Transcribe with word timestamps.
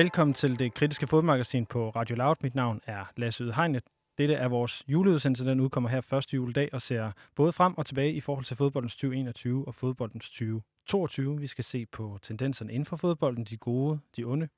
Velkommen 0.00 0.34
til 0.34 0.58
det 0.58 0.74
kritiske 0.74 1.06
fodmagasin 1.06 1.66
på 1.66 1.90
Radio 1.90 2.16
Loud. 2.16 2.36
Mit 2.42 2.54
navn 2.54 2.80
er 2.86 3.04
Lasse 3.16 3.44
Ydhegnet. 3.44 3.82
Dette 4.18 4.34
er 4.34 4.48
vores 4.48 4.82
juleudsendelse, 4.88 5.44
den 5.44 5.60
udkommer 5.60 5.90
her 5.90 6.00
første 6.00 6.36
juledag 6.36 6.68
og 6.72 6.82
ser 6.82 7.12
både 7.34 7.52
frem 7.52 7.78
og 7.78 7.86
tilbage 7.86 8.12
i 8.12 8.20
forhold 8.20 8.44
til 8.44 8.56
fodboldens 8.56 8.94
2021 8.94 9.68
og 9.68 9.74
fodboldens 9.74 10.30
2022. 10.30 11.40
Vi 11.40 11.46
skal 11.46 11.64
se 11.64 11.86
på 11.86 12.18
tendenserne 12.22 12.72
inden 12.72 12.86
for 12.86 12.96
fodbolden, 12.96 13.44
de 13.44 13.56
gode, 13.56 14.00
de 14.16 14.24
onde, 14.24 14.48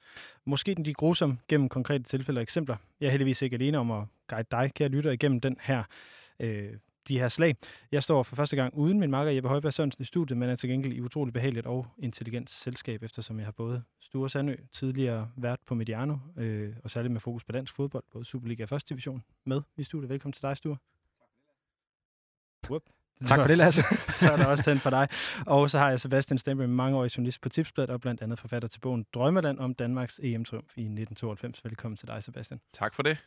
måske 0.45 0.75
de 0.75 0.95
grusomme 0.95 1.39
gennem 1.49 1.69
konkrete 1.69 2.05
tilfælde 2.05 2.39
og 2.39 2.43
eksempler. 2.43 2.77
Jeg 3.01 3.07
er 3.07 3.11
heldigvis 3.11 3.43
ikke 3.43 3.55
alene 3.55 3.79
om 3.79 3.91
at 3.91 4.05
guide 4.29 4.49
dig, 4.51 4.71
kære 4.75 4.89
lytter, 4.89 5.11
igennem 5.11 5.41
den 5.41 5.57
her 5.61 5.83
øh, 6.41 6.73
de 7.09 7.19
her 7.19 7.29
slag. 7.29 7.57
Jeg 7.93 8.03
står 8.03 8.23
for 8.23 8.37
første 8.37 8.57
gang 8.57 8.75
uden 8.75 9.01
min 9.01 9.11
makker 9.11 9.33
Jeppe 9.33 9.49
Højberg 9.49 9.73
Sørensen 9.73 10.03
i 10.03 10.05
studiet, 10.05 10.39
men 10.39 10.49
er 10.49 10.57
til 10.57 10.69
gengæld 10.69 10.93
i 10.93 11.01
utroligt 11.01 11.35
behageligt 11.35 11.67
og 11.67 11.87
intelligent 11.99 12.51
selskab, 12.51 13.03
eftersom 13.03 13.39
jeg 13.39 13.47
har 13.47 13.53
både 13.53 13.83
Sture 14.01 14.31
Sandø, 14.31 14.57
tidligere 14.73 15.31
vært 15.37 15.59
på 15.67 15.75
Mediano, 15.75 16.17
øh, 16.37 16.75
og 16.85 16.91
særligt 16.91 17.13
med 17.13 17.21
fokus 17.21 17.45
på 17.45 17.53
dansk 17.53 17.75
fodbold, 17.75 18.05
både 18.13 18.25
Superliga 18.25 18.67
og 18.71 18.77
1. 18.77 18.89
division, 18.89 19.25
med 19.45 19.63
i 19.77 19.83
studiet. 19.83 20.09
Velkommen 20.11 20.33
til 20.33 20.43
dig, 20.43 20.57
Sture. 20.57 20.77
Whoop. 22.67 22.83
Tak 23.27 23.41
for 23.41 23.47
det, 23.47 23.59
Lasse. 23.59 23.83
så 24.19 24.33
er 24.33 24.37
der 24.37 24.47
også 24.47 24.65
tændt 24.65 24.83
for 24.83 24.91
dig. 24.91 25.09
Og 25.47 25.71
så 25.71 25.79
har 25.79 25.89
jeg 25.89 26.01
Sebastian 26.01 26.39
Stempe, 26.39 26.67
mangeårig 26.67 27.17
journalist 27.17 27.41
på 27.41 27.49
Tipsbladet 27.49 27.91
og 27.91 28.01
blandt 28.01 28.23
andet 28.23 28.39
forfatter 28.39 28.69
til 28.69 28.81
bogen 28.81 29.07
Drømmeland 29.15 29.59
om 29.59 29.75
Danmarks 29.75 30.21
EM-triumf 30.23 30.73
i 30.77 30.83
1992. 30.83 31.65
Velkommen 31.65 31.97
til 31.97 32.09
dig, 32.09 32.25
Sebastian. 32.25 32.61
Tak 32.73 32.95
for 32.95 33.03
det. 33.03 33.19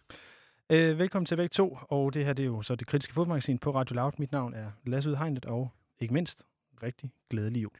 Øh, 0.71 0.99
velkommen 0.99 1.25
til 1.25 1.35
begge 1.35 1.53
to, 1.53 1.77
og 1.89 2.13
det 2.13 2.25
her 2.25 2.33
det 2.33 2.43
er 2.43 2.47
jo 2.47 2.61
så 2.61 2.75
det 2.75 2.87
kritiske 2.87 3.13
fodmagasin 3.13 3.57
på 3.57 3.71
Radio 3.71 3.95
Loud. 3.95 4.11
Mit 4.17 4.31
navn 4.31 4.53
er 4.53 4.71
Lasse 4.85 5.09
Udhegnet, 5.09 5.45
og 5.45 5.69
ikke 5.99 6.13
mindst, 6.13 6.43
rigtig 6.83 7.11
glædelig 7.29 7.63
jul. 7.63 7.71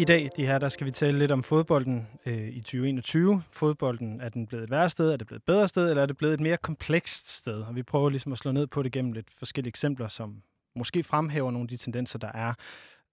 I 0.00 0.04
dag, 0.04 0.30
de 0.36 0.46
her, 0.46 0.58
der 0.58 0.68
skal 0.68 0.86
vi 0.86 0.90
tale 0.90 1.18
lidt 1.18 1.30
om 1.30 1.42
fodbolden 1.42 2.08
øh, 2.26 2.48
i 2.48 2.60
2021. 2.60 3.42
Fodbolden, 3.50 4.20
er 4.20 4.28
den 4.28 4.46
blevet 4.46 4.64
et 4.64 4.70
værre 4.70 4.90
sted, 4.90 5.12
er 5.12 5.16
det 5.16 5.26
blevet 5.26 5.40
et 5.40 5.46
bedre 5.46 5.68
sted, 5.68 5.90
eller 5.90 6.02
er 6.02 6.06
det 6.06 6.16
blevet 6.16 6.34
et 6.34 6.40
mere 6.40 6.56
komplekst 6.56 7.30
sted? 7.30 7.62
Og 7.62 7.76
vi 7.76 7.82
prøver 7.82 8.10
ligesom 8.10 8.32
at 8.32 8.38
slå 8.38 8.52
ned 8.52 8.66
på 8.66 8.82
det 8.82 8.92
gennem 8.92 9.12
lidt 9.12 9.26
forskellige 9.38 9.68
eksempler, 9.68 10.08
som 10.08 10.42
måske 10.76 11.02
fremhæver 11.02 11.50
nogle 11.50 11.64
af 11.64 11.68
de 11.68 11.76
tendenser, 11.76 12.18
der 12.18 12.32
er 12.34 12.54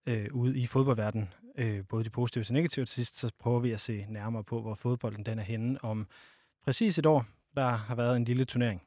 øh, 0.08 0.28
ude 0.34 0.60
i 0.60 0.68
fodboldverdenen. 0.68 1.34
Øh, 1.58 1.84
både 1.90 2.04
de 2.04 2.10
positive 2.10 2.46
og 2.50 2.54
negative. 2.54 2.86
Til 2.86 2.96
sidst 2.96 3.20
så 3.20 3.32
prøver 3.40 3.60
vi 3.60 3.72
at 3.72 3.82
se 3.82 4.06
nærmere 4.10 4.44
på, 4.44 4.62
hvor 4.62 4.76
fodbolden 4.76 5.26
den 5.26 5.40
er 5.40 5.44
henne 5.44 5.84
om 5.84 6.08
præcis 6.64 6.98
et 6.98 7.06
år. 7.06 7.26
Der 7.56 7.70
har 7.70 7.96
været 7.96 8.16
en 8.16 8.24
lille 8.24 8.46
turnering 8.46 8.82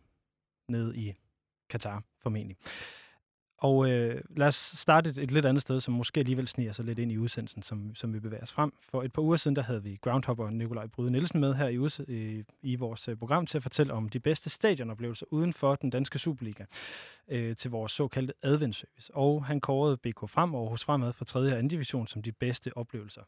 ned 0.68 0.94
i 0.94 1.14
Katar, 1.70 2.02
formentlig. 2.22 2.56
Og 3.60 3.90
øh, 3.90 4.22
lad 4.36 4.46
os 4.46 4.54
starte 4.54 5.10
et, 5.10 5.18
et 5.18 5.30
lidt 5.30 5.46
andet 5.46 5.62
sted, 5.62 5.80
som 5.80 5.94
måske 5.94 6.20
alligevel 6.20 6.48
sniger 6.48 6.72
sig 6.72 6.84
lidt 6.84 6.98
ind 6.98 7.12
i 7.12 7.18
udsendelsen, 7.18 7.62
som, 7.62 7.94
som 7.94 8.14
vi 8.14 8.20
bevæger 8.20 8.42
os 8.42 8.52
frem. 8.52 8.72
For 8.82 9.02
et 9.02 9.12
par 9.12 9.22
uger 9.22 9.36
siden, 9.36 9.56
der 9.56 9.62
havde 9.62 9.82
vi 9.82 9.98
groundhopper 10.00 10.50
Nikolaj 10.50 10.86
Bryde 10.86 11.10
Nielsen 11.10 11.40
med 11.40 11.54
her 11.54 11.68
i, 11.68 11.76
øh, 12.08 12.44
i, 12.62 12.76
vores 12.76 13.08
øh, 13.08 13.16
program 13.16 13.46
til 13.46 13.58
at 13.58 13.62
fortælle 13.62 13.92
om 13.92 14.08
de 14.08 14.20
bedste 14.20 14.50
stadionoplevelser 14.50 15.26
uden 15.30 15.52
for 15.52 15.74
den 15.74 15.90
danske 15.90 16.18
Superliga 16.18 16.64
øh, 17.28 17.56
til 17.56 17.70
vores 17.70 17.92
såkaldte 17.92 18.34
adventservice. 18.42 19.14
Og 19.14 19.44
han 19.44 19.60
kårede 19.60 19.96
BK 19.96 20.28
Frem 20.28 20.54
og 20.54 20.70
hos 20.70 20.84
Fremad 20.84 21.12
fra 21.12 21.24
3. 21.24 21.56
og 21.56 21.62
2. 21.62 21.68
division 21.68 22.06
som 22.06 22.22
de 22.22 22.32
bedste 22.32 22.76
oplevelser. 22.76 23.22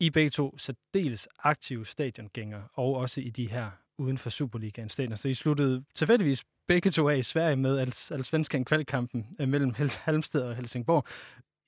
I 0.00 0.10
begge 0.10 0.30
to 0.30 0.58
særdeles 0.58 1.28
aktive 1.38 1.86
stadiongængere, 1.86 2.62
og 2.74 2.94
også 2.94 3.20
i 3.20 3.30
de 3.30 3.48
her 3.48 3.70
uden 3.98 4.18
for 4.18 4.30
Superligaen 4.30 4.88
stadion. 4.88 5.16
Så 5.16 5.28
I 5.28 5.34
sluttede 5.34 5.84
tilfældigvis 5.94 6.44
begge 6.68 6.90
to 6.90 7.08
af 7.08 7.16
i 7.16 7.22
Sverige 7.22 7.56
med 7.56 7.78
Allsvenskan 8.10 8.64
kvalkampen 8.64 9.26
øh, 9.40 9.48
mellem 9.48 9.74
Halmstad 10.04 10.42
og 10.42 10.54
Helsingborg. 10.54 11.04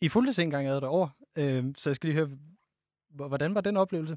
I 0.00 0.09
fulgte 0.09 0.43
engang 0.43 0.66
ad 0.66 0.83
over, 0.83 1.09
øh, 1.37 1.65
så 1.77 1.91
jeg 1.91 1.97
skal 1.97 2.09
lige 2.09 2.16
høre, 2.16 2.28
hvordan 3.11 3.55
var 3.55 3.61
den 3.61 3.77
oplevelse? 3.77 4.16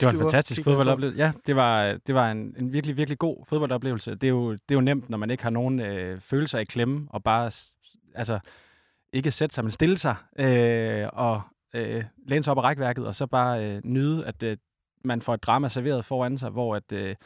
Det 0.00 0.06
var 0.06 0.12
en 0.12 0.18
fantastisk 0.18 0.64
fodboldoplevelse. 0.64 1.18
Ja, 1.18 1.32
det 1.46 1.56
var, 1.56 1.98
det 2.06 2.14
var 2.14 2.30
en, 2.30 2.54
en 2.58 2.72
virkelig, 2.72 2.96
virkelig 2.96 3.18
god 3.18 3.44
fodboldoplevelse. 3.48 4.14
Det 4.14 4.24
er 4.24 4.28
jo, 4.28 4.52
det 4.52 4.70
er 4.70 4.74
jo 4.74 4.80
nemt, 4.80 5.10
når 5.10 5.18
man 5.18 5.30
ikke 5.30 5.42
har 5.42 5.50
nogen 5.50 5.80
øh, 5.80 6.20
følelser 6.20 6.58
i 6.58 6.64
klemme, 6.64 7.06
og 7.10 7.22
bare 7.22 7.50
altså, 8.14 8.38
ikke 9.12 9.30
sætte 9.30 9.54
sig, 9.54 9.64
men 9.64 9.70
stille 9.70 9.98
sig, 9.98 10.16
øh, 10.38 11.08
og 11.12 11.42
øh, 11.74 12.04
læne 12.26 12.42
sig 12.42 12.50
op 12.50 12.58
af 12.58 12.62
rækværket, 12.62 13.06
og 13.06 13.14
så 13.14 13.26
bare 13.26 13.64
øh, 13.64 13.80
nyde, 13.84 14.26
at 14.26 14.42
øh, 14.42 14.56
man 15.04 15.22
får 15.22 15.34
et 15.34 15.42
drama 15.42 15.68
serveret 15.68 16.04
foran 16.04 16.38
sig, 16.38 16.50
hvor 16.50 16.76
at, 16.76 16.92
øh, 16.92 17.16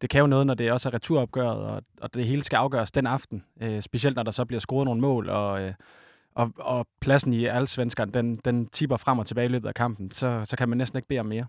det 0.00 0.10
kan 0.10 0.20
jo 0.20 0.26
noget, 0.26 0.46
når 0.46 0.54
det 0.54 0.72
også 0.72 0.88
er 0.88 0.94
returopgøret, 0.94 1.58
og, 1.58 1.82
og 2.00 2.14
det 2.14 2.26
hele 2.26 2.42
skal 2.42 2.56
afgøres 2.56 2.92
den 2.92 3.06
aften. 3.06 3.44
Øh, 3.60 3.82
specielt 3.82 4.16
når 4.16 4.22
der 4.22 4.30
så 4.30 4.44
bliver 4.44 4.60
scoret 4.60 4.84
nogle 4.84 5.00
mål, 5.00 5.28
og, 5.28 5.62
øh, 5.62 5.74
og, 6.34 6.52
og 6.56 6.86
pladsen 7.00 7.32
i 7.32 7.44
alle 7.44 7.66
svenskerne, 7.66 8.12
den, 8.12 8.36
den 8.36 8.66
tipper 8.66 8.96
frem 8.96 9.18
og 9.18 9.26
tilbage 9.26 9.44
i 9.44 9.48
løbet 9.48 9.68
af 9.68 9.74
kampen, 9.74 10.10
så, 10.10 10.42
så 10.44 10.56
kan 10.56 10.68
man 10.68 10.78
næsten 10.78 10.96
ikke 10.96 11.08
bede 11.08 11.20
om 11.20 11.26
mere. 11.26 11.46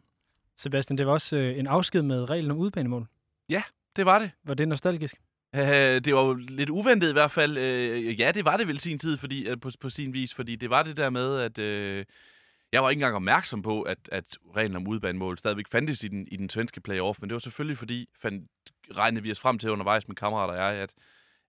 Sebastian, 0.57 0.97
det 0.97 1.07
var 1.07 1.13
også 1.13 1.37
øh, 1.37 1.59
en 1.59 1.67
afsked 1.67 2.01
med 2.01 2.29
reglen 2.29 2.51
om 2.51 2.57
udbanemål. 2.57 3.07
Ja, 3.49 3.63
det 3.95 4.05
var 4.05 4.19
det. 4.19 4.31
Var 4.43 4.53
det 4.53 4.67
nostalgisk? 4.67 5.15
Uh, 5.53 5.61
det 5.61 6.15
var 6.15 6.23
jo 6.25 6.33
lidt 6.33 6.69
uventet 6.69 7.09
i 7.09 7.13
hvert 7.13 7.31
fald. 7.31 7.57
Uh, 7.57 8.19
ja, 8.19 8.31
det 8.31 8.45
var 8.45 8.57
det 8.57 8.67
vel 8.67 8.79
sin 8.79 8.99
tid 8.99 9.17
fordi, 9.17 9.51
uh, 9.51 9.59
på, 9.61 9.71
på 9.81 9.89
sin 9.89 10.13
vis, 10.13 10.33
fordi 10.33 10.55
det 10.55 10.69
var 10.69 10.83
det 10.83 10.97
der 10.97 11.09
med, 11.09 11.39
at 11.39 11.59
uh, 11.59 12.05
jeg 12.71 12.83
var 12.83 12.89
ikke 12.89 12.99
engang 12.99 13.15
opmærksom 13.15 13.61
på, 13.61 13.81
at, 13.81 14.09
at 14.11 14.25
reglen 14.55 14.75
om 14.75 14.87
udbanemål 14.87 15.37
stadigvæk 15.37 15.67
fandtes 15.71 16.03
i 16.03 16.07
den, 16.07 16.27
i 16.31 16.37
den 16.37 16.49
svenske 16.49 16.81
playoff, 16.81 17.19
men 17.21 17.29
det 17.29 17.33
var 17.33 17.39
selvfølgelig 17.39 17.77
fordi, 17.77 18.09
fandt, 18.21 18.51
regnede 18.95 19.23
vi 19.23 19.31
os 19.31 19.39
frem 19.39 19.59
til 19.59 19.71
undervejs 19.71 20.07
med 20.07 20.15
kammerater 20.15 20.53
og 20.53 20.59
jeg, 20.59 20.81
at, 20.81 20.93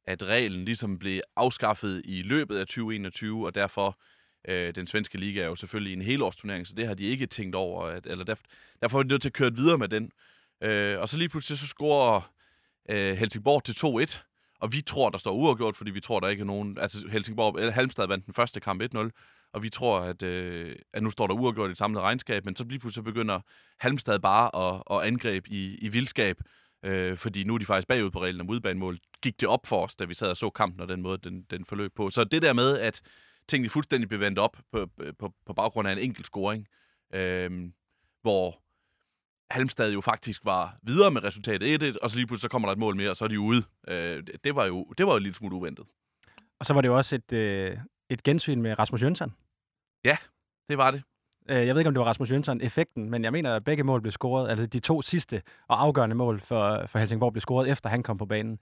at 0.06 0.24
reglen 0.24 0.64
ligesom 0.64 0.98
blev 0.98 1.20
afskaffet 1.36 2.02
i 2.04 2.22
løbet 2.22 2.58
af 2.58 2.66
2021, 2.66 3.46
og 3.46 3.54
derfor 3.54 3.98
øh, 4.48 4.74
den 4.74 4.86
svenske 4.86 5.18
liga 5.18 5.40
er 5.40 5.46
jo 5.46 5.56
selvfølgelig 5.56 5.92
en 5.92 6.02
helårsturnering, 6.02 6.66
så 6.66 6.74
det 6.76 6.86
har 6.86 6.94
de 6.94 7.04
ikke 7.04 7.26
tænkt 7.26 7.54
over, 7.54 7.84
at, 7.84 8.06
eller 8.06 8.24
derfor, 8.24 8.44
derfor 8.82 8.98
er 8.98 9.02
de 9.02 9.08
nødt 9.08 9.22
til 9.22 9.28
at 9.28 9.32
køre 9.32 9.54
videre 9.54 9.78
med 9.78 9.88
den. 9.88 10.10
Øh, 10.62 11.00
og 11.00 11.08
så 11.08 11.18
lige 11.18 11.28
pludselig 11.28 11.58
så 11.58 11.66
scorer 11.66 12.32
øh, 12.90 13.16
Helsingborg 13.16 13.64
til 13.64 13.72
2-1, 13.72 14.20
og 14.60 14.72
vi 14.72 14.80
tror, 14.80 15.10
der 15.10 15.18
står 15.18 15.32
uafgjort, 15.32 15.76
fordi 15.76 15.90
vi 15.90 16.00
tror, 16.00 16.20
der 16.20 16.28
ikke 16.28 16.40
er 16.40 16.44
nogen... 16.44 16.78
Altså 16.78 17.08
Helsingborg, 17.08 17.58
eller 17.58 17.72
Halmstad 17.72 18.06
vandt 18.06 18.26
den 18.26 18.34
første 18.34 18.60
kamp 18.60 18.82
1-0, 18.82 19.10
og 19.52 19.62
vi 19.62 19.70
tror, 19.70 20.00
at, 20.00 20.22
øh, 20.22 20.76
at 20.92 21.02
nu 21.02 21.10
står 21.10 21.26
der 21.26 21.34
uafgjort 21.34 21.70
i 21.70 21.72
et 21.72 21.78
samlet 21.78 22.02
regnskab, 22.02 22.44
men 22.44 22.56
så 22.56 22.64
lige 22.64 22.78
pludselig 22.78 23.04
begynder 23.04 23.40
Halmstad 23.80 24.18
bare 24.18 24.56
at, 24.56 24.82
at 24.90 25.06
angribe 25.06 25.50
i, 25.50 25.74
i 25.74 25.88
vildskab, 25.88 26.36
øh, 26.84 27.16
fordi 27.16 27.44
nu 27.44 27.54
er 27.54 27.58
de 27.58 27.66
faktisk 27.66 27.88
bagud 27.88 28.10
på 28.10 28.22
reglen 28.22 28.40
om 28.40 28.50
udbanemål. 28.50 28.98
Gik 29.22 29.40
det 29.40 29.48
op 29.48 29.66
for 29.66 29.84
os, 29.84 29.96
da 29.96 30.04
vi 30.04 30.14
sad 30.14 30.30
og 30.30 30.36
så 30.36 30.50
kampen 30.50 30.80
og 30.80 30.88
den 30.88 31.02
måde, 31.02 31.18
den, 31.18 31.42
den 31.42 31.64
forløb 31.64 31.92
på. 31.96 32.10
Så 32.10 32.24
det 32.24 32.42
der 32.42 32.52
med, 32.52 32.78
at 32.78 33.00
tingene 33.48 33.70
fuldstændig 33.70 34.08
blev 34.08 34.20
vendt 34.20 34.38
op 34.38 34.56
på, 34.72 34.86
på, 35.18 35.32
på 35.46 35.52
baggrund 35.52 35.88
af 35.88 35.92
en 35.92 35.98
enkelt 35.98 36.26
scoring, 36.26 36.66
øh, 37.14 37.70
hvor 38.22 38.62
Halmstad 39.50 39.92
jo 39.92 40.00
faktisk 40.00 40.44
var 40.44 40.78
videre 40.82 41.10
med 41.10 41.24
resultatet 41.24 41.82
1-1, 41.82 41.96
og 42.02 42.10
så 42.10 42.16
lige 42.16 42.26
pludselig 42.26 42.42
så 42.42 42.48
kommer 42.48 42.68
der 42.68 42.72
et 42.72 42.78
mål 42.78 42.96
mere, 42.96 43.10
og 43.10 43.16
så 43.16 43.24
er 43.24 43.28
de 43.28 43.40
ude. 43.40 43.62
Øh, 43.88 44.22
det, 44.44 44.54
var 44.54 44.64
jo, 44.64 44.84
det 44.98 45.06
var 45.06 45.12
jo 45.12 45.16
en 45.16 45.22
lille 45.22 45.36
smule 45.36 45.56
uventet. 45.56 45.86
Og 46.60 46.66
så 46.66 46.74
var 46.74 46.80
det 46.80 46.88
jo 46.88 46.96
også 46.96 47.16
et, 47.16 47.32
øh, 47.32 47.78
et 48.10 48.22
gensyn 48.22 48.62
med 48.62 48.78
Rasmus 48.78 49.02
Jønsson. 49.02 49.34
Ja, 50.04 50.16
det 50.68 50.78
var 50.78 50.90
det. 50.90 51.02
Øh, 51.48 51.66
jeg 51.66 51.74
ved 51.74 51.80
ikke, 51.80 51.88
om 51.88 51.94
det 51.94 52.00
var 52.00 52.06
Rasmus 52.06 52.30
Jønsson-effekten, 52.30 53.10
men 53.10 53.24
jeg 53.24 53.32
mener, 53.32 53.56
at 53.56 53.64
begge 53.64 53.82
mål 53.82 54.00
blev 54.00 54.12
scoret, 54.12 54.50
altså 54.50 54.66
de 54.66 54.80
to 54.80 55.02
sidste 55.02 55.42
og 55.68 55.82
afgørende 55.82 56.16
mål 56.16 56.40
for, 56.40 56.86
for 56.86 56.98
Helsingborg 56.98 57.32
blev 57.32 57.40
scoret, 57.40 57.70
efter 57.70 57.88
han 57.88 58.02
kom 58.02 58.18
på 58.18 58.26
banen. 58.26 58.58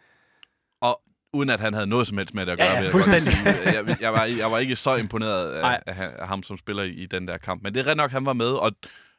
Og 0.81 1.03
uden 1.33 1.51
at 1.51 1.61
han 1.61 1.75
havde 1.75 1.87
noget 1.87 2.07
som 2.07 2.19
helst 2.19 2.35
med 2.35 2.47
det 2.47 2.53
at 2.53 2.59
gøre. 2.59 2.69
Ja, 2.69 2.83
ja, 2.83 2.91
fuldstændig. 2.91 3.33
Jeg, 3.45 3.75
jeg, 3.87 3.97
jeg, 4.01 4.13
var, 4.13 4.25
jeg 4.25 4.51
var 4.51 4.59
ikke 4.59 4.77
så 4.77 4.95
imponeret 4.95 5.53
af, 5.53 5.81
af, 5.87 6.13
af 6.19 6.29
ham 6.29 6.43
som 6.43 6.57
spiller 6.57 6.83
i, 6.83 6.91
i 6.91 7.07
den 7.07 7.29
der 7.29 7.39
kamp. 7.39 7.63
Men 7.63 7.75
det 7.75 7.81
er 7.81 7.91
ret 7.91 7.97
nok, 7.97 8.11
han 8.11 8.27
var 8.27 8.33
med, 8.33 8.51
og 8.51 8.73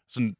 sådan, 0.10 0.36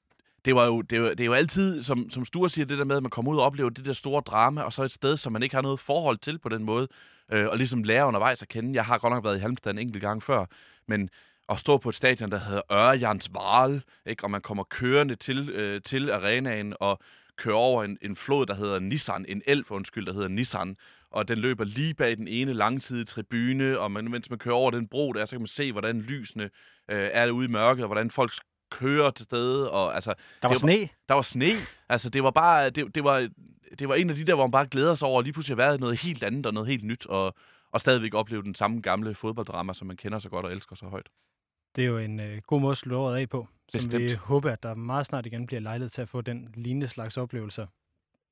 det, 0.46 0.56
var 0.56 0.66
jo, 0.66 0.82
det, 0.82 1.02
var, 1.02 1.10
det 1.10 1.20
er 1.20 1.26
jo 1.26 1.34
altid, 1.34 1.84
som, 1.84 2.10
som 2.10 2.26
Sture 2.26 2.50
siger, 2.50 2.66
det 2.66 2.78
der 2.78 2.84
med, 2.84 2.98
at 2.98 3.04
man 3.04 3.10
kommer 3.10 3.32
ud 3.32 3.38
og 3.38 3.44
oplever 3.44 3.70
det 3.70 3.86
der 3.86 3.94
store 3.94 4.22
drama, 4.22 4.62
og 4.62 4.74
så 4.74 4.84
et 4.84 4.92
sted, 4.92 5.18
som 5.18 5.34
man 5.34 5.44
ikke 5.44 5.56
har 5.56 5.62
noget 5.62 5.80
forhold 5.80 6.18
til 6.18 6.40
på 6.40 6.50
den 6.50 6.64
måde, 6.64 6.88
øh, 7.32 7.48
og 7.48 7.58
ligesom 7.58 7.84
lære 7.84 8.06
undervejs 8.06 8.42
at 8.42 8.48
kende. 8.48 8.76
Jeg 8.76 8.86
har 8.86 8.98
godt 8.98 9.14
nok 9.14 9.24
været 9.24 9.38
i 9.38 9.40
Halmstad 9.40 9.72
en 9.72 9.78
enkelt 9.78 10.02
gang 10.02 10.24
før, 10.24 10.46
men 10.88 11.10
at 11.50 11.60
stå 11.60 11.78
på 11.78 11.90
et 11.90 11.96
stadion, 11.96 12.32
der 12.32 12.40
hedder 12.40 12.62
Ørjans 12.72 13.34
Varl, 13.34 13.82
ikke? 14.06 14.24
og 14.24 14.32
man 14.32 14.42
kommer 14.42 14.64
kørende 14.64 15.16
til, 15.16 15.50
øh, 15.50 15.82
til 15.82 16.12
arenaen 16.12 16.74
og 16.80 17.00
kører 17.38 17.56
over 17.56 17.84
en, 17.84 17.98
en 18.02 18.16
flod, 18.16 18.46
der 18.46 18.56
hedder 18.56 18.80
Nissan, 18.80 19.26
en 19.28 19.42
elv, 19.46 19.66
undskyld, 19.70 20.06
der 20.06 20.14
hedder 20.14 20.28
Nissan, 20.28 20.78
og 21.12 21.28
den 21.28 21.38
løber 21.38 21.64
lige 21.64 21.94
bag 21.94 22.18
den 22.18 22.28
ene 22.28 22.54
langtidige 22.54 23.06
tribune, 23.06 23.80
og 23.80 23.92
man, 23.92 24.12
mens 24.12 24.30
man 24.30 24.40
kører 24.40 24.56
over 24.56 24.72
den 24.72 24.88
bro 24.88 25.14
der, 25.14 25.26
så 25.26 25.32
kan 25.32 25.42
man 25.42 25.48
se, 25.48 25.72
hvordan 25.72 26.02
lysene 26.02 26.44
øh, 26.92 27.10
er 27.14 27.32
ude 27.32 27.46
i 27.46 27.50
mørket, 27.50 27.84
og 27.84 27.88
hvordan 27.88 28.12
folk 28.12 28.32
kører 28.72 29.12
til 29.12 29.24
stede. 29.24 29.72
Og, 29.72 29.96
altså, 29.96 30.14
der 30.42 30.48
var 30.48 30.54
det 30.54 30.62
sne? 30.62 30.80
Var, 30.80 30.88
der 31.10 31.14
var 31.14 31.22
sne. 31.22 31.52
Altså, 31.90 32.10
det 32.10 32.24
var 32.24 32.32
bare, 32.32 32.70
det, 32.70 32.96
det, 32.96 33.04
var, 33.04 33.30
det 33.80 33.90
var 33.90 33.96
en 33.96 34.10
af 34.10 34.16
de 34.16 34.24
der, 34.24 34.36
hvor 34.36 34.44
man 34.44 34.52
bare 34.52 34.68
glæder 34.72 34.96
sig 34.96 35.08
over, 35.08 35.20
at 35.20 35.26
lige 35.26 35.34
pludselig 35.34 35.58
har 35.58 35.64
været 35.64 35.80
noget 35.80 36.00
helt 36.00 36.24
andet 36.24 36.46
og 36.46 36.54
noget 36.54 36.70
helt 36.70 36.84
nyt, 36.84 37.06
og, 37.06 37.36
og 37.72 37.82
stadigvæk 37.82 38.14
opleve 38.16 38.44
den 38.44 38.56
samme 38.56 38.82
gamle 38.82 39.16
fodbolddrama, 39.16 39.74
som 39.74 39.88
man 39.88 39.98
kender 39.98 40.20
så 40.20 40.30
godt 40.30 40.46
og 40.46 40.52
elsker 40.52 40.76
så 40.76 40.86
højt. 40.86 41.10
Det 41.76 41.84
er 41.84 41.88
jo 41.88 41.98
en 41.98 42.20
øh, 42.20 42.42
god 42.48 42.62
måde 42.62 42.72
at 42.72 42.78
slutte 42.78 42.98
året 42.98 43.20
af 43.20 43.30
på. 43.30 43.48
Bestemt. 43.74 43.92
Som 43.92 44.02
vi 44.02 44.12
håber, 44.14 44.52
at 44.52 44.64
der 44.64 44.76
meget 44.76 45.06
snart 45.06 45.26
igen 45.26 45.48
bliver 45.48 45.60
lejlighed 45.60 45.90
til 45.90 46.02
at 46.02 46.10
få 46.10 46.22
den 46.22 46.50
lignende 46.56 46.88
slags 46.88 47.18
oplevelser 47.18 47.66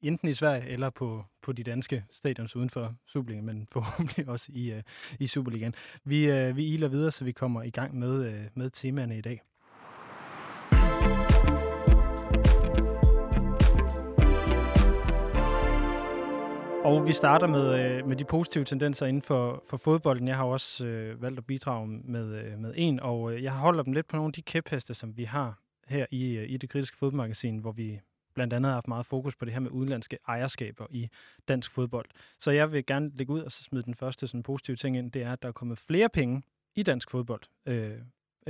enten 0.08 0.30
i 0.30 0.34
Sverige 0.34 0.70
eller 0.70 0.90
på, 0.90 1.26
på 1.42 1.52
de 1.52 1.64
danske 1.64 2.06
stadions 2.12 2.56
uden 2.56 2.70
for 2.70 2.96
Superligaen, 3.08 3.46
men 3.46 3.68
forhåbentlig 3.72 4.30
også 4.30 4.52
i, 4.54 4.74
uh, 4.74 4.80
i 5.20 5.28
Superligaen. 5.28 5.76
Vi, 6.04 6.32
uh, 6.32 6.58
vi 6.58 6.66
iler 6.66 6.88
videre, 6.88 7.12
så 7.12 7.24
vi 7.24 7.32
kommer 7.32 7.64
i 7.64 7.70
gang 7.70 8.00
med, 8.00 8.28
uh, 8.28 8.46
med 8.54 8.70
temaerne 8.70 9.18
i 9.18 9.22
dag. 9.22 9.42
Og 16.86 17.08
vi 17.08 17.14
starter 17.14 17.48
med, 17.48 17.98
øh, 17.98 18.08
med 18.08 18.16
de 18.16 18.26
positive 18.26 18.66
tendenser 18.66 19.06
inden 19.06 19.22
for, 19.22 19.64
for 19.70 19.78
fodbolden. 19.78 20.28
Jeg 20.28 20.38
har 20.38 20.44
også 20.44 20.86
øh, 20.86 21.22
valgt 21.22 21.38
at 21.38 21.46
bidrage 21.46 21.88
med, 21.88 22.36
øh, 22.36 22.60
med 22.60 22.74
en, 22.76 23.00
og 23.00 23.34
øh, 23.34 23.44
jeg 23.44 23.52
holder 23.52 23.84
dem 23.84 23.94
lidt 23.94 24.08
på 24.08 24.16
nogle 24.16 24.30
af 24.30 24.34
de 24.34 24.42
kæpheste, 24.42 24.94
som 24.94 25.18
vi 25.18 25.24
har 25.24 25.60
her 25.88 26.06
i, 26.12 26.38
øh, 26.38 26.50
i 26.50 26.58
det 26.58 26.70
kritiske 26.70 26.98
fodboldmagasin, 26.98 27.58
hvor 27.58 27.72
vi 27.72 28.00
blandt 28.36 28.54
andet 28.54 28.70
har 28.70 28.74
haft 28.74 28.88
meget 28.88 29.06
fokus 29.06 29.36
på 29.36 29.46
det 29.46 29.54
her 29.54 29.60
med 29.60 29.72
udenlandske 29.72 30.18
ejerskaber 30.28 30.86
i 30.90 31.10
dansk 31.48 31.72
fodbold. 31.72 32.06
Så 32.40 32.52
jeg 32.52 32.72
vil 32.72 32.86
gerne 32.86 33.12
lægge 33.16 33.34
ud 33.34 33.42
og 33.42 33.52
så 33.52 33.64
smide 33.64 33.84
den 33.84 33.96
første 33.96 34.28
sådan 34.28 34.44
positive 34.44 34.78
ting 34.78 34.98
ind, 34.98 35.12
det 35.12 35.24
er, 35.24 35.34
at 35.34 35.42
der 35.42 35.48
er 35.48 35.54
kommet 35.54 35.78
flere 35.78 36.10
penge 36.10 36.44
i 36.76 36.84
dansk 36.84 37.12
fodbold. 37.12 37.42
Øh, 37.66 37.98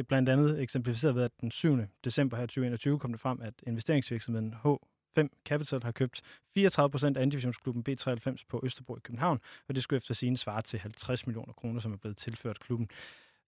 blandt 0.08 0.30
andet 0.30 0.62
eksemplificeret 0.62 1.16
ved, 1.16 1.24
at 1.24 1.31
den 1.42 1.52
7. 1.52 1.78
december 2.04 2.38
her 2.38 2.46
2021 2.46 3.00
kom 3.00 3.12
det 3.12 3.22
frem, 3.22 3.42
at 3.42 3.54
investeringsvirksomheden 3.68 4.56
H 4.64 4.68
5 5.16 5.32
Capital 5.46 5.84
har 5.84 5.92
købt 5.92 6.22
34 6.54 6.92
procent 6.92 7.18
af 7.18 7.22
andivisionsklubben 7.22 7.86
B93 7.90 8.44
på 8.50 8.62
Østerbro 8.64 8.96
i 8.96 9.00
København, 9.04 9.40
og 9.68 9.76
det 9.76 9.84
skulle 9.84 9.98
efter 9.98 10.14
sigende 10.14 10.38
svare 10.38 10.62
til 10.62 10.80
50 10.80 11.28
millioner 11.28 11.54
kroner, 11.54 11.80
som 11.80 11.94
er 11.94 11.98
blevet 11.98 12.18
tilført 12.18 12.60
klubben. 12.60 12.90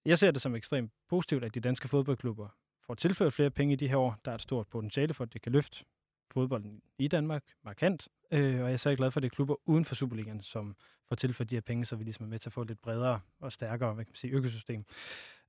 Jeg 0.05 0.17
ser 0.17 0.31
det 0.31 0.41
som 0.41 0.55
ekstremt 0.55 0.91
positivt, 1.09 1.43
at 1.43 1.55
de 1.55 1.59
danske 1.59 1.87
fodboldklubber 1.87 2.47
får 2.85 2.93
tilført 2.93 3.33
flere 3.33 3.49
penge 3.49 3.73
i 3.73 3.75
de 3.75 3.87
her 3.87 3.97
år. 3.97 4.19
Der 4.25 4.31
er 4.31 4.35
et 4.35 4.41
stort 4.41 4.67
potentiale 4.67 5.13
for, 5.13 5.23
at 5.23 5.33
det 5.33 5.41
kan 5.41 5.51
løfte 5.51 5.83
fodbolden 6.31 6.81
i 6.97 7.07
Danmark 7.07 7.43
markant, 7.63 8.07
øh, 8.31 8.61
og 8.61 8.65
jeg 8.65 8.73
er 8.73 8.77
særlig 8.77 8.97
glad 8.97 9.11
for, 9.11 9.19
at 9.19 9.23
det 9.23 9.29
er 9.29 9.35
klubber 9.35 9.55
uden 9.65 9.85
for 9.85 9.95
Superligaen, 9.95 10.43
som 10.43 10.75
får 11.07 11.15
tilført 11.15 11.49
de 11.49 11.55
her 11.55 11.61
penge, 11.61 11.85
så 11.85 11.95
vi 11.95 12.03
ligesom 12.03 12.25
er 12.25 12.29
med 12.29 12.39
til 12.39 12.49
at 12.49 12.53
få 12.53 12.61
et 12.61 12.67
lidt 12.67 12.81
bredere 12.81 13.19
og 13.39 13.51
stærkere 13.51 13.93
hvad 13.93 14.05
kan 14.05 14.11
man 14.11 14.15
sige, 14.15 14.33
økosystem. 14.33 14.85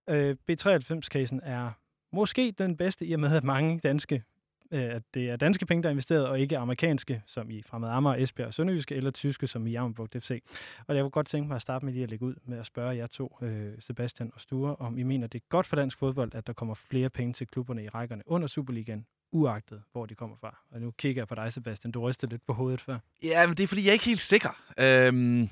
Øh, 0.08 0.36
B93-casen 0.50 1.40
er 1.42 1.70
måske 2.12 2.54
den 2.58 2.76
bedste, 2.76 3.06
i 3.06 3.12
og 3.12 3.20
med 3.20 3.36
at 3.36 3.44
mange 3.44 3.80
danske 3.82 4.24
Øh, 4.70 4.80
at 4.80 5.02
det 5.14 5.30
er 5.30 5.36
danske 5.36 5.66
penge, 5.66 5.82
der 5.82 5.88
er 5.88 5.90
investeret, 5.90 6.26
og 6.26 6.40
ikke 6.40 6.58
amerikanske, 6.58 7.22
som 7.26 7.50
i 7.50 7.62
Fremad 7.62 7.90
Amager, 7.90 8.16
Esbjerg 8.16 8.46
og 8.46 8.54
Sønderjyske, 8.54 8.94
eller 8.94 9.10
tyske, 9.10 9.46
som 9.46 9.66
i 9.66 9.70
Jammerbugt 9.70 10.16
FC. 10.20 10.42
Og 10.86 10.94
jeg 10.94 11.02
kunne 11.02 11.10
godt 11.10 11.26
tænke 11.26 11.48
mig 11.48 11.56
at 11.56 11.62
starte 11.62 11.84
med 11.84 11.92
lige 11.92 12.02
at 12.02 12.10
lægge 12.10 12.24
ud 12.24 12.34
med 12.44 12.58
at 12.58 12.66
spørge 12.66 12.96
jer 12.96 13.06
to, 13.06 13.38
øh, 13.42 13.72
Sebastian 13.78 14.30
og 14.34 14.40
Sture, 14.40 14.76
om 14.76 14.98
I 14.98 15.02
mener, 15.02 15.26
det 15.26 15.40
er 15.40 15.46
godt 15.48 15.66
for 15.66 15.76
dansk 15.76 15.98
fodbold, 15.98 16.34
at 16.34 16.46
der 16.46 16.52
kommer 16.52 16.74
flere 16.74 17.10
penge 17.10 17.32
til 17.32 17.46
klubberne 17.46 17.84
i 17.84 17.88
rækkerne 17.88 18.22
under 18.26 18.48
Superligaen, 18.48 19.06
uagtet 19.32 19.82
hvor 19.92 20.06
de 20.06 20.14
kommer 20.14 20.36
fra. 20.36 20.58
Og 20.70 20.80
nu 20.80 20.90
kigger 20.90 21.20
jeg 21.20 21.28
på 21.28 21.34
dig, 21.34 21.52
Sebastian. 21.52 21.92
Du 21.92 22.00
rystede 22.00 22.30
lidt 22.30 22.46
på 22.46 22.52
hovedet 22.52 22.80
før. 22.80 22.98
Ja, 23.22 23.46
men 23.46 23.56
det 23.56 23.62
er 23.62 23.66
fordi, 23.66 23.82
jeg 23.82 23.88
er 23.88 23.92
ikke 23.92 24.04
helt 24.04 24.20
sikker. 24.20 24.62
Øhm, 24.78 25.48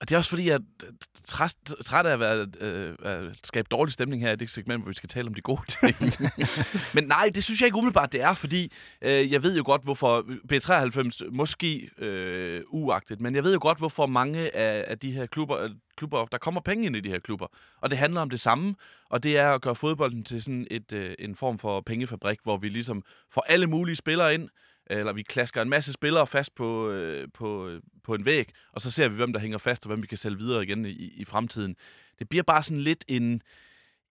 og 0.00 0.08
det 0.08 0.14
er 0.14 0.18
også 0.18 0.30
fordi, 0.30 0.48
jeg 0.48 0.54
er 0.54 0.86
træt, 1.24 1.54
træt 1.84 2.06
af 2.06 2.12
at, 2.12 2.20
være, 2.20 2.46
øh, 2.60 2.94
at 3.02 3.32
skabe 3.44 3.68
dårlig 3.70 3.92
stemning 3.92 4.22
her 4.22 4.32
i 4.32 4.36
det 4.36 4.50
segment, 4.50 4.82
hvor 4.82 4.88
vi 4.88 4.94
skal 4.94 5.08
tale 5.08 5.28
om 5.28 5.34
de 5.34 5.40
gode 5.40 5.62
ting. 5.80 5.96
men 6.94 7.04
nej, 7.04 7.30
det 7.34 7.44
synes 7.44 7.60
jeg 7.60 7.66
ikke 7.66 7.76
umiddelbart, 7.76 8.12
det 8.12 8.22
er, 8.22 8.34
fordi 8.34 8.72
øh, 9.02 9.32
jeg 9.32 9.42
ved 9.42 9.56
jo 9.56 9.62
godt, 9.66 9.82
hvorfor 9.82 10.22
B93 10.52 11.30
måske 11.30 11.90
øh, 11.98 12.62
uagtet, 12.68 13.20
men 13.20 13.34
jeg 13.34 13.44
ved 13.44 13.52
jo 13.52 13.58
godt, 13.62 13.78
hvorfor 13.78 14.06
mange 14.06 14.56
af, 14.56 14.84
af 14.88 14.98
de 14.98 15.12
her 15.12 15.26
klubber, 15.26 15.58
øh, 15.58 15.70
klubber, 15.96 16.24
der 16.24 16.38
kommer 16.38 16.60
penge 16.60 16.86
ind 16.86 16.96
i 16.96 17.00
de 17.00 17.08
her 17.08 17.18
klubber. 17.18 17.46
Og 17.80 17.90
det 17.90 17.98
handler 17.98 18.20
om 18.20 18.30
det 18.30 18.40
samme, 18.40 18.74
og 19.10 19.22
det 19.22 19.38
er 19.38 19.52
at 19.52 19.62
gøre 19.62 19.74
fodbolden 19.74 20.24
til 20.24 20.42
sådan 20.42 20.66
et, 20.70 20.92
øh, 20.92 21.14
en 21.18 21.36
form 21.36 21.58
for 21.58 21.80
pengefabrik, 21.80 22.38
hvor 22.42 22.56
vi 22.56 22.68
ligesom 22.68 23.02
får 23.30 23.44
alle 23.48 23.66
mulige 23.66 23.96
spillere 23.96 24.34
ind, 24.34 24.48
eller 24.86 25.12
vi 25.12 25.22
klasker 25.22 25.62
en 25.62 25.68
masse 25.68 25.92
spillere 25.92 26.26
fast 26.26 26.54
på, 26.54 26.90
øh, 26.90 27.28
på, 27.34 27.70
på 28.04 28.14
en 28.14 28.24
væg, 28.24 28.48
og 28.72 28.80
så 28.80 28.90
ser 28.90 29.08
vi, 29.08 29.16
hvem 29.16 29.32
der 29.32 29.40
hænger 29.40 29.58
fast, 29.58 29.86
og 29.86 29.88
hvem 29.88 30.02
vi 30.02 30.06
kan 30.06 30.18
sælge 30.18 30.38
videre 30.38 30.62
igen 30.62 30.86
i, 30.86 30.90
i 30.90 31.24
fremtiden. 31.24 31.76
Det 32.18 32.28
bliver 32.28 32.42
bare 32.42 32.62
sådan 32.62 32.80
lidt 32.80 33.04
en, 33.08 33.42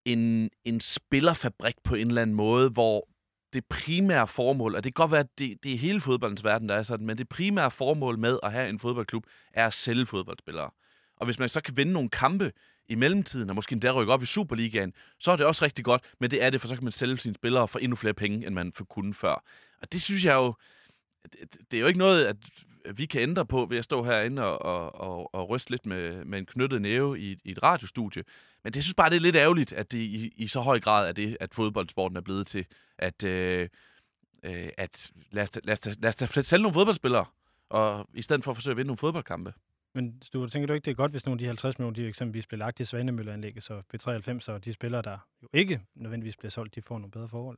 en, 0.05 0.49
en 0.65 0.79
spillerfabrik 0.79 1.75
på 1.83 1.95
en 1.95 2.07
eller 2.07 2.21
anden 2.21 2.35
måde, 2.35 2.69
hvor 2.69 3.07
det 3.53 3.65
primære 3.65 4.27
formål, 4.27 4.75
og 4.75 4.83
det 4.83 4.95
kan 4.95 5.01
godt 5.01 5.11
være, 5.11 5.19
at 5.19 5.39
det, 5.39 5.63
det 5.63 5.73
er 5.73 5.77
hele 5.77 6.01
fodboldens 6.01 6.43
verden, 6.43 6.69
der 6.69 6.75
er 6.75 6.83
sådan, 6.83 7.05
men 7.05 7.17
det 7.17 7.29
primære 7.29 7.71
formål 7.71 8.17
med 8.17 8.39
at 8.43 8.51
have 8.51 8.69
en 8.69 8.79
fodboldklub, 8.79 9.23
er 9.53 9.67
at 9.67 9.73
sælge 9.73 10.05
fodboldspillere. 10.05 10.69
Og 11.17 11.25
hvis 11.25 11.39
man 11.39 11.49
så 11.49 11.61
kan 11.61 11.77
vinde 11.77 11.93
nogle 11.93 12.09
kampe 12.09 12.51
i 12.87 12.95
mellemtiden, 12.95 13.49
og 13.49 13.55
måske 13.55 13.73
endda 13.73 13.91
rykke 13.91 14.13
op 14.13 14.23
i 14.23 14.25
Superligaen, 14.25 14.93
så 15.19 15.31
er 15.31 15.35
det 15.35 15.45
også 15.45 15.65
rigtig 15.65 15.85
godt, 15.85 16.01
men 16.19 16.31
det 16.31 16.43
er 16.43 16.49
det, 16.49 16.61
for 16.61 16.67
så 16.67 16.75
kan 16.75 16.83
man 16.83 16.91
sælge 16.91 17.17
sine 17.17 17.35
spillere 17.35 17.67
for 17.67 17.79
endnu 17.79 17.95
flere 17.95 18.13
penge, 18.13 18.47
end 18.47 18.55
man 18.55 18.71
kunne 18.89 19.13
før. 19.13 19.43
Og 19.81 19.91
det 19.91 20.01
synes 20.01 20.25
jeg 20.25 20.35
jo, 20.35 20.53
det, 21.71 21.77
er 21.77 21.81
jo 21.81 21.87
ikke 21.87 21.99
noget, 21.99 22.25
at 22.25 22.37
vi 22.97 23.05
kan 23.05 23.21
ændre 23.21 23.45
på 23.45 23.65
ved 23.65 23.77
at 23.77 23.83
stå 23.83 24.03
herinde 24.03 24.45
og, 24.45 24.61
og, 24.61 24.95
og, 24.95 25.35
og 25.35 25.49
ryste 25.49 25.71
lidt 25.71 25.85
med, 25.85 26.25
med 26.25 26.39
en 26.39 26.45
knyttet 26.45 26.81
næve 26.81 27.19
i, 27.19 27.37
i 27.43 27.51
et 27.51 27.63
radiostudie. 27.63 28.23
Men 28.63 28.73
det 28.73 28.83
synes 28.83 28.93
bare, 28.93 29.09
det 29.09 29.15
er 29.15 29.19
lidt 29.19 29.35
ærgerligt, 29.35 29.73
at 29.73 29.91
det 29.91 29.97
i, 29.97 30.33
i 30.35 30.47
så 30.47 30.59
høj 30.59 30.79
grad 30.79 31.07
er 31.07 31.11
det, 31.11 31.37
at 31.39 31.53
fodboldsporten 31.53 32.17
er 32.17 32.21
blevet 32.21 32.47
til, 32.47 32.65
at, 32.97 33.23
øh, 33.23 33.69
øh, 34.43 34.69
at 34.77 35.11
lad, 35.31 35.43
os, 35.43 35.59
lad, 35.63 35.87
os, 35.87 35.97
lad 36.01 36.37
os 36.37 36.45
sælge 36.45 36.61
nogle 36.61 36.73
fodboldspillere, 36.73 37.25
og 37.69 38.07
i 38.13 38.21
stedet 38.21 38.43
for 38.43 38.51
at 38.51 38.57
forsøge 38.57 38.71
at 38.71 38.77
vinde 38.77 38.87
nogle 38.87 38.97
fodboldkampe. 38.97 39.53
Men 39.95 40.21
du 40.33 40.47
tænker 40.47 40.67
du 40.67 40.73
ikke, 40.73 40.85
det 40.85 40.91
er 40.91 40.95
godt, 40.95 41.11
hvis 41.11 41.25
nogle 41.25 41.35
af 41.35 41.39
de 41.39 41.45
50 41.45 41.79
millioner, 41.79 41.95
de 41.95 42.07
eksempelvis 42.07 42.47
bliver 42.47 42.59
lagt 42.59 42.79
i 42.79 42.85
Svanemølleanlægget, 42.85 43.63
så 43.63 43.81
B93 43.93 44.53
og 44.53 44.65
de 44.65 44.73
spillere, 44.73 45.01
der 45.01 45.17
jo 45.43 45.47
ikke 45.53 45.81
nødvendigvis 45.95 46.37
bliver 46.37 46.51
solgt, 46.51 46.75
de 46.75 46.81
får 46.81 46.97
nogle 46.97 47.11
bedre 47.11 47.29
forhold? 47.29 47.57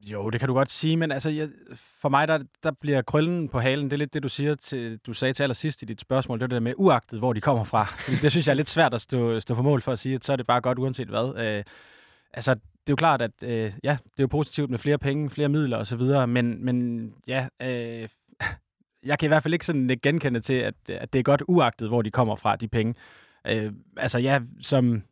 Jo, 0.00 0.30
det 0.30 0.40
kan 0.40 0.48
du 0.48 0.54
godt 0.54 0.70
sige, 0.70 0.96
men 0.96 1.12
altså, 1.12 1.30
jeg, 1.30 1.48
for 1.74 2.08
mig, 2.08 2.28
der, 2.28 2.38
der 2.62 2.70
bliver 2.70 3.02
krøllen 3.02 3.48
på 3.48 3.60
halen. 3.60 3.84
Det 3.84 3.92
er 3.92 3.96
lidt 3.96 4.14
det, 4.14 4.22
du 4.22 4.28
siger 4.28 4.54
til, 4.54 4.98
du 4.98 5.12
sagde 5.12 5.34
til 5.34 5.42
allersidst 5.42 5.82
i 5.82 5.84
dit 5.84 6.00
spørgsmål, 6.00 6.38
det 6.38 6.42
er 6.42 6.46
det 6.46 6.54
der 6.54 6.60
med 6.60 6.74
uagtet, 6.76 7.18
hvor 7.18 7.32
de 7.32 7.40
kommer 7.40 7.64
fra. 7.64 7.86
det 8.22 8.30
synes 8.30 8.46
jeg 8.46 8.52
er 8.52 8.56
lidt 8.56 8.68
svært 8.68 8.94
at 8.94 9.00
stå, 9.00 9.40
stå 9.40 9.54
på 9.54 9.62
mål 9.62 9.82
for 9.82 9.92
at 9.92 9.98
sige, 9.98 10.14
at 10.14 10.24
så 10.24 10.32
er 10.32 10.36
det 10.36 10.46
bare 10.46 10.60
godt 10.60 10.78
uanset 10.78 11.08
hvad. 11.08 11.38
Øh, 11.38 11.64
altså, 12.32 12.54
det 12.54 12.60
er 12.86 12.92
jo 12.92 12.96
klart, 12.96 13.22
at 13.22 13.42
øh, 13.42 13.72
ja, 13.84 13.98
det 14.02 14.18
er 14.18 14.22
jo 14.22 14.26
positivt 14.26 14.70
med 14.70 14.78
flere 14.78 14.98
penge, 14.98 15.30
flere 15.30 15.48
midler 15.48 15.76
osv., 15.76 16.28
men, 16.28 16.64
men 16.64 17.14
ja, 17.26 17.48
øh, 17.62 18.08
jeg 19.06 19.18
kan 19.18 19.26
i 19.26 19.28
hvert 19.28 19.42
fald 19.42 19.54
ikke 19.54 19.66
sådan 19.66 19.90
øh, 19.90 19.96
genkende 20.02 20.40
til, 20.40 20.54
at, 20.54 20.74
at 20.88 21.12
det 21.12 21.18
er 21.18 21.22
godt 21.22 21.42
uagtet, 21.48 21.88
hvor 21.88 22.02
de 22.02 22.10
kommer 22.10 22.36
fra, 22.36 22.56
de 22.56 22.68
penge. 22.68 22.94
Øh, 23.46 23.72
altså 23.96 24.18
ja, 24.18 24.40
som, 24.62 25.02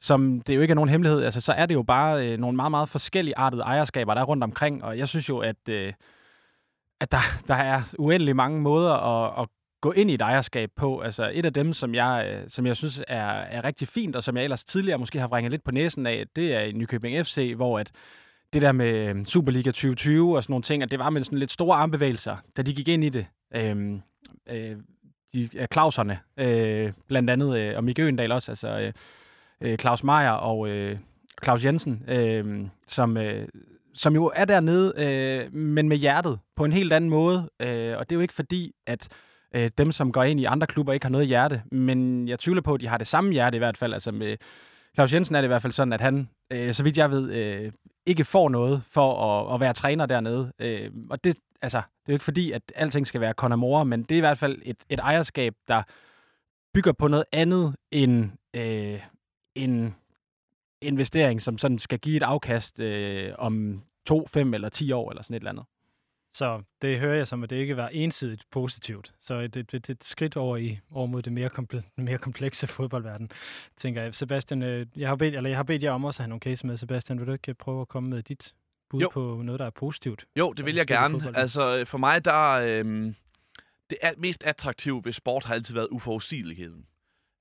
som 0.00 0.40
det 0.40 0.56
jo 0.56 0.60
ikke 0.60 0.72
er 0.72 0.74
nogen 0.74 0.90
hemmelighed, 0.90 1.24
altså, 1.24 1.40
så 1.40 1.52
er 1.52 1.66
det 1.66 1.74
jo 1.74 1.82
bare 1.82 2.26
øh, 2.26 2.38
nogle 2.38 2.56
meget, 2.56 2.70
meget 2.70 2.88
forskellige 2.88 3.38
artede 3.38 3.62
ejerskaber, 3.62 4.14
der 4.14 4.20
er 4.20 4.24
rundt 4.24 4.44
omkring, 4.44 4.84
og 4.84 4.98
jeg 4.98 5.08
synes 5.08 5.28
jo, 5.28 5.38
at, 5.38 5.68
øh, 5.68 5.92
at 7.00 7.12
der, 7.12 7.18
der 7.48 7.54
er 7.54 7.94
uendelig 7.98 8.36
mange 8.36 8.60
måder 8.60 8.92
at, 8.92 9.42
at 9.42 9.48
gå 9.80 9.92
ind 9.92 10.10
i 10.10 10.14
et 10.14 10.20
ejerskab 10.20 10.70
på. 10.76 11.00
Altså 11.00 11.30
et 11.34 11.46
af 11.46 11.52
dem, 11.52 11.72
som 11.72 11.94
jeg, 11.94 12.28
øh, 12.30 12.50
som 12.50 12.66
jeg 12.66 12.76
synes 12.76 13.02
er, 13.08 13.26
er 13.26 13.64
rigtig 13.64 13.88
fint, 13.88 14.16
og 14.16 14.22
som 14.22 14.36
jeg 14.36 14.44
ellers 14.44 14.64
tidligere 14.64 14.98
måske 14.98 15.20
har 15.20 15.28
vrænget 15.28 15.50
lidt 15.50 15.64
på 15.64 15.70
næsen 15.70 16.06
af, 16.06 16.24
det 16.36 16.54
er 16.54 16.60
i 16.60 16.72
Nykøbing 16.72 17.26
FC, 17.26 17.52
hvor 17.56 17.78
at 17.78 17.90
det 18.52 18.62
der 18.62 18.72
med 18.72 19.08
øhm, 19.08 19.24
Superliga 19.24 19.70
2020 19.70 20.36
og 20.36 20.42
sådan 20.42 20.52
nogle 20.52 20.62
ting, 20.62 20.82
at 20.82 20.90
det 20.90 20.98
var 20.98 21.10
med 21.10 21.24
sådan 21.24 21.38
lidt 21.38 21.52
store 21.52 21.76
armbevægelser, 21.76 22.36
da 22.56 22.62
de 22.62 22.74
gik 22.74 22.88
ind 22.88 23.04
i 23.04 23.08
det. 23.08 23.26
Øhm, 23.54 24.02
øh, 24.50 24.76
de 25.34 25.48
er 25.56 25.66
Clauserne, 25.72 26.18
øh, 26.36 26.92
blandt 27.08 27.30
andet, 27.30 27.58
øh, 27.58 27.76
og 27.76 27.84
Mikke 27.84 28.02
Øendal 28.02 28.32
også, 28.32 28.52
altså 28.52 28.80
øh, 28.80 28.92
øh, 29.60 29.78
Claus 29.78 30.04
Meier 30.04 30.30
og 30.30 30.68
øh, 30.68 30.98
Claus 31.44 31.64
Jensen, 31.64 32.04
øh, 32.08 32.66
som, 32.86 33.16
øh, 33.16 33.48
som 33.94 34.14
jo 34.14 34.32
er 34.36 34.44
dernede, 34.44 34.92
øh, 34.96 35.54
men 35.54 35.88
med 35.88 35.96
hjertet 35.96 36.38
på 36.56 36.64
en 36.64 36.72
helt 36.72 36.92
anden 36.92 37.10
måde. 37.10 37.50
Øh, 37.60 37.96
og 37.98 38.10
det 38.10 38.14
er 38.14 38.16
jo 38.16 38.20
ikke 38.20 38.34
fordi, 38.34 38.72
at 38.86 39.08
øh, 39.54 39.70
dem, 39.78 39.92
som 39.92 40.12
går 40.12 40.22
ind 40.22 40.40
i 40.40 40.44
andre 40.44 40.66
klubber, 40.66 40.92
ikke 40.92 41.06
har 41.06 41.10
noget 41.10 41.28
hjerte, 41.28 41.62
men 41.72 42.28
jeg 42.28 42.38
tvivler 42.38 42.62
på, 42.62 42.74
at 42.74 42.80
de 42.80 42.88
har 42.88 42.98
det 42.98 43.06
samme 43.06 43.32
hjerte 43.32 43.56
i 43.56 43.58
hvert 43.58 43.76
fald. 43.76 43.94
Altså 43.94 44.12
med 44.12 44.36
Claus 44.94 45.14
Jensen 45.14 45.34
er 45.34 45.40
det 45.40 45.46
i 45.46 45.48
hvert 45.48 45.62
fald 45.62 45.72
sådan, 45.72 45.92
at 45.92 46.00
han, 46.00 46.28
øh, 46.50 46.74
så 46.74 46.82
vidt 46.82 46.98
jeg 46.98 47.10
ved, 47.10 47.32
øh, 47.32 47.72
ikke 48.06 48.24
får 48.24 48.48
noget 48.48 48.82
for 48.90 49.24
at, 49.24 49.54
at 49.54 49.60
være 49.60 49.72
træner 49.72 50.06
dernede. 50.06 50.52
Øh, 50.58 50.90
og 51.10 51.24
det, 51.24 51.36
altså, 51.62 51.78
det 51.78 52.08
er 52.08 52.12
jo 52.12 52.14
ikke 52.14 52.24
fordi, 52.24 52.52
at 52.52 52.62
alting 52.74 53.06
skal 53.06 53.20
være 53.20 53.32
Conor 53.32 53.84
men 53.84 54.02
det 54.02 54.12
er 54.12 54.16
i 54.16 54.20
hvert 54.20 54.38
fald 54.38 54.62
et, 54.64 54.76
et 54.88 54.98
ejerskab, 54.98 55.54
der 55.68 55.82
bygger 56.74 56.92
på 56.92 57.08
noget 57.08 57.24
andet 57.32 57.76
end 57.90 58.30
øh, 58.54 59.00
en 59.54 59.94
investering, 60.82 61.42
som 61.42 61.58
sådan 61.58 61.78
skal 61.78 61.98
give 61.98 62.16
et 62.16 62.22
afkast 62.22 62.80
øh, 62.80 63.32
om 63.38 63.82
to, 64.06 64.26
fem 64.26 64.54
eller 64.54 64.68
ti 64.68 64.92
år, 64.92 65.10
eller 65.10 65.22
sådan 65.22 65.34
et 65.34 65.40
eller 65.40 65.50
andet. 65.50 65.64
Så 66.34 66.62
det 66.82 66.98
hører 66.98 67.14
jeg 67.14 67.28
som, 67.28 67.42
at 67.42 67.50
det 67.50 67.56
ikke 67.56 67.76
var 67.76 67.88
ensidigt 67.88 68.44
positivt. 68.50 69.14
Så 69.20 69.40
det, 69.40 69.54
det, 69.54 69.72
det 69.72 69.88
er 69.88 69.92
et 69.92 70.04
skridt 70.04 70.36
over, 70.36 70.56
i, 70.56 70.78
over 70.90 71.06
mod 71.06 71.22
det 71.22 71.32
mere, 71.32 71.48
komple, 71.48 71.84
mere 71.96 72.18
komplekse 72.18 72.66
fodboldverden, 72.76 73.30
tænker 73.76 74.02
jeg. 74.02 74.14
Sebastian, 74.14 74.62
øh, 74.62 74.86
jeg 74.96 75.08
har 75.08 75.16
bedt, 75.16 75.36
eller 75.36 75.50
jeg 75.50 75.58
har 75.58 75.62
bedt 75.62 75.82
jer 75.82 75.90
om 75.90 76.04
også 76.04 76.18
at 76.18 76.24
have 76.24 76.28
nogle 76.28 76.40
case 76.40 76.66
med. 76.66 76.76
Sebastian, 76.76 77.18
vil 77.18 77.26
du 77.26 77.32
ikke 77.32 77.54
prøve 77.54 77.80
at 77.80 77.88
komme 77.88 78.10
med 78.10 78.22
dit 78.22 78.54
bud 78.90 79.00
jo. 79.00 79.10
på 79.12 79.40
noget, 79.44 79.58
der 79.58 79.66
er 79.66 79.70
positivt? 79.70 80.24
Jo, 80.36 80.52
det 80.52 80.66
vil 80.66 80.74
jeg 80.74 80.86
gerne. 80.86 81.32
Altså, 81.36 81.84
for 81.86 81.98
mig, 81.98 82.24
der 82.24 82.52
øh, 82.52 83.14
det 83.90 83.98
er 84.02 84.12
mest 84.16 84.44
attraktivt 84.44 85.04
ved 85.04 85.12
sport 85.12 85.44
har 85.44 85.54
altid 85.54 85.74
været 85.74 85.88
uforudsigeligheden. 85.90 86.86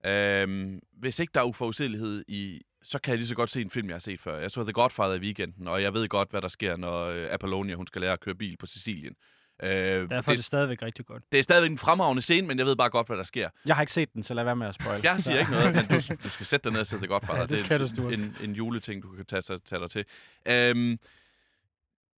Øh, 0.05 0.79
hvis 0.98 1.19
ikke 1.19 1.31
der 1.33 1.39
er 1.39 1.45
uforudsigelighed 1.45 2.24
i, 2.27 2.62
så 2.83 3.00
kan 3.00 3.11
jeg 3.11 3.17
lige 3.17 3.27
så 3.27 3.35
godt 3.35 3.50
se 3.50 3.61
en 3.61 3.71
film, 3.71 3.88
jeg 3.88 3.95
har 3.95 4.00
set 4.00 4.19
før. 4.19 4.38
Jeg 4.38 4.51
så 4.51 4.63
The 4.63 4.73
Godfather 4.73 5.15
i 5.15 5.19
weekenden, 5.19 5.67
og 5.67 5.81
jeg 5.81 5.93
ved 5.93 6.07
godt, 6.07 6.31
hvad 6.31 6.41
der 6.41 6.47
sker, 6.47 6.77
når 6.77 7.05
øh, 7.05 7.27
Apollonia 7.31 7.75
hun 7.75 7.88
skal 7.88 8.01
lære 8.01 8.13
at 8.13 8.19
køre 8.19 8.35
bil 8.35 8.57
på 8.57 8.65
Sicilien. 8.65 9.15
Øh, 9.63 9.69
Derfor 9.69 10.05
det, 10.05 10.27
er 10.27 10.35
det 10.35 10.45
stadigvæk 10.45 10.81
rigtig 10.81 11.05
godt. 11.05 11.23
Det 11.31 11.39
er 11.39 11.43
stadigvæk 11.43 11.71
en 11.71 11.77
fremragende 11.77 12.21
scene, 12.21 12.47
men 12.47 12.57
jeg 12.57 12.65
ved 12.65 12.75
bare 12.75 12.89
godt, 12.89 13.07
hvad 13.07 13.17
der 13.17 13.23
sker. 13.23 13.50
Jeg 13.65 13.75
har 13.75 13.83
ikke 13.83 13.93
set 13.93 14.13
den, 14.13 14.23
så 14.23 14.33
lad 14.33 14.43
være 14.43 14.55
med 14.55 14.67
at 14.67 14.75
spoil. 14.75 15.00
Jeg 15.03 15.19
siger 15.19 15.39
ikke 15.39 15.51
noget, 15.51 15.75
men 15.75 15.85
du, 15.85 16.15
du 16.23 16.29
skal 16.29 16.45
sætte 16.45 16.69
dig 16.69 16.77
ned 16.77 17.03
og 17.03 17.07
godt 17.07 17.25
for 17.25 17.33
dig. 17.33 17.39
Ja, 17.39 17.41
det, 17.41 17.50
det 17.50 17.89
skal 17.89 17.97
du, 17.97 18.09
en, 18.09 18.38
en 18.43 18.53
juleting, 18.53 19.03
du 19.03 19.09
kan 19.15 19.25
tage, 19.25 19.41
tage, 19.41 19.59
tage 19.59 19.79
dig 19.81 19.89
til. 19.89 20.05
Øhm, 20.45 21.00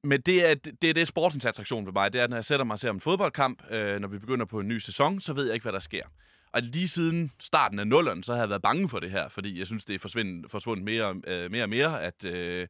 men 0.05 0.21
det 0.21 0.51
er, 0.51 0.55
det 0.55 0.91
er 0.91 0.95
det 0.95 1.09
sportens 1.09 1.45
attraktion 1.45 1.85
for 1.85 1.93
mig. 1.93 2.13
Det 2.13 2.21
er, 2.21 2.27
når 2.27 2.37
jeg 2.37 2.45
sætter 2.45 2.65
mig 2.65 2.73
og 2.73 2.79
ser 2.79 2.91
en 2.91 3.01
fodboldkamp, 3.01 3.63
øh, 3.71 4.01
når 4.01 4.09
vi 4.09 4.19
begynder 4.19 4.47
på 4.47 4.61
en 4.61 4.69
ny 4.69 4.79
sæson, 4.79 5.21
så 5.21 5.33
ved 5.33 5.45
jeg 5.45 5.55
ikke, 5.55 5.65
hvad 5.65 5.73
der 5.73 5.79
sker. 5.79 6.05
Og 6.53 6.63
lige 6.63 6.89
siden 6.89 7.33
starten 7.41 7.79
af 7.79 7.87
nullerne, 7.87 8.25
så 8.25 8.33
har 8.33 8.41
jeg 8.41 8.49
været 8.49 8.63
bange 8.63 8.89
for 8.89 9.01
det 9.01 9.11
her, 9.11 9.29
fordi 9.29 9.59
jeg 9.59 9.67
synes, 9.67 9.85
det 9.85 9.95
er 9.95 9.99
forsvundet, 9.99 10.51
forsvundet 10.51 10.85
mere, 10.85 11.21
øh, 11.27 11.51
mere 11.51 11.63
og 11.63 11.69
mere, 11.69 12.03
at, 12.03 12.25
øh, 12.25 12.69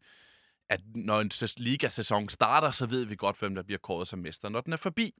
at 0.68 0.80
når 0.94 1.20
en 1.20 1.30
ligasæson 1.56 2.28
starter, 2.28 2.70
så 2.70 2.86
ved 2.86 3.04
vi 3.04 3.16
godt, 3.16 3.38
hvem 3.38 3.54
der 3.54 3.62
bliver 3.62 3.78
kåret 3.78 4.08
som 4.08 4.18
mester, 4.18 4.48
når 4.48 4.60
den 4.60 4.72
er 4.72 4.76
forbi. 4.76 5.14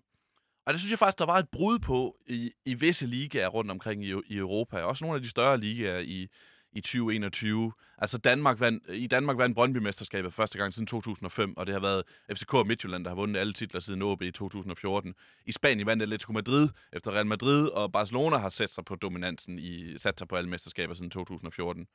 Og 0.66 0.73
det 0.73 0.81
synes 0.81 0.90
jeg 0.90 0.99
faktisk, 0.99 1.19
der 1.19 1.26
var 1.26 1.38
et 1.38 1.49
brud 1.49 1.78
på 1.78 2.16
i, 2.26 2.52
i 2.64 2.75
visse 2.75 3.07
ligaer 3.07 3.49
rundt 3.49 3.71
omkring 3.71 4.04
i, 4.04 4.14
i 4.26 4.37
Europa. 4.37 4.81
Også 4.83 5.04
nogle 5.04 5.16
af 5.16 5.23
de 5.23 5.28
større 5.28 5.59
ligaer 5.59 5.99
i, 5.99 6.28
i 6.73 6.81
2021. 6.81 7.73
Altså 7.99 8.19
Danmark 8.19 8.61
vandt, 8.61 8.85
i 8.88 9.07
Danmark 9.07 9.38
vandt 9.38 9.55
Brøndby-mesterskabet 9.55 10.33
første 10.33 10.59
gang 10.59 10.75
siden 10.75 10.87
2005, 10.87 11.57
og 11.57 11.67
det 11.67 11.73
har 11.75 11.81
været 11.81 12.02
FCK 12.33 12.55
og 12.55 12.67
Midtjylland, 12.67 13.05
der 13.05 13.11
har 13.11 13.17
vundet 13.17 13.41
alle 13.41 13.52
titler 13.52 13.81
siden 13.81 14.02
OB 14.02 14.23
i 14.23 14.31
2014. 14.31 15.14
I 15.47 15.52
Spanien 15.52 15.87
vandt 15.87 16.02
Atletico 16.02 16.33
Madrid 16.33 16.69
efter 16.93 17.12
Real 17.12 17.26
Madrid, 17.26 17.69
og 17.69 17.93
Barcelona 17.93 18.37
har 18.37 18.49
sat 18.49 18.71
sig 18.71 18.85
på 18.85 18.97
dominansen 18.97 19.59
i 19.59 19.99
sat 19.99 20.19
sig 20.19 20.29
på 20.29 20.37
alle 20.37 20.50
mesterskaber 20.50 20.95
siden 20.95 21.11
2014. 21.11 21.87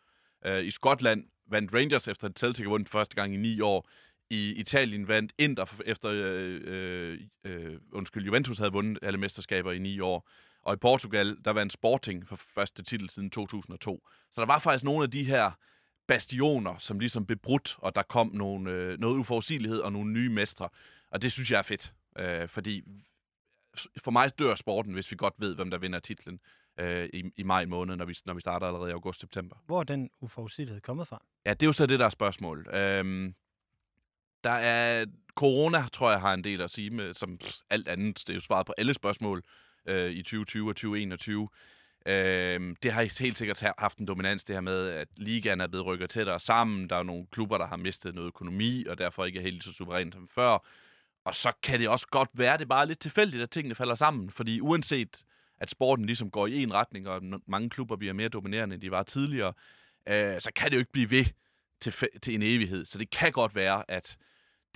Uh, 0.45 0.51
øh, 0.51 0.65
I 0.65 0.71
Skotland 0.71 1.23
vandt 1.49 1.73
Rangers 1.73 2.07
efter 2.07 2.27
at 2.27 2.39
Celtic 2.39 2.63
har 2.63 2.69
vundet 2.69 2.89
første 2.89 3.15
gang 3.15 3.33
i 3.33 3.37
ni 3.37 3.61
år. 3.61 3.89
I 4.29 4.53
Italien 4.55 5.07
vandt 5.07 5.33
Inter 5.37 5.73
efter 5.85 6.09
øh, 6.13 6.61
øh, 6.63 7.19
øh, 7.43 7.79
undskyld, 7.93 8.25
Juventus 8.25 8.57
havde 8.57 8.71
vundet 8.71 8.99
alle 9.01 9.19
mesterskaber 9.19 9.71
i 9.71 9.79
ni 9.79 9.99
år. 9.99 10.29
Og 10.67 10.73
i 10.73 10.77
Portugal, 10.77 11.37
der 11.45 11.51
vandt 11.51 11.73
Sporting 11.73 12.27
for 12.27 12.35
første 12.35 12.83
titel 12.83 13.09
siden 13.09 13.29
2002. 13.29 14.07
Så 14.31 14.41
der 14.41 14.47
var 14.47 14.59
faktisk 14.59 14.83
nogle 14.83 15.03
af 15.03 15.11
de 15.11 15.23
her 15.23 15.51
bastioner, 16.07 16.77
som 16.77 16.99
ligesom 16.99 17.25
blev 17.25 17.37
brudt, 17.37 17.75
og 17.77 17.95
der 17.95 18.01
kom 18.01 18.31
nogle, 18.33 18.71
øh, 18.71 18.99
noget 18.99 19.17
uforudsigelighed 19.17 19.79
og 19.79 19.93
nogle 19.93 20.11
nye 20.11 20.29
mestre. 20.29 20.69
Og 21.11 21.21
det 21.21 21.31
synes 21.31 21.51
jeg 21.51 21.57
er 21.57 21.61
fedt, 21.61 21.93
øh, 22.17 22.47
fordi 22.47 22.83
for 23.97 24.11
mig 24.11 24.39
dør 24.39 24.55
sporten, 24.55 24.93
hvis 24.93 25.11
vi 25.11 25.15
godt 25.15 25.33
ved, 25.37 25.55
hvem 25.55 25.69
der 25.69 25.77
vinder 25.77 25.99
titlen 25.99 26.39
øh, 26.79 27.09
i, 27.13 27.23
i 27.37 27.43
maj 27.43 27.65
måned, 27.65 27.95
når 27.95 28.05
vi, 28.05 28.15
når 28.25 28.33
vi 28.33 28.41
starter 28.41 28.67
allerede 28.67 28.89
i 28.89 28.93
august-september. 28.93 29.55
Hvor 29.65 29.79
er 29.79 29.83
den 29.83 30.09
uforudsigelighed 30.21 30.81
kommet 30.81 31.07
fra? 31.07 31.23
Ja, 31.45 31.53
det 31.53 31.63
er 31.63 31.67
jo 31.67 31.73
så 31.73 31.85
det, 31.85 31.99
der 31.99 32.05
er 32.05 32.09
spørgsmål. 32.09 32.67
Øh, 32.73 33.33
der 34.43 34.51
er... 34.51 35.05
Corona, 35.35 35.87
tror 35.93 36.11
jeg, 36.11 36.21
har 36.21 36.33
en 36.33 36.43
del 36.43 36.61
at 36.61 36.71
sige 36.71 36.89
med, 36.89 37.13
som 37.13 37.37
pff, 37.37 37.55
alt 37.69 37.87
andet. 37.87 38.17
Det 38.17 38.29
er 38.29 38.33
jo 38.33 38.41
svaret 38.41 38.65
på 38.65 38.73
alle 38.77 38.93
spørgsmål 38.93 39.43
øh, 39.87 40.11
i 40.11 40.21
2020 40.21 40.69
og 40.69 40.75
2021. 40.75 41.49
Øh, 42.05 42.75
det 42.83 42.91
har 42.91 43.21
helt 43.23 43.37
sikkert 43.37 43.63
haft 43.77 43.97
en 43.97 44.07
dominans, 44.07 44.43
det 44.43 44.55
her 44.55 44.61
med, 44.61 44.89
at 44.89 45.07
ligaen 45.17 45.61
er 45.61 45.67
blevet 45.67 45.85
rykket 45.85 46.09
tættere 46.09 46.39
sammen. 46.39 46.89
Der 46.89 46.95
er 46.95 47.03
nogle 47.03 47.25
klubber, 47.31 47.57
der 47.57 47.67
har 47.67 47.77
mistet 47.77 48.15
noget 48.15 48.27
økonomi, 48.27 48.85
og 48.85 48.97
derfor 48.97 49.25
ikke 49.25 49.39
er 49.39 49.43
helt 49.43 49.63
så 49.63 49.73
suverænt 49.73 50.13
som 50.13 50.29
før. 50.35 50.65
Og 51.25 51.35
så 51.35 51.51
kan 51.63 51.79
det 51.79 51.89
også 51.89 52.07
godt 52.07 52.29
være, 52.33 52.53
at 52.53 52.59
det 52.59 52.65
er 52.65 52.69
bare 52.69 52.87
lidt 52.87 52.99
tilfældigt, 52.99 53.43
at 53.43 53.49
tingene 53.49 53.75
falder 53.75 53.95
sammen. 53.95 54.31
Fordi 54.31 54.61
uanset 54.61 55.23
at 55.59 55.69
sporten 55.69 56.05
ligesom 56.05 56.31
går 56.31 56.47
i 56.47 56.63
en 56.63 56.73
retning, 56.73 57.07
og 57.07 57.21
mange 57.47 57.69
klubber 57.69 57.95
bliver 57.95 58.13
mere 58.13 58.29
dominerende, 58.29 58.73
end 58.73 58.81
de 58.81 58.91
var 58.91 59.03
tidligere, 59.03 59.53
øh, 60.09 60.41
så 60.41 60.51
kan 60.55 60.71
det 60.71 60.75
jo 60.75 60.79
ikke 60.79 60.91
blive 60.91 61.11
ved 61.11 61.25
til, 61.81 61.93
til 62.21 62.35
en 62.35 62.41
evighed. 62.41 62.85
Så 62.85 62.97
det 62.97 63.09
kan 63.09 63.31
godt 63.31 63.55
være, 63.55 63.83
at 63.91 64.17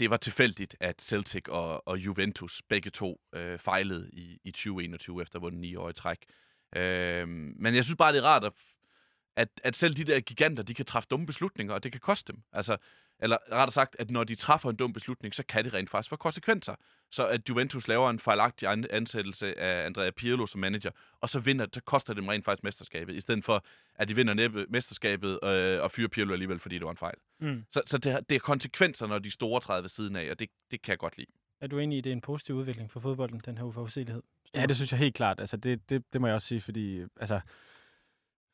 det 0.02 0.10
var 0.10 0.18
tilfældigt, 0.18 0.76
at 0.80 1.02
Celtic 1.02 1.44
og, 1.50 1.88
og 1.88 1.98
Juventus 1.98 2.62
begge 2.70 2.90
to 2.90 3.22
øh, 3.34 3.60
fejlede 3.60 4.10
i, 4.14 4.40
i 4.44 4.52
2021 4.52 5.22
efter 5.22 5.36
at 5.36 5.42
have 5.42 5.46
vundet 5.46 5.62
ni 5.62 5.76
år 5.76 5.90
i 5.90 5.94
træk. 5.94 6.18
Øh, 6.76 7.28
men 7.28 7.76
jeg 7.76 7.84
synes 7.84 7.98
bare, 7.98 8.14
det 8.14 8.20
er 8.20 8.24
rart, 8.24 8.44
at, 8.44 8.54
at, 9.36 9.50
at 9.64 9.76
selv 9.76 9.94
de 9.94 10.04
der 10.04 10.20
giganter, 10.20 10.64
de 10.64 10.74
kan 10.74 10.86
træffe 10.86 11.08
dumme 11.12 11.26
beslutninger, 11.26 11.74
og 11.74 11.84
det 11.84 11.92
kan 11.92 12.02
koste 12.02 12.34
dem. 12.34 12.44
Altså, 12.54 12.78
eller 13.22 13.38
rettere 13.52 13.72
sagt, 13.72 13.96
at 14.00 14.12
når 14.12 14.24
de 14.24 14.36
træffer 14.36 14.70
en 14.70 14.76
dum 14.76 14.94
beslutning, 14.94 15.36
så 15.36 15.44
kan 15.44 15.66
det 15.66 15.74
rent 15.74 15.90
faktisk 15.90 16.10
få 16.10 16.16
konsekvenser. 16.16 16.76
Så 17.12 17.28
at 17.28 17.50
Juventus 17.50 17.88
laver 17.88 18.10
en 18.10 18.20
fejlagtig 18.20 18.70
ansættelse 18.90 19.60
af 19.60 19.86
Andrea 19.86 20.12
Pirlo 20.12 20.46
som 20.46 20.62
manager, 20.62 20.92
og 21.22 21.30
så 21.30 21.40
vinder, 21.40 21.66
så 21.74 21.82
koster 21.82 22.14
det 22.14 22.22
dem 22.22 22.28
rent 22.28 22.46
faktisk 22.46 22.64
mesterskabet, 22.64 23.16
i 23.16 23.20
stedet 23.20 23.46
for, 23.46 23.66
at 23.96 24.08
de 24.08 24.16
vinder 24.16 24.34
næppe 24.34 24.66
mesterskabet 24.70 25.40
øh, 25.44 25.84
og 25.84 25.92
fyrer 25.92 26.08
Pirlo 26.08 26.34
alligevel, 26.34 26.60
fordi 26.60 26.76
det 26.76 26.86
var 26.86 26.92
en 26.92 26.98
fejl. 26.98 27.16
Mm. 27.40 27.66
Så, 27.70 27.82
så 27.86 27.98
det, 27.98 28.30
det 28.30 28.36
er 28.36 28.40
konsekvenser, 28.40 29.08
når 29.08 29.20
de 29.20 29.32
store 29.32 29.62
træder 29.62 29.82
ved 29.82 29.90
siden 29.90 30.16
af, 30.16 30.32
og 30.32 30.40
det, 30.40 30.50
det 30.72 30.82
kan 30.82 30.92
jeg 30.92 31.00
godt 31.00 31.18
lide. 31.18 31.32
Er 31.62 31.68
du 31.68 31.80
enig 31.80 31.96
i, 31.96 32.00
at 32.00 32.04
det 32.04 32.10
er 32.10 32.16
en 32.16 32.22
positiv 32.22 32.56
udvikling 32.56 32.92
for 32.92 33.00
fodbolden, 33.00 33.42
den 33.46 33.58
her 33.58 33.66
uforudsigelighed? 33.66 34.24
Ja, 34.54 34.66
det 34.66 34.76
synes 34.76 34.92
jeg 34.92 35.00
helt 35.00 35.16
klart. 35.16 35.40
Altså, 35.40 35.58
det, 35.58 35.90
det, 35.90 36.04
det 36.14 36.22
må 36.22 36.28
jeg 36.28 36.36
også 36.36 36.48
sige, 36.48 36.62
fordi 36.62 37.04
altså, 37.20 37.40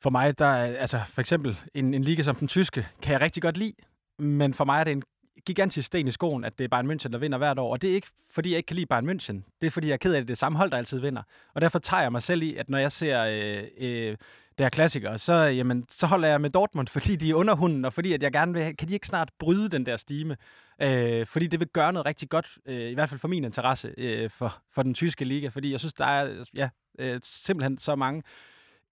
for 0.02 0.10
mig, 0.10 0.40
der 0.40 0.46
er, 0.46 0.78
altså, 0.78 1.02
for 1.08 1.22
eksempel 1.22 1.58
en, 1.74 1.94
en 1.94 2.04
liga 2.04 2.22
som 2.22 2.36
den 2.36 2.48
tyske, 2.48 2.88
kan 3.02 3.14
jeg 3.14 3.22
rigtig 3.22 3.44
godt 3.44 3.58
lide, 3.58 3.74
men 4.20 4.54
for 4.54 4.66
mig 4.66 4.80
er 4.80 4.84
det 4.84 4.92
en 4.92 5.04
gigantisk 5.46 5.88
sten 5.88 6.08
i 6.08 6.12
skoen, 6.12 6.44
at 6.44 6.58
det 6.60 6.64
er 6.64 6.68
Bayern 6.68 6.92
München, 6.92 7.12
der 7.12 7.18
vinder 7.18 7.38
hvert 7.38 7.60
år. 7.60 7.72
Og 7.72 7.82
det 7.82 7.90
er 7.90 7.96
ikke, 7.96 8.08
fordi 8.32 8.50
jeg 8.50 8.58
ikke 8.58 8.68
kan 8.68 8.76
lide 8.76 8.86
Bayern 8.86 9.10
München. 9.10 9.58
Det 9.62 9.68
er, 9.68 9.72
fordi 9.72 9.88
jeg 9.88 9.94
er 9.94 9.98
ked 9.98 10.14
af, 10.14 10.18
at 10.18 10.22
det 10.22 10.30
er 10.30 10.34
det 10.34 10.38
samme 10.38 10.58
hold, 10.58 10.72
der 10.72 10.78
altid 10.78 11.00
vinder. 11.00 11.24
Og 11.54 11.62
derfor 11.62 11.80
tager 11.80 12.02
jeg 12.02 12.12
mig 12.12 12.22
selv 12.22 12.42
i, 12.44 12.56
at 12.56 12.70
når 12.70 12.78
jeg 12.78 12.92
ser 12.92 13.24
øh, 13.24 13.64
øh, 13.78 14.18
det 14.58 14.66
her 14.66 14.70
klassiker, 14.70 15.18
så, 15.18 15.34
jamen, 15.34 15.86
så 15.90 16.08
holder 16.08 16.28
jeg 16.28 16.42
med 16.42 16.50
Dortmund, 16.50 16.88
fordi 16.98 17.16
de 17.16 17.30
er 17.30 17.36
underhunden, 17.36 17.86
og 17.86 17.94
fordi 17.94 18.14
at 18.14 18.24
jeg 18.24 18.32
gerne 18.32 18.54
vil, 18.54 18.78
kan 18.78 18.88
de 18.88 18.94
ikke 18.94 19.08
snart 19.08 19.30
bryde 19.40 19.70
den 19.70 19.86
der 19.86 19.98
stime? 19.98 20.38
Øh, 20.82 21.26
fordi 21.26 21.48
det 21.48 21.60
vil 21.60 21.68
gøre 21.68 21.94
noget 21.94 22.06
rigtig 22.06 22.30
godt, 22.30 22.58
øh, 22.66 22.92
i 22.92 22.94
hvert 22.94 23.10
fald 23.10 23.20
for 23.20 23.28
min 23.28 23.44
interesse, 23.44 23.94
øh, 23.98 24.30
for, 24.30 24.62
for 24.74 24.84
den 24.84 24.94
tyske 24.94 25.26
liga, 25.26 25.48
fordi 25.48 25.72
jeg 25.72 25.80
synes, 25.80 25.94
der 25.94 26.06
er 26.06 26.46
ja, 26.56 26.70
øh, 27.00 27.20
simpelthen 27.24 27.78
så 27.78 27.96
mange 27.96 28.24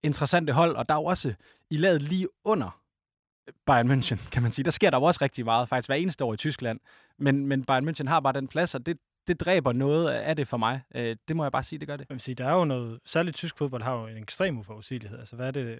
interessante 0.03 0.53
hold, 0.53 0.75
og 0.75 0.89
der 0.89 0.95
er 0.95 0.99
jo 0.99 1.05
også 1.05 1.33
i 1.69 1.77
lavet 1.77 2.01
lige 2.01 2.27
under 2.43 2.84
Bayern 3.65 3.91
München, 3.91 4.29
kan 4.31 4.43
man 4.43 4.51
sige. 4.51 4.65
Der 4.65 4.71
sker 4.71 4.89
der 4.89 4.97
jo 4.97 5.03
også 5.03 5.19
rigtig 5.21 5.45
meget, 5.45 5.69
faktisk 5.69 5.89
hver 5.89 5.95
eneste 5.95 6.23
år 6.23 6.33
i 6.33 6.37
Tyskland. 6.37 6.79
Men, 7.17 7.47
men 7.47 7.65
Bayern 7.65 7.89
München 7.89 8.07
har 8.07 8.19
bare 8.19 8.33
den 8.33 8.47
plads, 8.47 8.75
og 8.75 8.85
det, 8.85 8.97
det 9.27 9.39
dræber 9.39 9.73
noget 9.73 10.09
af 10.09 10.35
det 10.35 10.47
for 10.47 10.57
mig. 10.57 10.81
Øh, 10.95 11.15
det 11.27 11.35
må 11.35 11.43
jeg 11.43 11.51
bare 11.51 11.63
sige, 11.63 11.79
det 11.79 11.87
gør 11.87 11.97
det. 11.97 12.05
Jeg 12.09 12.15
vil 12.15 12.21
sige, 12.21 12.35
der 12.35 12.45
er 12.45 12.53
jo 12.53 12.65
noget, 12.65 12.99
særligt 13.05 13.35
tysk 13.35 13.57
fodbold 13.57 13.83
har 13.83 13.95
jo 13.95 14.07
en 14.07 14.17
ekstrem 14.17 14.57
uforudsigelighed. 14.59 15.19
Altså, 15.19 15.35
hvad 15.35 15.47
er 15.47 15.51
det, 15.51 15.79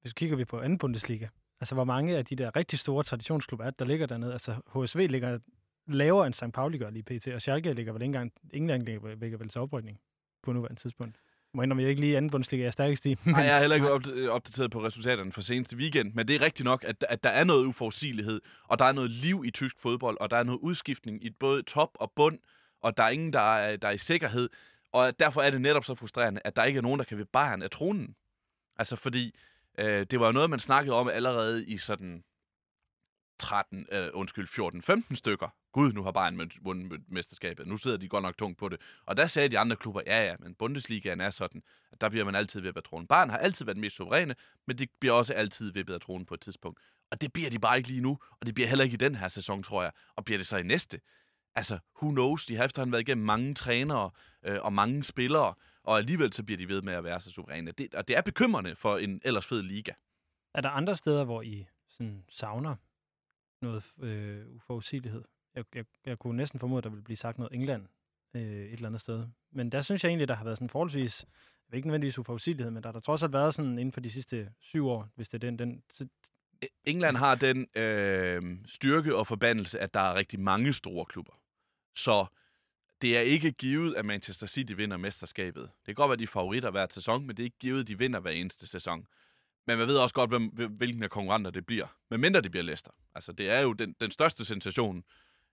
hvis 0.00 0.10
vi 0.10 0.14
kigger 0.16 0.36
vi 0.36 0.44
på 0.44 0.60
anden 0.60 0.78
Bundesliga, 0.78 1.26
altså 1.60 1.74
hvor 1.74 1.84
mange 1.84 2.16
af 2.16 2.24
de 2.24 2.36
der 2.36 2.56
rigtig 2.56 2.78
store 2.78 3.04
traditionsklubber 3.04 3.64
er, 3.64 3.70
der 3.70 3.84
ligger 3.84 4.06
dernede. 4.06 4.32
Altså, 4.32 4.54
HSV 4.74 5.06
ligger 5.10 5.38
lavere 5.86 6.26
end 6.26 6.34
St. 6.34 6.52
Pauli 6.54 6.78
gør 6.78 6.90
lige 6.90 7.02
pt. 7.02 7.26
Og 7.26 7.40
Schalke 7.40 7.72
ligger 7.72 7.92
vel 7.92 8.02
ikke 8.02 8.08
engang, 8.08 8.32
England 8.52 8.88
engang 8.88 9.18
ligger 9.20 9.38
vel 9.38 9.48
til 9.48 9.60
oprykning 9.60 10.00
på 10.42 10.52
nuværende 10.52 10.80
tidspunkt 10.80 11.16
må 11.54 11.62
indrømme, 11.62 11.82
jeg 11.82 11.90
ikke 11.90 12.00
lige 12.00 12.16
anden 12.16 12.30
Bundesliga 12.30 12.66
er 12.66 12.70
stærkest 12.70 13.06
i. 13.06 13.16
Nej, 13.24 13.40
jeg 13.40 13.56
er 13.56 13.60
heller 13.60 13.76
ikke 13.76 14.30
opdateret 14.30 14.70
på 14.70 14.84
resultaterne 14.84 15.32
for 15.32 15.40
seneste 15.40 15.76
weekend, 15.76 16.12
men 16.14 16.28
det 16.28 16.36
er 16.36 16.40
rigtigt 16.40 16.64
nok, 16.64 16.84
at, 16.84 17.04
at 17.08 17.24
der 17.24 17.30
er 17.30 17.44
noget 17.44 17.66
uforudsigelighed, 17.66 18.40
og 18.68 18.78
der 18.78 18.84
er 18.84 18.92
noget 18.92 19.10
liv 19.10 19.44
i 19.46 19.50
tysk 19.50 19.80
fodbold, 19.80 20.16
og 20.20 20.30
der 20.30 20.36
er 20.36 20.42
noget 20.42 20.58
udskiftning 20.58 21.24
i 21.24 21.30
både 21.30 21.62
top 21.62 21.90
og 21.94 22.12
bund, 22.16 22.38
og 22.82 22.96
der 22.96 23.02
er 23.02 23.08
ingen, 23.08 23.32
der 23.32 23.56
er, 23.56 23.76
der 23.76 23.88
er 23.88 23.92
i 23.92 23.98
sikkerhed. 23.98 24.48
Og 24.92 25.18
derfor 25.18 25.42
er 25.42 25.50
det 25.50 25.60
netop 25.60 25.84
så 25.84 25.94
frustrerende, 25.94 26.40
at 26.44 26.56
der 26.56 26.64
ikke 26.64 26.78
er 26.78 26.82
nogen, 26.82 26.98
der 26.98 27.04
kan 27.04 27.18
ved 27.18 27.24
Bayern 27.24 27.62
af 27.62 27.70
tronen. 27.70 28.14
Altså 28.76 28.96
fordi, 28.96 29.34
øh, 29.78 30.06
det 30.10 30.20
var 30.20 30.26
jo 30.26 30.32
noget, 30.32 30.50
man 30.50 30.58
snakkede 30.58 30.96
om 30.96 31.08
allerede 31.08 31.66
i 31.66 31.76
sådan 31.78 32.24
13, 33.38 33.86
øh, 33.92 34.10
undskyld, 34.14 34.48
14-15 34.48 35.14
stykker. 35.14 35.48
Gud, 35.72 35.92
nu 35.92 36.02
har 36.02 36.10
Bayern 36.12 36.50
vundet 36.60 37.00
mesterskabet. 37.08 37.66
Nu 37.66 37.76
sidder 37.76 37.96
de 37.96 38.08
godt 38.08 38.22
nok 38.22 38.36
tungt 38.36 38.58
på 38.58 38.68
det. 38.68 38.80
Og 39.06 39.16
der 39.16 39.26
sagde 39.26 39.48
de 39.48 39.58
andre 39.58 39.76
klubber, 39.76 40.00
ja 40.06 40.24
ja, 40.24 40.36
men 40.38 40.54
Bundesligaen 40.54 41.20
er 41.20 41.30
sådan, 41.30 41.62
at 41.92 42.00
der 42.00 42.08
bliver 42.08 42.24
man 42.24 42.34
altid 42.34 42.60
ved 42.60 42.72
at 42.76 42.84
tronen. 42.84 43.06
Bayern 43.06 43.30
har 43.30 43.38
altid 43.38 43.64
været 43.64 43.76
den 43.76 43.80
mest 43.80 43.96
suveræne, 43.96 44.34
men 44.66 44.78
det 44.78 44.88
bliver 45.00 45.14
også 45.14 45.34
altid 45.34 45.72
ved 45.72 45.90
at 45.90 46.00
tronen 46.00 46.26
på 46.26 46.34
et 46.34 46.40
tidspunkt. 46.40 46.80
Og 47.10 47.20
det 47.20 47.32
bliver 47.32 47.50
de 47.50 47.58
bare 47.58 47.76
ikke 47.76 47.88
lige 47.88 48.00
nu, 48.00 48.18
og 48.40 48.46
det 48.46 48.54
bliver 48.54 48.68
heller 48.68 48.84
ikke 48.84 48.94
i 48.94 48.96
den 48.96 49.14
her 49.14 49.28
sæson, 49.28 49.62
tror 49.62 49.82
jeg. 49.82 49.92
Og 50.16 50.24
bliver 50.24 50.38
det 50.38 50.46
så 50.46 50.56
i 50.56 50.62
næste? 50.62 51.00
Altså, 51.54 51.78
who 52.02 52.10
knows? 52.10 52.46
De 52.46 52.56
har 52.56 52.64
efterhånden 52.64 52.92
været 52.92 53.02
igennem 53.02 53.26
mange 53.26 53.54
trænere 53.54 54.10
øh, 54.42 54.58
og 54.62 54.72
mange 54.72 55.04
spillere, 55.04 55.54
og 55.82 55.98
alligevel 55.98 56.32
så 56.32 56.42
bliver 56.42 56.58
de 56.58 56.68
ved 56.68 56.82
med 56.82 56.92
at 56.92 57.04
være 57.04 57.20
så 57.20 57.30
suveræne. 57.30 57.72
Det, 57.72 57.94
og 57.94 58.08
det 58.08 58.16
er 58.16 58.20
bekymrende 58.20 58.76
for 58.76 58.96
en 58.96 59.20
ellers 59.24 59.46
fed 59.46 59.62
liga. 59.62 59.92
Er 60.54 60.60
der 60.60 60.70
andre 60.70 60.96
steder, 60.96 61.24
hvor 61.24 61.42
I 61.42 61.66
sådan 61.88 62.24
savner 62.30 62.76
noget 63.64 63.92
øh, 64.02 64.54
uforudsigelighed. 64.54 65.22
Jeg, 65.54 65.64
jeg, 65.74 65.84
jeg 66.06 66.18
kunne 66.18 66.36
næsten 66.36 66.60
formode, 66.60 66.78
at 66.78 66.84
der 66.84 66.90
ville 66.90 67.04
blive 67.04 67.16
sagt 67.16 67.38
noget 67.38 67.54
England 67.54 67.86
øh, 68.34 68.42
et 68.42 68.72
eller 68.72 68.86
andet 68.86 69.00
sted. 69.00 69.26
Men 69.52 69.72
der 69.72 69.82
synes 69.82 70.04
jeg 70.04 70.10
egentlig, 70.10 70.28
der 70.28 70.34
har 70.34 70.44
været 70.44 70.58
sådan 70.58 70.68
forholdsvis, 70.68 71.26
ikke 71.72 71.88
nødvendigvis 71.88 72.18
uforudsigelighed, 72.18 72.70
men 72.70 72.82
der 72.82 72.88
har 72.88 72.92
der 72.92 73.00
trods 73.00 73.22
alt 73.22 73.32
været 73.32 73.54
sådan 73.54 73.78
inden 73.78 73.92
for 73.92 74.00
de 74.00 74.10
sidste 74.10 74.52
syv 74.60 74.86
år, 74.86 75.08
hvis 75.16 75.28
det 75.28 75.44
er 75.44 75.50
den... 75.50 75.58
den 75.58 75.82
England 76.84 77.16
har 77.16 77.34
den 77.34 77.66
øh, 77.76 78.42
styrke 78.66 79.16
og 79.16 79.26
forbandelse, 79.26 79.80
at 79.80 79.94
der 79.94 80.00
er 80.00 80.14
rigtig 80.14 80.40
mange 80.40 80.72
store 80.72 81.04
klubber. 81.04 81.32
Så 81.96 82.26
det 83.02 83.16
er 83.16 83.20
ikke 83.20 83.52
givet, 83.52 83.94
at 83.94 84.04
Manchester 84.04 84.46
City 84.46 84.72
vinder 84.72 84.96
mesterskabet. 84.96 85.62
Det 85.62 85.86
kan 85.86 85.94
godt 85.94 86.08
være, 86.08 86.16
de 86.16 86.26
favoritter 86.26 86.70
hver 86.70 86.86
sæson, 86.90 87.26
men 87.26 87.36
det 87.36 87.42
er 87.42 87.44
ikke 87.44 87.58
givet, 87.58 87.80
at 87.80 87.88
de 87.88 87.98
vinder 87.98 88.20
hver 88.20 88.30
eneste 88.30 88.66
sæson. 88.66 89.06
Men 89.66 89.78
man 89.78 89.88
ved 89.88 89.96
også 89.96 90.14
godt, 90.14 90.30
hvem, 90.30 90.46
hvilken 90.70 91.02
af 91.02 91.10
konkurrenter 91.10 91.50
det 91.50 91.66
bliver. 91.66 91.86
Men 92.10 92.20
mindre 92.20 92.40
det 92.40 92.50
bliver 92.50 92.64
Leicester. 92.64 92.90
Altså, 93.14 93.32
det 93.32 93.50
er 93.50 93.60
jo 93.60 93.72
den, 93.72 93.94
den 94.00 94.10
største 94.10 94.44
sensation 94.44 95.04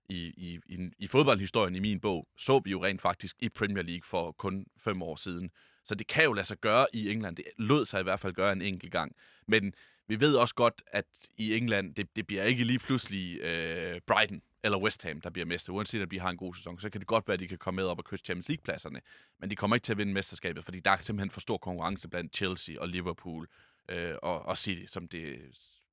i, 0.10 0.34
i, 0.38 0.60
i, 0.66 0.90
i 1.00 1.08
fodboldhistorien 1.08 1.76
i 1.76 1.80
min 1.80 2.00
bog, 2.00 2.28
så 2.38 2.60
vi 2.60 2.72
jo 2.72 2.86
rent 2.86 3.02
faktisk 3.02 3.36
i 3.40 3.50
Premier 3.50 3.84
League 3.84 4.04
for 4.06 4.32
kun 4.32 4.66
fem 4.78 5.02
år 5.02 5.16
siden. 5.16 5.52
Så 5.86 5.96
det 5.96 6.08
kan 6.08 6.24
jo 6.24 6.34
lade 6.34 6.48
sig 6.48 6.58
gøre 6.58 6.86
i 6.94 7.12
England. 7.12 7.36
Det 7.36 7.46
lød 7.58 7.86
sig 7.86 8.00
i 8.00 8.04
hvert 8.04 8.20
fald 8.20 8.34
gøre 8.34 8.52
en 8.52 8.62
enkelt 8.62 8.92
gang. 8.92 9.16
Men 9.48 9.74
vi 10.08 10.20
ved 10.20 10.36
også 10.36 10.56
godt, 10.56 10.84
at 10.88 11.06
i 11.38 11.58
England, 11.58 11.96
det, 11.96 12.16
det 12.16 12.28
bliver 12.28 12.44
ikke 12.44 12.64
lige 12.64 12.80
pludselig 12.80 13.40
øh, 13.40 14.02
Brighton 14.08 14.42
eller 14.64 14.78
West 14.78 15.04
Ham, 15.04 15.22
der 15.22 15.30
bliver 15.30 15.46
mester. 15.46 15.74
Uanset 15.74 16.02
at 16.02 16.12
de 16.12 16.20
har 16.20 16.30
en 16.30 16.38
god 16.38 16.56
sæson, 16.56 16.80
så 16.80 16.90
kan 16.90 17.02
det 17.02 17.08
godt 17.08 17.28
være, 17.28 17.34
at 17.34 17.40
de 17.40 17.48
kan 17.48 17.58
komme 17.58 17.76
med 17.76 17.86
op 17.86 17.98
og 17.98 18.06
kysse 18.06 18.26
Champions 18.26 18.50
League-pladserne. 18.50 19.02
Men 19.40 19.50
de 19.50 19.56
kommer 19.56 19.76
ikke 19.76 19.86
til 19.86 19.94
at 19.94 19.98
vinde 19.98 20.14
mesterskabet, 20.14 20.66
fordi 20.66 20.80
der 20.80 20.92
er 20.92 20.98
simpelthen 20.98 21.30
for 21.30 21.40
stor 21.40 21.58
konkurrence 21.58 22.10
blandt 22.10 22.36
Chelsea 22.36 22.80
og 22.80 22.90
Liverpool 22.90 23.48
øh, 23.90 24.16
og, 24.22 24.46
og 24.46 24.58
City, 24.58 24.86
som 24.92 25.08
det, 25.08 25.40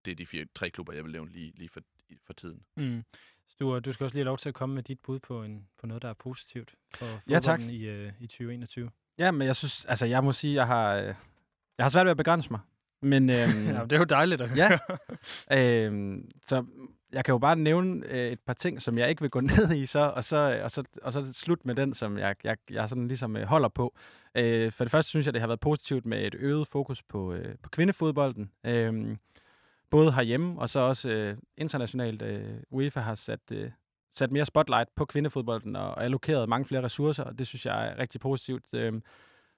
det 0.05 0.11
er 0.11 0.15
de 0.15 0.27
fire, 0.27 0.47
tre 0.55 0.71
klubber, 0.71 0.93
jeg 0.93 1.05
vil 1.05 1.13
nævne 1.13 1.33
lige, 1.33 1.53
lige 1.57 1.69
for, 1.69 1.81
for 2.27 2.33
tiden. 2.33 2.63
Mm. 2.77 3.05
Du, 3.61 3.79
du 3.79 3.93
skal 3.93 4.05
også 4.05 4.15
lige 4.15 4.21
have 4.21 4.25
lov 4.25 4.39
til 4.39 4.49
at 4.49 4.55
komme 4.55 4.75
med 4.75 4.83
dit 4.83 5.01
bud 5.01 5.19
på, 5.19 5.43
en, 5.43 5.69
på 5.79 5.87
noget, 5.87 6.03
der 6.03 6.09
er 6.09 6.15
positivt 6.15 6.75
for 6.95 7.21
ja, 7.31 7.41
tak. 7.41 7.61
i, 7.61 7.89
uh, 7.89 8.23
i 8.23 8.27
2021. 8.27 8.91
Ja, 9.19 9.31
men 9.31 9.47
jeg 9.47 9.57
synes, 9.57 9.85
altså 9.85 10.07
jeg 10.07 10.25
må 10.25 10.33
sige, 10.33 10.55
jeg 10.55 10.67
har, 10.67 10.95
øh, 10.95 11.15
jeg 11.79 11.85
har 11.85 11.89
svært 11.89 12.07
ved 12.07 12.11
at 12.11 12.17
begrænse 12.17 12.51
mig. 12.51 12.61
Men, 13.03 13.31
øhm, 13.31 13.67
ja, 13.67 13.83
det 13.83 13.93
er 13.93 13.99
jo 13.99 14.05
dejligt 14.05 14.41
at 14.41 14.49
høre. 14.49 14.79
Ja, 15.51 15.87
øhm, 15.87 16.31
så 16.47 16.65
jeg 17.13 17.25
kan 17.25 17.33
jo 17.33 17.39
bare 17.39 17.57
nævne 17.57 18.07
øh, 18.07 18.33
et 18.33 18.41
par 18.41 18.53
ting, 18.53 18.83
som 18.83 18.99
jeg 18.99 19.09
ikke 19.09 19.21
vil 19.21 19.31
gå 19.31 19.41
ned 19.57 19.73
i, 19.73 19.87
så, 19.87 19.99
og, 20.01 20.25
så, 20.25 20.61
og, 20.63 20.71
så, 20.71 20.85
og 21.03 21.13
så 21.13 21.33
slut 21.33 21.67
med 21.67 21.75
den, 21.75 21.95
som 21.95 22.19
jeg, 22.19 22.37
jeg, 22.45 22.57
jeg 22.71 22.89
sådan 22.89 23.09
ligesom 23.09 23.37
øh, 23.37 23.47
holder 23.47 23.69
på. 23.69 23.95
Øh, 24.35 24.73
for 24.73 24.85
det 24.85 24.91
første 24.91 25.09
synes 25.09 25.27
jeg, 25.27 25.35
det 25.35 25.41
har 25.41 25.49
været 25.49 25.61
positivt 25.61 26.07
med 26.07 26.27
et 26.27 26.35
øget 26.39 26.69
fokus 26.69 27.03
på, 27.03 27.33
øh, 27.33 27.55
på 27.63 27.69
kvindefodbolden. 27.69 28.51
Øh, 28.65 29.17
både 29.91 30.13
herhjemme 30.13 30.61
og 30.61 30.71
så 30.71 30.81
også 30.81 31.11
øh, 31.11 31.37
internationalt. 31.57 32.23
Øh, 32.23 32.55
UEFA 32.71 33.01
har 33.01 33.15
sat, 33.15 33.41
øh, 33.53 33.71
sat 34.15 34.33
mere 34.33 34.47
spotlight 34.47 34.89
på 34.97 35.05
kvindefodbolden 35.05 35.77
og, 35.77 35.91
og 35.91 36.05
allokeret 36.05 36.49
mange 36.49 36.65
flere 36.65 36.83
ressourcer, 36.83 37.25
og 37.25 37.39
det 37.39 37.47
synes 37.47 37.67
jeg 37.67 37.89
er 37.89 37.99
rigtig 37.99 38.21
positivt. 38.21 38.65
Øh, 38.73 38.93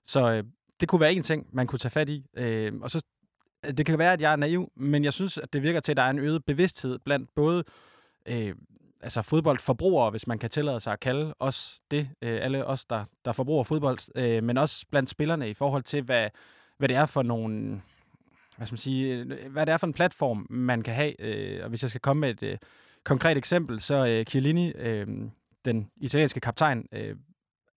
så 0.04 0.30
øh, 0.30 0.44
det 0.80 0.88
kunne 0.88 1.00
være 1.00 1.12
en 1.12 1.22
ting, 1.22 1.46
man 1.52 1.66
kunne 1.66 1.78
tage 1.78 1.90
fat 1.90 2.08
i. 2.08 2.26
Øh, 2.34 2.72
og 2.80 2.90
så 2.90 3.02
Øh, 3.64 3.72
det 3.72 3.86
kan 3.86 3.98
være, 3.98 4.12
at 4.12 4.20
jeg 4.20 4.32
er 4.32 4.36
naiv, 4.36 4.72
men 4.76 5.04
jeg 5.04 5.12
synes, 5.12 5.38
at 5.38 5.52
det 5.52 5.62
virker 5.62 5.80
til, 5.80 5.92
at 5.92 5.96
der 5.96 6.02
er 6.02 6.10
en 6.10 6.18
øget 6.18 6.44
bevidsthed 6.44 6.98
blandt 6.98 7.34
både 7.34 7.64
øh, 8.26 8.54
altså 9.00 9.22
fodboldforbrugere, 9.22 10.10
hvis 10.10 10.26
man 10.26 10.38
kan 10.38 10.50
tillade 10.50 10.80
sig 10.80 10.92
at 10.92 11.00
kalde 11.00 11.34
os 11.38 11.82
det, 11.90 12.10
øh, 12.22 12.38
alle 12.42 12.66
os, 12.66 12.84
der, 12.84 13.04
der 13.24 13.32
forbruger 13.32 13.64
fodbold, 13.64 13.98
øh, 14.14 14.44
men 14.44 14.58
også 14.58 14.86
blandt 14.90 15.10
spillerne 15.10 15.50
i 15.50 15.54
forhold 15.54 15.82
til, 15.82 16.02
hvad, 16.02 16.28
hvad 16.78 16.88
det 16.88 16.96
er 16.96 17.06
for 17.06 17.22
nogle, 17.22 17.82
hvad 18.56 18.66
skal 18.66 18.72
man 18.72 18.78
sige, 18.78 19.14
øh, 19.14 19.52
hvad 19.52 19.66
det 19.66 19.72
er 19.72 19.76
for 19.76 19.86
en 19.86 19.92
platform, 19.92 20.46
man 20.50 20.82
kan 20.82 20.94
have. 20.94 21.20
Øh, 21.20 21.62
og 21.64 21.68
hvis 21.68 21.82
jeg 21.82 21.90
skal 21.90 22.00
komme 22.00 22.20
med 22.20 22.30
et 22.30 22.42
øh, 22.42 22.58
konkret 23.04 23.36
eksempel, 23.36 23.80
så 23.80 24.06
øh, 24.06 24.24
Chiellini, 24.24 24.72
øh, 24.72 25.06
den 25.64 25.90
italienske 25.96 26.40
kaptajn, 26.40 26.86
øh, 26.92 27.16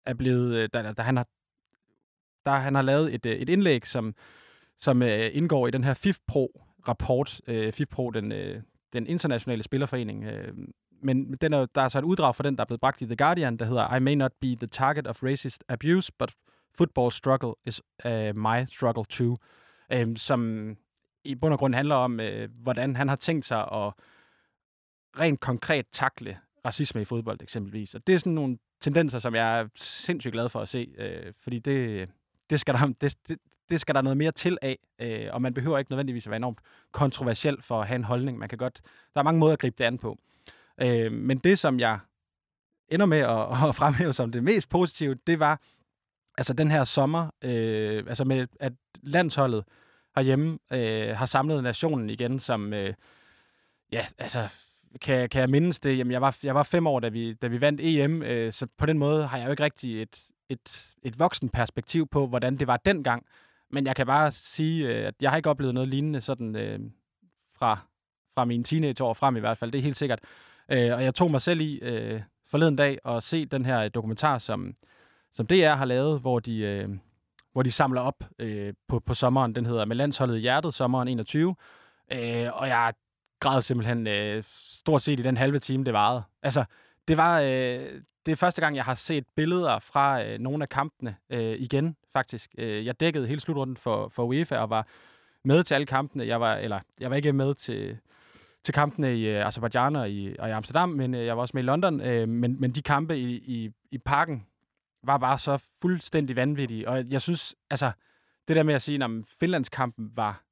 er 0.07 0.15
blevet, 0.15 0.55
øh, 0.55 0.69
der, 0.73 0.93
der 0.93 1.03
han 1.03 1.17
har 1.17 1.27
der 2.47 2.53
han 2.53 2.75
har 2.75 2.83
lavet 2.83 3.15
et, 3.15 3.27
øh, 3.27 3.37
et 3.37 3.49
indlæg, 3.49 3.87
som 3.87 4.15
som 4.81 5.03
øh, 5.03 5.31
indgår 5.33 5.67
i 5.67 5.71
den 5.71 5.85
her 5.85 5.95
FIFPro-rapport. 5.95 7.41
Øh, 7.47 7.73
FIFPro, 7.73 8.11
den, 8.11 8.33
øh, 8.33 8.63
den 8.93 9.07
internationale 9.07 9.63
spillerforening. 9.63 10.25
Øh, 10.25 10.55
men 11.03 11.33
den 11.33 11.53
er, 11.53 11.67
der 11.67 11.83
er 11.83 11.89
så 11.89 11.99
et 11.99 12.05
uddrag 12.05 12.35
fra 12.37 12.43
den, 12.43 12.57
der 12.57 12.63
er 12.63 12.67
blevet 12.67 12.81
bragt 12.81 13.03
i 13.03 13.07
The 13.07 13.17
Guardian, 13.17 13.57
der 13.57 13.65
hedder 13.65 13.95
I 13.95 14.01
may 14.01 14.15
not 14.15 14.33
be 14.41 14.57
the 14.57 14.67
target 14.67 15.07
of 15.07 15.23
racist 15.23 15.65
abuse, 15.69 16.13
but 16.19 16.35
football 16.75 17.13
struggle 17.13 17.55
is 17.67 17.83
uh, 18.05 18.37
my 18.37 18.65
struggle 18.69 19.05
too. 19.05 19.37
Øh, 19.93 20.17
som 20.17 20.77
i 21.25 21.35
bund 21.35 21.53
og 21.53 21.59
grund 21.59 21.75
handler 21.75 21.95
om, 21.95 22.21
øh, 22.21 22.49
hvordan 22.63 22.97
han 22.97 23.09
har 23.09 23.17
tænkt 23.17 23.47
sig 23.47 23.59
at 23.59 23.93
rent 25.19 25.41
konkret 25.41 25.87
takle 25.93 26.39
racisme 26.65 27.03
i 27.03 27.05
fodbold 27.05 27.43
eksempelvis. 27.43 27.95
Og 27.95 28.07
det 28.07 28.15
er 28.15 28.19
sådan 28.19 28.33
nogle 28.33 28.59
tendenser, 28.81 29.19
som 29.19 29.35
jeg 29.35 29.61
er 29.61 29.69
sindssygt 29.77 30.33
glad 30.33 30.49
for 30.49 30.61
at 30.61 30.69
se, 30.69 30.95
øh, 30.99 31.33
fordi 31.43 31.59
det, 31.59 32.09
det, 32.51 32.61
skal 32.61 32.75
der, 32.75 32.87
det, 33.01 33.17
det, 33.29 33.39
det 33.71 33.81
skal 33.81 33.95
der 33.95 34.03
noget 34.03 34.17
mere 34.17 34.33
til 34.33 34.59
af, 34.63 34.79
øh, 34.99 35.29
og 35.33 35.43
man 35.43 35.55
behøver 35.55 35.79
ikke 35.79 35.91
nødvendigvis 35.93 36.27
at 36.27 36.31
være 36.31 36.37
enormt 36.37 36.59
kontroversiel 36.93 37.63
for 37.63 37.81
at 37.81 37.87
have 37.87 37.97
en 37.97 38.05
holdning. 38.05 38.39
Man 38.39 38.49
kan 38.49 38.59
godt, 38.59 38.81
der 39.15 39.21
er 39.21 39.25
mange 39.25 39.39
måder 39.39 39.53
at 39.53 39.59
gribe 39.59 39.77
det 39.79 39.85
an 39.85 39.99
på. 39.99 40.19
Øh, 40.81 41.13
men 41.13 41.39
det, 41.39 41.59
som 41.59 41.81
jeg 41.81 41.99
ender 42.89 43.07
med 43.07 43.19
at, 43.19 43.69
at 43.69 43.75
fremhæve 43.75 44.13
som 44.13 44.33
det 44.33 44.45
mest 44.45 44.69
positive, 44.69 45.15
det 45.27 45.39
var 45.39 45.61
altså 46.39 46.53
den 46.53 46.71
her 46.71 46.85
sommer, 46.85 47.31
øh, 47.43 48.05
altså 48.09 48.25
med 48.25 48.47
at 48.61 48.73
landsholdet 49.03 49.65
herhjemme 50.17 50.59
øh, 50.73 51.17
har 51.17 51.27
samlet 51.27 51.63
nationen 51.63 52.11
igen, 52.11 52.39
som, 52.39 52.73
øh, 52.73 52.95
ja, 53.93 54.07
altså, 54.19 54.55
kan, 55.01 55.29
kan 55.29 55.41
jeg 55.41 55.51
mindes 55.51 55.81
det? 55.81 55.99
Jamen, 55.99 56.13
jeg 56.13 56.21
var, 56.21 56.37
jeg 56.43 56.55
var 56.55 56.63
fem 56.63 56.87
år, 56.87 57.01
da 57.01 57.09
vi, 57.09 57.35
da 57.35 57.47
vi 57.47 57.61
vandt 57.61 57.81
EM, 57.81 58.23
øh, 58.23 58.53
så 58.53 58.67
på 58.79 58.87
den 58.87 58.99
måde 58.99 59.27
har 59.27 59.39
jeg 59.39 59.47
jo 59.47 59.51
ikke 59.51 59.63
rigtig 59.63 60.03
et, 60.03 60.27
et, 60.49 60.95
et 61.03 61.19
voksen 61.19 61.49
perspektiv 61.49 62.07
på, 62.09 62.27
hvordan 62.27 62.57
det 62.57 62.67
var 62.67 62.77
dengang. 62.77 63.27
Men 63.71 63.87
jeg 63.87 63.97
kan 63.97 64.07
bare 64.07 64.33
sige, 64.33 64.89
øh, 64.89 65.07
at 65.07 65.15
jeg 65.21 65.31
har 65.31 65.37
ikke 65.37 65.51
oplevet 65.51 65.75
noget 65.75 65.89
lignende 65.89 66.21
sådan 66.21 66.57
øh, 66.57 66.81
fra, 67.59 67.79
fra 68.35 68.45
mine 68.45 68.65
teenageår 68.65 69.15
frem 69.15 69.37
i 69.37 69.41
hvert 69.41 69.59
fald. 69.59 69.73
Det 69.73 69.79
er 69.79 69.83
helt 69.83 69.97
sikkert. 69.97 70.21
Øh, 70.69 70.95
og 70.95 71.05
jeg 71.05 71.15
tog 71.15 71.31
mig 71.31 71.41
selv 71.41 71.61
i 71.61 71.79
øh, 71.79 72.21
forleden 72.51 72.77
dag 72.77 72.99
at 73.05 73.23
se 73.23 73.47
den 73.47 73.65
her 73.65 73.81
øh, 73.81 73.91
dokumentar, 73.95 74.39
som, 74.39 74.75
som 75.33 75.47
DR 75.47 75.75
har 75.75 75.85
lavet, 75.85 76.21
hvor 76.21 76.39
de, 76.39 76.59
øh, 76.59 76.89
hvor 77.53 77.63
de 77.63 77.71
samler 77.71 78.01
op 78.01 78.25
øh, 78.39 78.75
på, 78.89 79.01
på 79.01 79.15
sommeren. 79.15 79.55
Den 79.55 79.67
hedder 79.67 79.85
Med 79.85 79.97
landsholdet 79.97 80.37
i 80.37 80.41
hjertet, 80.41 80.75
sommeren 80.75 81.09
21. 81.09 81.55
Øh, 82.13 82.49
og 82.53 82.69
jeg 82.69 82.93
græd 83.41 83.63
simpelthen 83.63 84.07
øh, 84.07 84.45
stort 84.69 85.03
set 85.03 85.21
i 85.21 85.23
den 85.23 85.37
halve 85.37 85.59
time, 85.59 85.85
det 85.85 85.93
varede. 85.93 86.23
Altså, 86.43 86.65
det 87.09 87.17
var, 87.17 87.41
øh, 87.41 88.03
det 88.27 88.33
er 88.33 88.37
første 88.37 88.61
gang, 88.61 88.77
jeg 88.77 88.85
har 88.85 88.95
set 88.95 89.25
billeder 89.37 89.79
fra 89.79 90.25
øh, 90.25 90.39
nogle 90.39 90.65
af 90.65 90.69
kampene 90.69 91.17
øh, 91.31 91.57
igen, 91.59 91.97
faktisk. 92.13 92.55
Øh, 92.59 92.87
jeg 92.87 93.01
dækkede 93.01 93.27
hele 93.27 93.41
slutrunden 93.41 93.77
for, 93.77 94.09
for 94.09 94.25
UEFA 94.25 94.57
og 94.57 94.71
var 94.71 94.87
med 95.45 95.65
til 95.65 95.75
alle 95.75 95.87
kampene. 95.87 96.27
Jeg 96.27 96.41
var, 96.41 96.55
eller, 96.55 96.81
jeg 97.01 97.11
var 97.11 97.17
ikke 97.17 97.33
med 97.33 97.55
til, 97.55 97.99
til 98.65 98.75
kampene 98.75 99.17
i 99.17 99.29
øh, 99.29 99.47
Azerbaijan 99.47 99.97
og 99.97 100.11
i, 100.11 100.37
og 100.39 100.49
i 100.49 100.53
Amsterdam, 100.53 100.89
men 100.89 101.15
øh, 101.15 101.27
jeg 101.27 101.37
var 101.37 101.43
også 101.43 101.53
med 101.55 101.63
i 101.63 101.67
London. 101.67 102.01
Øh, 102.01 102.29
men, 102.29 102.61
men 102.61 102.71
de 102.71 102.83
kampe 102.83 103.19
i, 103.19 103.35
i, 103.35 103.71
i 103.91 103.99
parken 103.99 104.47
var 105.03 105.19
bare 105.19 105.39
så 105.39 105.59
fuldstændig 105.83 106.37
vanvittige. 106.37 106.89
Og 106.89 107.05
jeg 107.11 107.21
synes, 107.21 107.55
altså, 107.71 107.93
det 108.49 108.57
der 108.57 108.63
med 108.63 108.75
at 108.75 108.83
sige, 108.83 109.05
at 109.05 109.11
Finlandskampen 109.41 110.11
var 110.15 110.43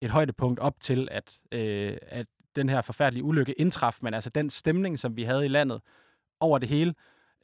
et 0.00 0.10
højdepunkt 0.10 0.60
op 0.60 0.80
til, 0.80 1.08
at, 1.10 1.38
øh, 1.52 1.96
at 2.02 2.26
den 2.56 2.68
her 2.68 2.80
forfærdelige 2.80 3.24
ulykke 3.24 3.60
indtraf, 3.60 3.98
men 4.02 4.14
altså 4.14 4.30
den 4.30 4.50
stemning, 4.50 4.98
som 4.98 5.16
vi 5.16 5.22
havde 5.22 5.44
i 5.44 5.48
landet, 5.48 5.80
over 6.44 6.58
det 6.58 6.68
hele. 6.68 6.94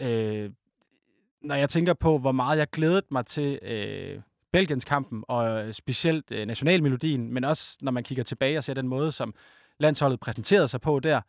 Øh, 0.00 0.50
når 1.42 1.54
jeg 1.54 1.68
tænker 1.68 1.94
på, 1.94 2.18
hvor 2.18 2.32
meget 2.32 2.58
jeg 2.58 2.70
glædede 2.70 3.06
mig 3.10 3.26
til 3.26 3.58
øh, 3.62 4.20
Belgiens 4.52 4.84
kampen, 4.84 5.24
og 5.28 5.66
øh, 5.66 5.72
specielt 5.72 6.32
øh, 6.32 6.46
nationalmelodien, 6.46 7.32
men 7.32 7.44
også 7.44 7.76
når 7.80 7.92
man 7.92 8.04
kigger 8.04 8.24
tilbage 8.24 8.58
og 8.58 8.64
ser 8.64 8.74
den 8.74 8.88
måde, 8.88 9.12
som 9.12 9.34
landsholdet 9.78 10.20
præsenterede 10.20 10.68
sig 10.68 10.80
på 10.80 11.00
der, 11.00 11.20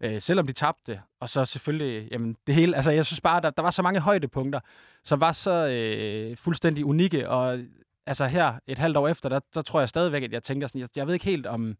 øh, 0.00 0.20
selvom 0.20 0.46
de 0.46 0.52
tabte, 0.52 1.00
og 1.20 1.28
så 1.28 1.44
selvfølgelig, 1.44 2.02
øh, 2.02 2.12
jamen 2.12 2.36
det 2.46 2.54
hele, 2.54 2.76
altså 2.76 2.90
jeg 2.90 3.06
synes 3.06 3.20
bare, 3.20 3.40
der, 3.40 3.50
der 3.50 3.62
var 3.62 3.70
så 3.70 3.82
mange 3.82 4.00
højdepunkter, 4.00 4.60
som 5.04 5.20
var 5.20 5.32
så 5.32 5.68
øh, 5.68 6.36
fuldstændig 6.36 6.84
unikke, 6.84 7.28
og 7.28 7.58
altså 8.06 8.26
her, 8.26 8.54
et 8.66 8.78
halvt 8.78 8.96
år 8.96 9.08
efter, 9.08 9.28
der, 9.28 9.40
der 9.54 9.62
tror 9.62 9.80
jeg 9.80 9.88
stadigvæk, 9.88 10.22
at 10.22 10.32
jeg 10.32 10.42
tænker 10.42 10.66
sådan, 10.66 10.80
jeg, 10.80 10.88
jeg 10.96 11.06
ved 11.06 11.14
ikke 11.14 11.26
helt 11.26 11.46
om, 11.46 11.76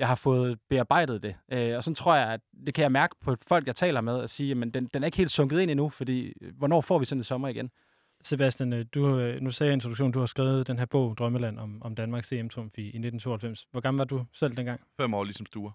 jeg 0.00 0.08
har 0.08 0.14
fået 0.14 0.58
bearbejdet 0.68 1.22
det. 1.22 1.34
Øh, 1.52 1.76
og 1.76 1.84
sådan 1.84 1.94
tror 1.94 2.14
jeg, 2.14 2.32
at 2.32 2.40
det 2.66 2.74
kan 2.74 2.82
jeg 2.82 2.92
mærke 2.92 3.14
på 3.20 3.36
folk, 3.48 3.66
jeg 3.66 3.76
taler 3.76 4.00
med, 4.00 4.22
at 4.22 4.30
sige, 4.30 4.50
at 4.50 4.74
den, 4.74 4.86
den 4.86 5.02
er 5.02 5.06
ikke 5.06 5.16
helt 5.16 5.30
sunket 5.30 5.60
ind 5.60 5.70
endnu, 5.70 5.88
fordi 5.88 6.32
øh, 6.40 6.52
hvornår 6.56 6.80
får 6.80 6.98
vi 6.98 7.04
sådan 7.04 7.20
en 7.20 7.24
sommer 7.24 7.48
igen? 7.48 7.70
Sebastian, 8.22 8.72
øh, 8.72 8.86
du, 8.94 9.18
øh, 9.18 9.40
nu 9.40 9.50
sagde 9.50 9.68
jeg 9.68 9.72
i 9.72 9.76
introduktionen, 9.76 10.12
du 10.12 10.18
har 10.18 10.26
skrevet 10.26 10.66
den 10.66 10.78
her 10.78 10.86
bog, 10.86 11.16
Drømmeland, 11.18 11.58
om, 11.58 11.82
om 11.82 11.94
Danmarks 11.94 12.32
EM-trumf 12.32 12.78
i, 12.78 12.82
i 12.82 12.86
1992. 12.86 13.66
Hvor 13.70 13.80
gammel 13.80 13.98
var 13.98 14.04
du 14.04 14.24
selv 14.32 14.56
dengang? 14.56 14.80
Fem 15.00 15.14
år, 15.14 15.24
ligesom 15.24 15.46
Sture. 15.46 15.72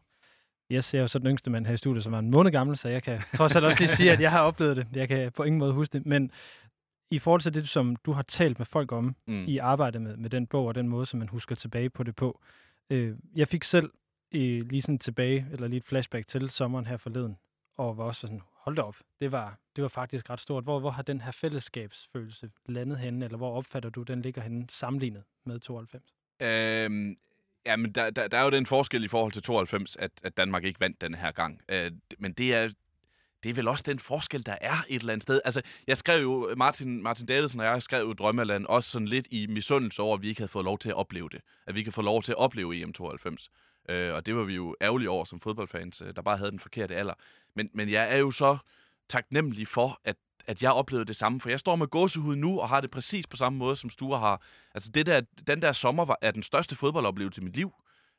Yes, 0.71 0.93
jeg 0.93 0.99
er 0.99 1.03
jo 1.03 1.07
så 1.07 1.19
den 1.19 1.27
yngste 1.27 1.51
mand 1.51 1.65
her 1.65 1.73
i 1.73 1.77
studiet, 1.77 2.03
som 2.03 2.13
er 2.13 2.19
en 2.19 2.31
måned 2.31 2.51
gammel, 2.51 2.77
så 2.77 2.89
jeg 2.89 3.03
kan 3.03 3.21
trods 3.35 3.55
alt 3.55 3.65
også 3.65 3.79
lige 3.79 3.89
sige, 3.89 4.11
at 4.11 4.21
jeg 4.21 4.31
har 4.31 4.41
oplevet 4.41 4.77
det. 4.77 4.87
Jeg 4.93 5.07
kan 5.07 5.31
på 5.31 5.43
ingen 5.43 5.59
måde 5.59 5.73
huske 5.73 5.93
det. 5.93 6.05
Men 6.05 6.31
i 7.11 7.19
forhold 7.19 7.41
til 7.41 7.53
det, 7.53 7.69
som 7.69 7.95
du 7.95 8.11
har 8.11 8.21
talt 8.21 8.59
med 8.59 8.65
folk 8.65 8.91
om 8.91 9.15
mm. 9.27 9.45
i 9.47 9.57
arbejde 9.57 9.99
med, 9.99 10.17
med 10.17 10.29
den 10.29 10.47
bog, 10.47 10.65
og 10.65 10.75
den 10.75 10.87
måde, 10.87 11.05
som 11.05 11.19
man 11.19 11.29
husker 11.29 11.55
tilbage 11.55 11.89
på 11.89 12.03
det 12.03 12.15
på. 12.15 12.41
Øh, 12.89 13.15
jeg 13.35 13.47
fik 13.47 13.63
selv 13.63 13.91
i, 14.35 14.59
lige 14.59 14.81
sådan 14.81 14.99
tilbage, 14.99 15.47
eller 15.51 15.67
lige 15.67 15.77
et 15.77 15.85
flashback 15.85 16.27
til 16.27 16.49
sommeren 16.49 16.85
her 16.85 16.97
forleden, 16.97 17.37
og 17.77 17.97
var 17.97 18.03
også 18.03 18.21
sådan, 18.21 18.41
hold 18.53 18.75
da 18.75 18.81
op, 18.81 18.95
det 19.19 19.31
var, 19.31 19.57
det 19.75 19.81
var 19.81 19.87
faktisk 19.87 20.29
ret 20.29 20.39
stort. 20.39 20.63
Hvor, 20.63 20.79
hvor 20.79 20.89
har 20.89 21.03
den 21.03 21.21
her 21.21 21.31
fællesskabsfølelse 21.31 22.49
landet 22.65 22.99
henne, 22.99 23.25
eller 23.25 23.37
hvor 23.37 23.57
opfatter 23.57 23.89
du, 23.89 24.03
den 24.03 24.21
ligger 24.21 24.41
henne 24.41 24.65
sammenlignet 24.69 25.23
med 25.45 25.59
92? 25.59 26.03
Øhm, 26.41 27.17
ja, 27.65 27.75
men 27.75 27.91
der, 27.91 28.09
der, 28.09 28.27
der 28.27 28.37
er 28.37 28.43
jo 28.43 28.49
den 28.49 28.65
forskel 28.65 29.03
i 29.03 29.07
forhold 29.07 29.31
til 29.31 29.43
92, 29.43 29.95
at, 29.95 30.11
at 30.23 30.37
Danmark 30.37 30.63
ikke 30.63 30.79
vandt 30.79 31.01
den 31.01 31.15
her 31.15 31.31
gang. 31.31 31.61
Øh, 31.69 31.91
men 32.19 32.33
det 32.33 32.53
er, 32.53 32.69
det 33.43 33.49
er 33.49 33.53
vel 33.53 33.67
også 33.67 33.83
den 33.87 33.99
forskel, 33.99 34.45
der 34.45 34.57
er 34.61 34.75
et 34.89 34.99
eller 34.99 35.13
andet 35.13 35.23
sted. 35.23 35.41
Altså, 35.45 35.61
jeg 35.87 35.97
skrev 35.97 36.21
jo, 36.21 36.53
Martin, 36.57 37.03
Martin 37.03 37.25
Davidsen 37.25 37.59
og 37.59 37.65
jeg 37.65 37.81
skrev 37.81 38.07
jo 38.07 38.13
Drømmeland 38.13 38.65
også 38.65 38.89
sådan 38.89 39.07
lidt 39.07 39.27
i 39.31 39.47
misundelse 39.47 40.01
over, 40.01 40.15
at 40.15 40.21
vi 40.21 40.27
ikke 40.27 40.41
havde 40.41 40.51
fået 40.51 40.65
lov 40.65 40.77
til 40.77 40.89
at 40.89 40.95
opleve 40.95 41.29
det. 41.29 41.41
At 41.67 41.75
vi 41.75 41.83
kan 41.83 41.93
få 41.93 42.01
lov 42.01 42.23
til 42.23 42.31
at 42.31 42.37
opleve 42.37 42.83
EM92. 42.83 43.47
Øh, 43.89 44.13
og 44.13 44.25
det 44.25 44.35
var 44.35 44.43
vi 44.43 44.55
jo 44.55 44.75
ærgerlige 44.81 45.09
over 45.09 45.25
som 45.25 45.39
fodboldfans, 45.39 46.01
øh, 46.01 46.15
der 46.15 46.21
bare 46.21 46.37
havde 46.37 46.51
den 46.51 46.59
forkerte 46.59 46.95
alder. 46.95 47.13
Men, 47.55 47.69
men 47.73 47.89
jeg 47.89 48.13
er 48.13 48.17
jo 48.17 48.31
så 48.31 48.57
taknemmelig 49.09 49.67
for, 49.67 50.01
at 50.03 50.15
at 50.47 50.63
jeg 50.63 50.71
oplevede 50.71 51.05
det 51.05 51.15
samme, 51.15 51.41
for 51.41 51.49
jeg 51.49 51.59
står 51.59 51.75
med 51.75 51.87
gåsehud 51.87 52.35
nu 52.35 52.59
og 52.59 52.69
har 52.69 52.81
det 52.81 52.91
præcis 52.91 53.27
på 53.27 53.37
samme 53.37 53.59
måde, 53.59 53.75
som 53.75 53.89
Sture 53.89 54.19
har. 54.19 54.41
Altså 54.75 54.91
det 54.91 55.05
der, 55.05 55.21
den 55.47 55.61
der 55.61 55.71
sommer 55.71 56.05
var, 56.05 56.17
er 56.21 56.31
den 56.31 56.43
største 56.43 56.75
fodboldoplevelse 56.75 57.41
i 57.41 57.43
mit 57.43 57.55
liv. 57.55 57.71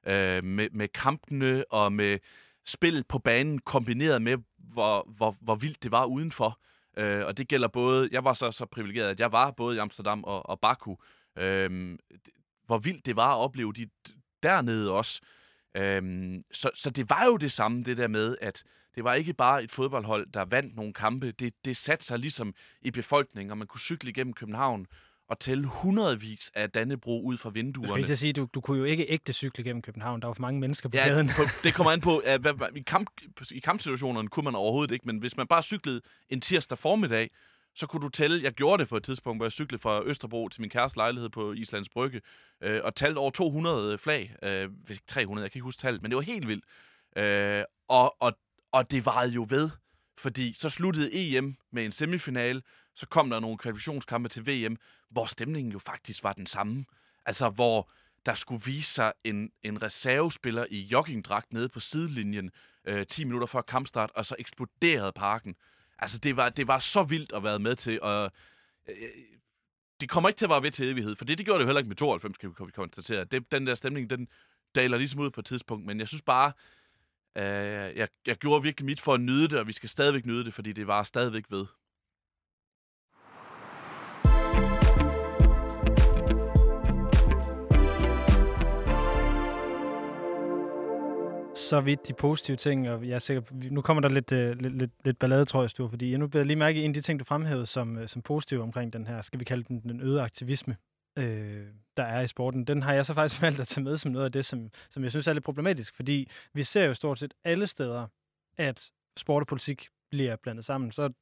Øh, 0.07 0.45
med, 0.45 0.69
med 0.73 0.89
kampene 0.89 1.65
og 1.71 1.93
med 1.93 2.19
spil 2.65 3.05
på 3.09 3.19
banen 3.19 3.59
kombineret 3.59 4.23
med, 4.23 4.39
hvor, 4.59 5.09
hvor, 5.17 5.37
hvor 5.41 5.55
vildt 5.55 5.83
det 5.83 5.91
var 5.91 6.05
udenfor. 6.05 6.61
Øh, 6.97 7.27
og 7.27 7.37
det 7.37 7.49
gælder 7.49 7.69
både, 7.69 8.09
jeg 8.13 8.25
var 8.25 8.33
så, 8.33 8.51
så 8.51 8.67
privilegeret, 8.67 9.09
at 9.09 9.21
jeg 9.21 9.33
var 9.33 9.51
både 9.51 9.77
i 9.77 9.79
Amsterdam 9.79 10.25
og, 10.25 10.49
og 10.49 10.61
Baku. 10.61 10.97
Øh, 11.39 11.99
hvor 12.67 12.79
vildt 12.79 13.07
det 13.07 13.17
var 13.17 13.35
at 13.35 13.39
opleve 13.39 13.73
de 13.73 13.89
dernede 14.43 14.93
også. 14.93 15.21
Øhm, 15.77 16.43
så, 16.53 16.71
så 16.75 16.91
det 16.91 17.11
var 17.11 17.25
jo 17.25 17.37
det 17.37 17.53
samme, 17.53 17.83
det 17.83 17.97
der 17.97 18.09
med, 18.09 18.37
at 18.41 18.65
det 18.95 19.05
var 19.05 19.15
ikke 19.15 19.33
bare 19.33 19.63
et 19.63 19.73
fodboldhold, 19.73 20.27
der 20.35 20.45
vandt 20.45 20.77
nogle 20.77 20.93
kampe. 20.93 21.33
Det, 21.33 21.55
det 21.65 21.77
satte 21.77 22.05
sig 22.05 22.19
ligesom 22.19 22.55
i 22.83 22.91
befolkningen, 22.91 23.51
og 23.51 23.59
man 23.59 23.67
kunne 23.67 23.81
cykle 23.81 24.11
igennem 24.11 24.33
København 24.33 24.87
og 25.29 25.39
tælle 25.39 25.67
hundredvis 25.67 26.51
af 26.55 26.71
Dannebro 26.71 27.23
ud 27.23 27.37
fra 27.37 27.51
vinduerne. 27.51 27.89
Du 27.89 27.93
skal 27.93 27.99
ikke 27.99 28.17
sige, 28.17 28.33
du, 28.33 28.49
du 28.55 28.61
kunne 28.61 28.79
jo 28.79 28.85
ikke 28.85 29.07
ægte 29.09 29.33
cykle 29.33 29.65
gennem 29.65 29.83
København. 29.83 30.23
Der 30.23 30.27
var 30.27 30.35
for 30.35 30.41
mange 30.41 30.61
mennesker 30.61 30.89
på 30.89 30.97
ja, 30.97 31.09
gaden. 31.09 31.29
På, 31.29 31.43
det 31.65 31.75
kommer 31.75 31.93
an 31.93 32.01
på, 32.01 32.19
at 32.25 32.41
hvad, 32.41 32.77
i, 32.77 32.81
kamp, 32.81 33.11
i 33.51 33.59
kampsituationerne 33.59 34.29
kunne 34.29 34.45
man 34.45 34.55
overhovedet 34.55 34.95
ikke, 34.95 35.07
men 35.07 35.19
hvis 35.19 35.37
man 35.37 35.47
bare 35.47 35.63
cyklede 35.63 36.01
en 36.29 36.41
tirsdag 36.41 36.79
formiddag, 36.79 37.31
så 37.77 37.87
kunne 37.87 38.03
du 38.03 38.09
tælle, 38.09 38.43
jeg 38.43 38.53
gjorde 38.53 38.81
det 38.81 38.89
på 38.89 38.97
et 38.97 39.03
tidspunkt, 39.03 39.39
hvor 39.39 39.45
jeg 39.45 39.53
cyklede 39.53 39.83
fra 39.83 40.03
Østerbro 40.05 40.49
til 40.49 40.61
min 40.61 40.71
kæreste 40.71 40.99
lejlighed 40.99 41.29
på 41.29 41.53
Islands 41.53 41.89
Brygge, 41.89 42.21
øh, 42.61 42.81
og 42.85 42.95
talte 42.95 43.19
over 43.19 43.31
200 43.31 43.93
øh, 43.93 43.99
flag, 43.99 44.37
øh, 44.43 44.71
hvis 44.85 44.97
ikke 44.97 45.07
300, 45.07 45.43
jeg 45.43 45.51
kan 45.53 45.59
ikke 45.59 45.65
huske 45.65 45.81
tallet, 45.81 46.03
men 46.03 46.11
det 46.11 46.17
var 46.17 46.23
helt 46.23 46.49
vildt. 46.49 46.65
Øh, 47.17 47.65
og, 47.89 48.23
og, 48.23 48.33
og 48.73 48.91
det 48.91 49.07
varede 49.07 49.33
jo 49.33 49.47
ved, 49.49 49.71
fordi 50.19 50.53
så 50.53 50.69
sluttede 50.69 51.11
EM 51.13 51.57
med 51.73 51.85
en 51.85 51.93
semifinale, 51.93 52.63
så 52.95 53.07
kom 53.07 53.31
der 53.31 53.41
nogle 53.41 53.59
kvalifikationskampe 53.59 54.29
til 54.29 54.47
VM, 54.47 54.77
hvor 55.11 55.27
stemningen 55.27 55.73
jo 55.73 55.79
faktisk 55.79 56.25
var 56.25 56.33
den 56.33 56.47
samme. 56.47 56.85
Altså, 57.27 57.49
hvor 57.49 57.91
der 58.27 58.35
skulle 58.35 58.65
vise 58.65 58.93
sig 58.93 59.13
en, 59.25 59.51
en 59.63 59.83
reservespiller 59.83 60.67
i 60.71 60.81
joggingdragt 60.81 61.53
nede 61.53 61.69
på 61.69 61.81
sidelinjen 61.81 62.51
øh, 62.85 63.07
10 63.07 63.25
minutter 63.25 63.47
før 63.47 63.61
kampstart, 63.61 64.11
og 64.15 64.27
så 64.27 64.37
eksploderede 64.39 65.13
parken. 65.13 65.57
Altså, 65.99 66.19
det 66.19 66.37
var, 66.37 66.49
det 66.49 66.69
var 66.69 66.79
så 66.79 67.03
vildt 67.03 67.33
at 67.33 67.43
være 67.43 67.59
med 67.59 67.77
til, 67.77 68.03
og 68.03 68.31
øh, 68.89 68.95
det 70.01 70.09
kommer 70.09 70.29
ikke 70.29 70.39
til 70.39 70.47
at 70.47 70.51
være 70.51 70.63
ved 70.63 70.71
til 70.71 70.91
evighed, 70.91 71.17
for 71.17 71.25
det, 71.25 71.39
det 71.39 71.47
gjorde 71.47 71.59
det 71.59 71.65
jo 71.65 71.69
heller 71.69 71.81
ikke 71.81 71.89
med 71.89 71.97
92, 71.97 72.39
kan 72.39 72.51
vi 72.67 72.73
konstatere. 72.73 73.25
Det, 73.25 73.53
den 73.53 73.67
der 73.67 73.75
stemning, 73.75 74.11
den 74.11 74.29
daler 74.75 74.99
ligesom 74.99 75.21
ud 75.21 75.31
på 75.31 75.41
et 75.41 75.47
tidspunkt, 75.47 75.87
men 75.87 76.01
jeg 76.01 76.09
synes 76.09 76.23
bare, 76.23 76.53
øh, 77.37 77.97
jeg, 77.97 78.09
jeg 78.27 78.37
gjorde 78.37 78.63
virkelig 78.63 78.87
mit 78.87 79.01
for 79.01 79.15
at 79.15 79.21
nyde 79.21 79.49
det, 79.49 79.59
og 79.59 79.67
vi 79.67 79.73
skal 79.73 79.89
stadigvæk 79.89 80.27
nyde 80.27 80.45
det, 80.45 80.55
fordi 80.55 80.73
det 80.73 80.87
var 80.87 81.03
stadigvæk 81.03 81.45
ved. 81.51 81.67
Så 91.69 91.81
vidt 91.81 92.09
de 92.09 92.15
positive 92.15 92.57
ting, 92.57 92.91
og 92.91 93.09
jeg 93.09 93.15
er 93.15 93.19
sikker 93.19 93.43
nu 93.71 93.81
kommer 93.81 94.01
der 94.01 94.09
lidt, 94.09 94.33
øh, 94.33 94.61
lidt, 94.61 94.79
lidt, 94.79 94.91
lidt 95.05 95.19
ballade, 95.19 95.45
tror 95.45 95.61
jeg, 95.61 95.71
Stur, 95.71 95.89
fordi 95.89 96.11
jeg 96.11 96.19
nu 96.19 96.27
bliver 96.27 96.45
lige 96.45 96.57
mærke 96.57 96.81
i 96.81 96.85
en 96.85 96.91
af 96.91 96.95
de 96.95 97.01
ting, 97.01 97.19
du 97.19 97.25
fremhævede 97.25 97.67
som, 97.67 97.99
øh, 97.99 98.09
som 98.09 98.23
positive 98.23 98.63
omkring 98.63 98.93
den 98.93 99.07
her, 99.07 99.23
skal 99.23 99.41
vi 99.41 99.45
kalde 99.45 99.65
den 99.65 99.81
den 99.81 100.01
øgede 100.01 100.23
aktivisme, 100.23 100.77
øh, 101.19 101.67
der 101.97 102.03
er 102.03 102.21
i 102.21 102.27
sporten. 102.27 102.65
Den 102.65 102.83
har 102.83 102.93
jeg 102.93 103.07
så 103.07 103.15
faktisk 103.15 103.43
valgt 103.47 103.61
at 103.61 103.69
tage 103.69 103.85
med 103.85 103.97
som 103.97 104.13
noget 104.13 104.25
af 104.25 104.33
det, 104.33 104.45
som, 104.45 104.71
som 104.91 105.03
jeg 105.03 105.11
synes 105.11 105.27
er 105.27 105.33
lidt 105.33 105.45
problematisk, 105.45 105.95
fordi 105.97 106.29
vi 106.55 106.63
ser 106.63 106.85
jo 106.85 106.95
stort 106.95 107.19
set 107.19 107.35
alle 107.45 107.67
steder, 107.67 108.07
at 108.59 108.91
sport 109.19 109.41
og 109.41 109.47
politik 109.47 109.89
bliver 110.11 110.37
blandet 110.37 110.65
sammen. 110.65 110.93
Så 110.93 111.13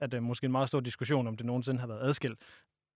er 0.00 0.06
det 0.06 0.22
måske 0.22 0.44
en 0.44 0.52
meget 0.52 0.68
stor 0.68 0.80
diskussion, 0.80 1.26
om 1.26 1.36
det 1.36 1.46
nogensinde 1.46 1.80
har 1.80 1.86
været 1.86 2.00
adskilt. 2.00 2.38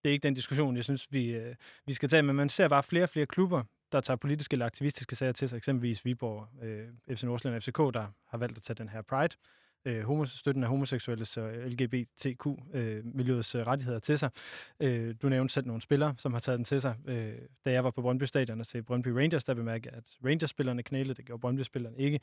Det 0.04 0.08
er 0.08 0.12
ikke 0.12 0.22
den 0.22 0.34
diskussion, 0.34 0.76
jeg 0.76 0.84
synes, 0.84 1.06
vi, 1.10 1.26
øh, 1.28 1.54
vi 1.86 1.92
skal 1.92 2.08
tage, 2.08 2.22
men 2.22 2.36
man 2.36 2.48
ser 2.48 2.68
bare 2.68 2.82
flere 2.82 3.02
og 3.02 3.08
flere 3.08 3.26
klubber, 3.26 3.62
der 3.92 4.00
tager 4.00 4.16
politiske 4.16 4.54
eller 4.54 4.66
aktivistiske 4.66 5.16
sager 5.16 5.32
til 5.32 5.48
sig, 5.48 5.56
eksempelvis 5.56 6.04
Viborg, 6.04 6.48
øh, 6.62 7.16
FC 7.16 7.22
Nordsjælland 7.22 7.56
og 7.56 7.62
FCK, 7.62 7.94
der 7.94 8.06
har 8.26 8.38
valgt 8.38 8.56
at 8.56 8.62
tage 8.62 8.74
den 8.74 8.88
her 8.88 9.02
Pride, 9.02 9.34
øh, 9.84 10.26
støtten 10.26 10.62
af 10.62 10.68
homoseksuelle 10.68 11.26
og 11.36 11.52
LGBTQ-miljøets 11.52 13.54
øh, 13.54 13.60
øh, 13.60 13.66
rettigheder 13.66 13.98
til 13.98 14.18
sig. 14.18 14.30
Øh, 14.80 15.14
du 15.22 15.28
nævnte 15.28 15.54
selv 15.54 15.66
nogle 15.66 15.82
spillere, 15.82 16.14
som 16.18 16.32
har 16.32 16.40
taget 16.40 16.58
den 16.58 16.64
til 16.64 16.80
sig. 16.80 16.96
Øh, 17.06 17.38
da 17.64 17.72
jeg 17.72 17.84
var 17.84 17.90
på 17.90 18.02
Brøndby 18.02 18.24
Stadion 18.24 18.60
og 18.60 18.66
så 18.66 18.82
Brøndby 18.82 19.08
Rangers, 19.08 19.44
der 19.44 19.54
bemærkede 19.54 19.94
at 19.94 20.04
Rangers-spillerne 20.24 20.82
knælede, 20.82 21.14
det 21.14 21.24
gjorde 21.24 21.40
Brøndby-spillerne 21.40 21.98
ikke. 21.98 22.20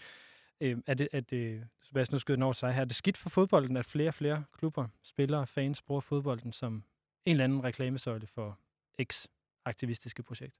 Øh, 0.62 0.78
er 0.88 0.94
det, 0.94 1.08
er 1.12 1.20
det, 1.20 1.38
øh, 1.38 1.62
Sebastian, 1.82 2.16
nu 2.16 2.20
skyder 2.20 2.36
den 2.36 2.44
over 2.44 2.54
til 2.54 2.66
dig 2.66 2.74
her, 2.74 2.82
er 2.82 2.86
det 2.86 2.96
skidt 2.96 3.18
for 3.18 3.30
fodbolden, 3.30 3.78
at 3.78 3.86
flere 3.86 4.08
og 4.08 4.14
flere 4.14 4.44
klubber, 4.58 4.88
spillere, 5.04 5.48
fans 5.48 5.82
bruger 5.82 6.02
fodbolden 6.02 6.52
som 6.52 6.84
en 7.26 7.32
eller 7.32 7.44
anden 7.44 7.64
reklamesøjle 7.64 8.28
for 8.28 8.60
X-aktivistiske 9.04 10.24
projekt? 10.24 10.56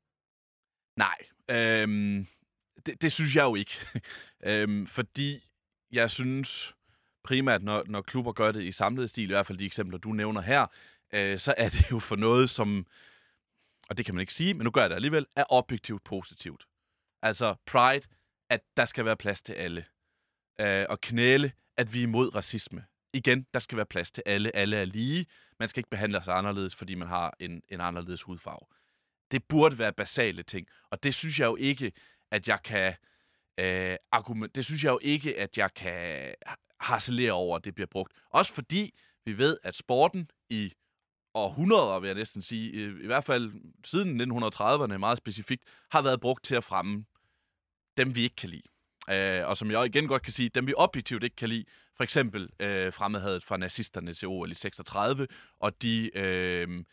Nej, 0.96 1.18
øhm, 1.50 2.28
det, 2.86 3.02
det 3.02 3.12
synes 3.12 3.36
jeg 3.36 3.44
jo 3.44 3.56
ikke. 3.56 3.80
øhm, 4.50 4.88
fordi 4.88 5.50
jeg 5.92 6.12
synes 6.12 6.76
primært, 7.24 7.64
når, 7.64 7.84
når 7.88 8.02
klubber 8.02 8.32
gør 8.32 8.52
det 8.52 8.64
i 8.64 8.72
samlet 8.72 9.10
stil, 9.10 9.24
i 9.24 9.34
hvert 9.34 9.48
fald 9.48 9.58
de 9.58 9.66
eksempler, 9.66 9.98
du 9.98 10.12
nævner 10.12 10.42
her, 10.42 10.68
øh, 11.14 11.40
så 11.40 11.54
er 11.58 11.70
det 11.70 11.92
jo 11.92 12.00
for 12.00 12.16
noget, 12.16 12.50
som, 12.50 12.88
og 13.90 13.98
det 13.98 14.06
kan 14.06 14.16
man 14.16 14.22
ikke 14.22 14.34
sige, 14.34 14.54
men 14.54 14.64
nu 14.64 14.72
gør 14.72 14.82
jeg 14.82 14.90
det 14.90 14.96
alligevel, 14.96 15.26
er 15.36 15.44
objektivt 15.50 16.04
positivt. 16.04 16.68
Altså 17.22 17.56
pride, 17.66 18.08
at 18.50 18.62
der 18.78 18.86
skal 18.86 19.06
være 19.06 19.18
plads 19.18 19.42
til 19.42 19.54
alle. 19.54 19.86
Øh, 20.60 20.86
og 20.90 21.02
knæle, 21.02 21.52
at 21.78 21.94
vi 21.94 22.00
er 22.00 22.04
imod 22.04 22.36
racisme. 22.36 22.86
Igen, 23.14 23.46
der 23.54 23.60
skal 23.60 23.76
være 23.76 23.86
plads 23.86 24.12
til 24.12 24.24
alle. 24.26 24.56
Alle 24.56 24.78
er 24.78 24.86
lige. 24.86 25.26
Man 25.60 25.68
skal 25.68 25.80
ikke 25.80 25.90
behandle 25.90 26.24
sig 26.24 26.38
anderledes, 26.38 26.76
fordi 26.76 26.96
man 26.96 27.08
har 27.08 27.36
en, 27.40 27.62
en 27.70 27.82
anderledes 27.82 28.22
hudfarve. 28.22 28.66
Det 29.32 29.44
burde 29.44 29.78
være 29.78 29.94
basale 29.94 30.44
ting. 30.44 30.68
Og 30.92 31.04
det 31.04 31.16
synes 31.16 31.40
jeg 31.40 31.46
jo 31.46 31.56
ikke, 31.56 31.92
at 32.32 32.48
jeg 32.48 32.60
kan... 32.64 32.94
Øh, 33.60 33.98
argument, 34.12 34.56
det 34.56 34.66
synes 34.66 34.84
jeg 34.84 34.92
jo 34.92 35.00
ikke, 35.02 35.40
at 35.40 35.58
jeg 35.58 35.74
kan 35.74 36.36
harcelere 36.80 37.32
over, 37.32 37.56
at 37.56 37.66
det 37.66 37.76
bliver 37.76 37.88
brugt. 37.88 38.14
Også 38.30 38.54
fordi 38.54 38.94
vi 39.26 39.38
ved, 39.38 39.58
at 39.64 39.76
sporten 39.76 40.30
i 40.50 40.74
århundreder, 41.34 42.00
vil 42.00 42.08
jeg 42.08 42.16
næsten 42.16 42.42
sige, 42.42 42.72
i, 43.04 43.06
hvert 43.06 43.24
fald 43.24 43.52
siden 43.86 44.22
1930'erne 44.22 44.98
meget 44.98 45.18
specifikt, 45.18 45.64
har 45.92 46.02
været 46.02 46.22
brugt 46.22 46.44
til 46.44 46.56
at 46.56 46.64
fremme 46.64 47.06
dem, 47.98 48.16
vi 48.16 48.24
ikke 48.24 48.36
kan 48.36 48.50
lide. 48.50 48.62
Øh, 49.10 49.48
og 49.48 49.58
som 49.58 49.72
jeg 49.72 49.86
igen 49.86 50.08
godt 50.08 50.22
kan 50.22 50.34
sige, 50.34 50.50
dem 50.50 50.68
vi 50.68 50.74
objektivt 50.78 51.24
ikke 51.24 51.36
kan 51.36 51.50
lide, 51.50 51.66
for 51.98 52.04
eksempel 52.04 52.50
øh, 52.60 52.94
fremmedhadet 52.94 53.44
fra 53.44 53.58
nazisterne 53.58 54.14
til 54.14 54.28
OL 54.28 54.52
i 54.52 54.56
36, 54.56 55.28
og 55.60 55.82
de 55.82 56.18
øh, 56.18 56.84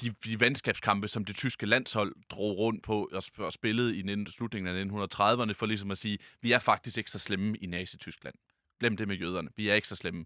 de, 0.00 0.14
de 0.24 0.40
venskabskampe, 0.40 1.08
som 1.08 1.24
det 1.24 1.36
tyske 1.36 1.66
landshold 1.66 2.14
drog 2.30 2.58
rundt 2.58 2.82
på 2.82 3.08
og, 3.12 3.22
og 3.38 3.52
spillede 3.52 3.96
i 3.96 4.30
slutningen 4.30 4.76
af 4.76 4.84
1930'erne, 4.84 5.52
for 5.52 5.66
ligesom 5.66 5.90
at 5.90 5.98
sige, 5.98 6.18
vi 6.40 6.52
er 6.52 6.58
faktisk 6.58 6.98
ikke 6.98 7.10
så 7.10 7.18
slemme 7.18 7.56
i 7.56 7.66
Nazi-Tyskland. 7.66 8.34
Glem 8.80 8.96
det 8.96 9.08
med 9.08 9.16
jøderne. 9.16 9.48
Vi 9.56 9.68
er 9.68 9.74
ikke 9.74 9.88
så 9.88 9.96
slemme. 9.96 10.24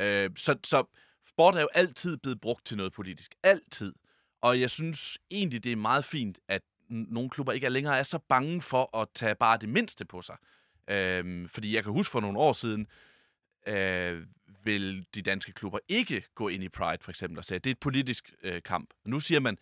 Øh, 0.00 0.30
så, 0.36 0.56
så 0.64 0.84
sport 1.28 1.54
er 1.54 1.60
jo 1.60 1.68
altid 1.74 2.16
blevet 2.16 2.40
brugt 2.40 2.66
til 2.66 2.76
noget 2.76 2.92
politisk. 2.92 3.34
Altid. 3.42 3.94
Og 4.40 4.60
jeg 4.60 4.70
synes 4.70 5.18
egentlig, 5.30 5.64
det 5.64 5.72
er 5.72 5.76
meget 5.76 6.04
fint, 6.04 6.38
at 6.48 6.62
nogle 6.88 7.30
klubber 7.30 7.52
ikke 7.52 7.66
er 7.66 7.70
længere 7.70 7.98
er 7.98 8.02
så 8.02 8.18
bange 8.18 8.62
for 8.62 8.96
at 8.96 9.08
tage 9.14 9.34
bare 9.34 9.58
det 9.58 9.68
mindste 9.68 10.04
på 10.04 10.22
sig. 10.22 10.36
Øh, 10.90 11.48
fordi 11.48 11.74
jeg 11.74 11.82
kan 11.82 11.92
huske 11.92 12.10
for 12.10 12.20
nogle 12.20 12.38
år 12.38 12.52
siden, 12.52 12.86
øh, 13.66 14.26
vil 14.66 15.06
de 15.14 15.22
danske 15.22 15.52
klubber 15.52 15.78
ikke 15.88 16.24
gå 16.34 16.48
ind 16.48 16.64
i 16.64 16.68
Pride, 16.68 16.98
for 17.02 17.10
eksempel, 17.10 17.38
og 17.38 17.44
sige, 17.44 17.56
at 17.56 17.64
det 17.64 17.70
er 17.70 17.74
et 17.74 17.80
politisk 17.80 18.34
øh, 18.42 18.62
kamp. 18.62 18.90
Og 19.04 19.10
nu 19.10 19.20
siger 19.20 19.40
man, 19.40 19.58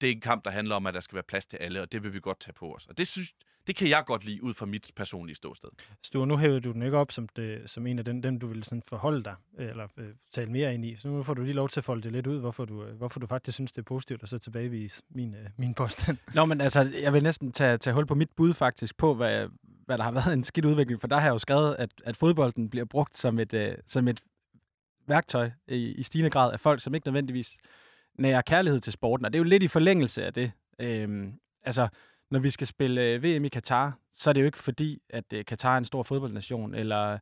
det 0.00 0.08
er 0.08 0.12
en 0.12 0.20
kamp, 0.20 0.44
der 0.44 0.50
handler 0.50 0.74
om, 0.74 0.86
at 0.86 0.94
der 0.94 1.00
skal 1.00 1.14
være 1.14 1.22
plads 1.22 1.46
til 1.46 1.56
alle, 1.56 1.82
og 1.82 1.92
det 1.92 2.02
vil 2.02 2.12
vi 2.12 2.20
godt 2.20 2.40
tage 2.40 2.54
på 2.54 2.74
os. 2.74 2.86
Og 2.86 2.98
det, 2.98 3.08
synes, 3.08 3.32
det 3.66 3.76
kan 3.76 3.88
jeg 3.88 4.04
godt 4.06 4.24
lide, 4.24 4.42
ud 4.42 4.54
fra 4.54 4.66
mit 4.66 4.92
personlige 4.96 5.36
ståsted. 5.36 5.68
Sture, 6.02 6.26
nu 6.26 6.36
hævede 6.36 6.60
du 6.60 6.72
den 6.72 6.82
ikke 6.82 6.96
op 6.96 7.12
som, 7.12 7.28
det, 7.28 7.70
som 7.70 7.86
en 7.86 7.98
af 7.98 8.04
den, 8.04 8.22
dem, 8.22 8.40
du 8.40 8.46
vil 8.46 8.64
sådan 8.64 8.82
forholde 8.82 9.24
dig, 9.24 9.34
eller 9.58 9.88
øh, 9.96 10.08
tale 10.32 10.50
mere 10.50 10.74
ind 10.74 10.84
i. 10.84 10.96
Så 10.96 11.08
nu 11.08 11.22
får 11.22 11.34
du 11.34 11.42
lige 11.42 11.54
lov 11.54 11.68
til 11.68 11.80
at 11.80 11.84
folde 11.84 12.02
det 12.02 12.12
lidt 12.12 12.26
ud, 12.26 12.40
hvorfor 12.40 12.64
du, 12.64 12.84
øh, 12.84 12.96
hvorfor 12.96 13.20
du 13.20 13.26
faktisk 13.26 13.54
synes, 13.54 13.72
det 13.72 13.78
er 13.78 13.82
positivt, 13.82 14.22
og 14.22 14.28
så 14.28 14.38
tilbagevise 14.38 15.02
min, 15.10 15.34
øh, 15.34 15.46
min 15.56 15.74
påstand. 15.74 16.18
Nå, 16.34 16.44
men 16.44 16.60
altså, 16.60 16.92
jeg 17.02 17.12
vil 17.12 17.22
næsten 17.22 17.52
tage, 17.52 17.78
tage 17.78 17.94
hul 17.94 18.06
på 18.06 18.14
mit 18.14 18.30
bud 18.36 18.54
faktisk 18.54 18.96
på, 18.96 19.14
hvad, 19.14 19.48
hvad 19.90 19.98
der 19.98 20.04
har 20.04 20.10
været 20.10 20.32
en 20.32 20.44
skidt 20.44 20.64
udvikling, 20.64 21.00
for 21.00 21.08
der 21.08 21.16
har 21.16 21.26
jeg 21.26 21.32
jo 21.32 21.38
skrevet, 21.38 21.76
at, 21.78 21.90
at 22.04 22.16
fodbolden 22.16 22.70
bliver 22.70 22.84
brugt 22.84 23.16
som 23.16 23.38
et, 23.38 23.54
øh, 23.54 23.74
som 23.86 24.08
et 24.08 24.20
værktøj 25.06 25.50
i, 25.68 25.76
i 25.76 26.02
stigende 26.02 26.30
grad 26.30 26.52
af 26.52 26.60
folk, 26.60 26.82
som 26.82 26.94
ikke 26.94 27.06
nødvendigvis 27.06 27.58
nærer 28.18 28.42
kærlighed 28.42 28.80
til 28.80 28.92
sporten, 28.92 29.26
og 29.26 29.32
det 29.32 29.38
er 29.38 29.40
jo 29.40 29.48
lidt 29.48 29.62
i 29.62 29.68
forlængelse 29.68 30.24
af 30.24 30.34
det. 30.34 30.52
Øhm, 30.78 31.34
altså, 31.62 31.88
når 32.30 32.38
vi 32.38 32.50
skal 32.50 32.66
spille 32.66 33.02
øh, 33.02 33.22
VM 33.22 33.44
i 33.44 33.48
Katar, 33.48 33.98
så 34.12 34.30
er 34.30 34.34
det 34.34 34.40
jo 34.40 34.46
ikke 34.46 34.58
fordi, 34.58 35.02
at 35.10 35.24
øh, 35.32 35.44
Katar 35.44 35.74
er 35.74 35.78
en 35.78 35.84
stor 35.84 36.02
fodboldnation, 36.02 36.74
eller 36.74 37.18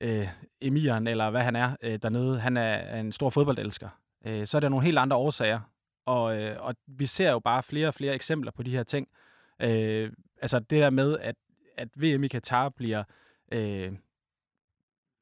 øh, 0.00 0.28
emiren, 0.60 1.06
eller 1.06 1.30
hvad 1.30 1.42
han 1.42 1.56
er 1.56 1.76
øh, 1.82 1.98
dernede, 2.02 2.40
han 2.40 2.56
er, 2.56 2.62
er 2.62 3.00
en 3.00 3.12
stor 3.12 3.30
fodboldelsker. 3.30 3.88
Øh, 4.26 4.46
så 4.46 4.58
er 4.58 4.60
der 4.60 4.68
nogle 4.68 4.84
helt 4.84 4.98
andre 4.98 5.16
årsager, 5.16 5.60
og, 6.06 6.36
øh, 6.36 6.56
og 6.60 6.74
vi 6.86 7.06
ser 7.06 7.30
jo 7.30 7.38
bare 7.38 7.62
flere 7.62 7.88
og 7.88 7.94
flere 7.94 8.14
eksempler 8.14 8.52
på 8.52 8.62
de 8.62 8.70
her 8.70 8.82
ting. 8.82 9.08
Øh, 9.62 10.12
altså 10.42 10.58
det 10.58 10.82
der 10.82 10.90
med, 10.90 11.18
at 11.18 11.34
at 11.80 11.88
VM 11.96 12.24
i 12.24 12.28
Katar 12.28 12.68
bliver 12.68 13.04
øh, 13.52 13.92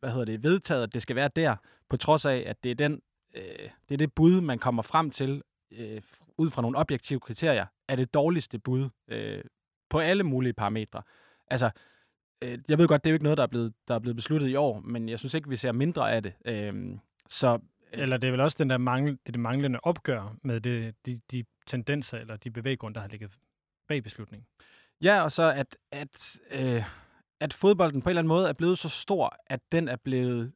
hvad 0.00 0.10
hedder 0.10 0.24
det, 0.24 0.42
vedtaget, 0.42 0.82
at 0.82 0.94
det 0.94 1.02
skal 1.02 1.16
være 1.16 1.30
der, 1.36 1.56
på 1.88 1.96
trods 1.96 2.24
af, 2.24 2.44
at 2.46 2.64
det 2.64 2.70
er, 2.70 2.74
den, 2.74 3.02
øh, 3.34 3.70
det, 3.88 3.94
er 3.94 3.96
det 3.96 4.14
bud, 4.14 4.40
man 4.40 4.58
kommer 4.58 4.82
frem 4.82 5.10
til, 5.10 5.42
øh, 5.70 6.02
ud 6.38 6.50
fra 6.50 6.62
nogle 6.62 6.78
objektive 6.78 7.20
kriterier, 7.20 7.66
er 7.88 7.96
det 7.96 8.14
dårligste 8.14 8.58
bud 8.58 8.88
øh, 9.08 9.44
på 9.90 9.98
alle 9.98 10.24
mulige 10.24 10.52
parametre. 10.52 11.02
Altså, 11.50 11.70
øh, 12.42 12.58
jeg 12.68 12.78
ved 12.78 12.88
godt, 12.88 13.04
det 13.04 13.10
er 13.10 13.12
jo 13.12 13.14
ikke 13.14 13.24
noget, 13.24 13.36
der 13.36 13.42
er, 13.42 13.48
blevet, 13.48 13.74
der 13.88 13.94
er 13.94 13.98
blevet 13.98 14.16
besluttet 14.16 14.48
i 14.48 14.54
år, 14.54 14.80
men 14.80 15.08
jeg 15.08 15.18
synes 15.18 15.34
ikke, 15.34 15.48
vi 15.48 15.56
ser 15.56 15.72
mindre 15.72 16.12
af 16.12 16.22
det. 16.22 16.32
Øh, 16.44 16.98
så, 17.28 17.54
øh, 17.92 18.02
eller 18.02 18.16
det 18.16 18.26
er 18.26 18.30
vel 18.30 18.40
også 18.40 18.56
den 18.60 18.70
der 18.70 18.78
mangel, 18.78 19.18
det, 19.26 19.34
det 19.34 19.40
manglende 19.40 19.80
opgør 19.82 20.36
med 20.42 20.60
det, 20.60 20.94
de, 21.06 21.20
de 21.30 21.44
tendenser 21.66 22.18
eller 22.18 22.36
de 22.36 22.50
bevæggrunde, 22.50 22.94
der 22.94 23.00
har 23.00 23.08
ligget 23.08 23.30
bag 23.88 24.02
beslutningen. 24.02 24.46
Ja, 25.02 25.22
og 25.22 25.32
så 25.32 25.52
at, 25.52 25.76
at, 25.92 26.40
øh, 26.50 26.84
at 27.40 27.52
fodbolden 27.52 28.02
på 28.02 28.08
en 28.08 28.11
eller 28.11 28.20
anden 28.20 28.28
måde 28.28 28.48
er 28.48 28.52
blevet 28.52 28.78
så 28.78 28.88
stor, 28.88 29.37
at 29.46 29.61
den 29.72 29.88
er 29.88 29.96
blevet 29.96 30.52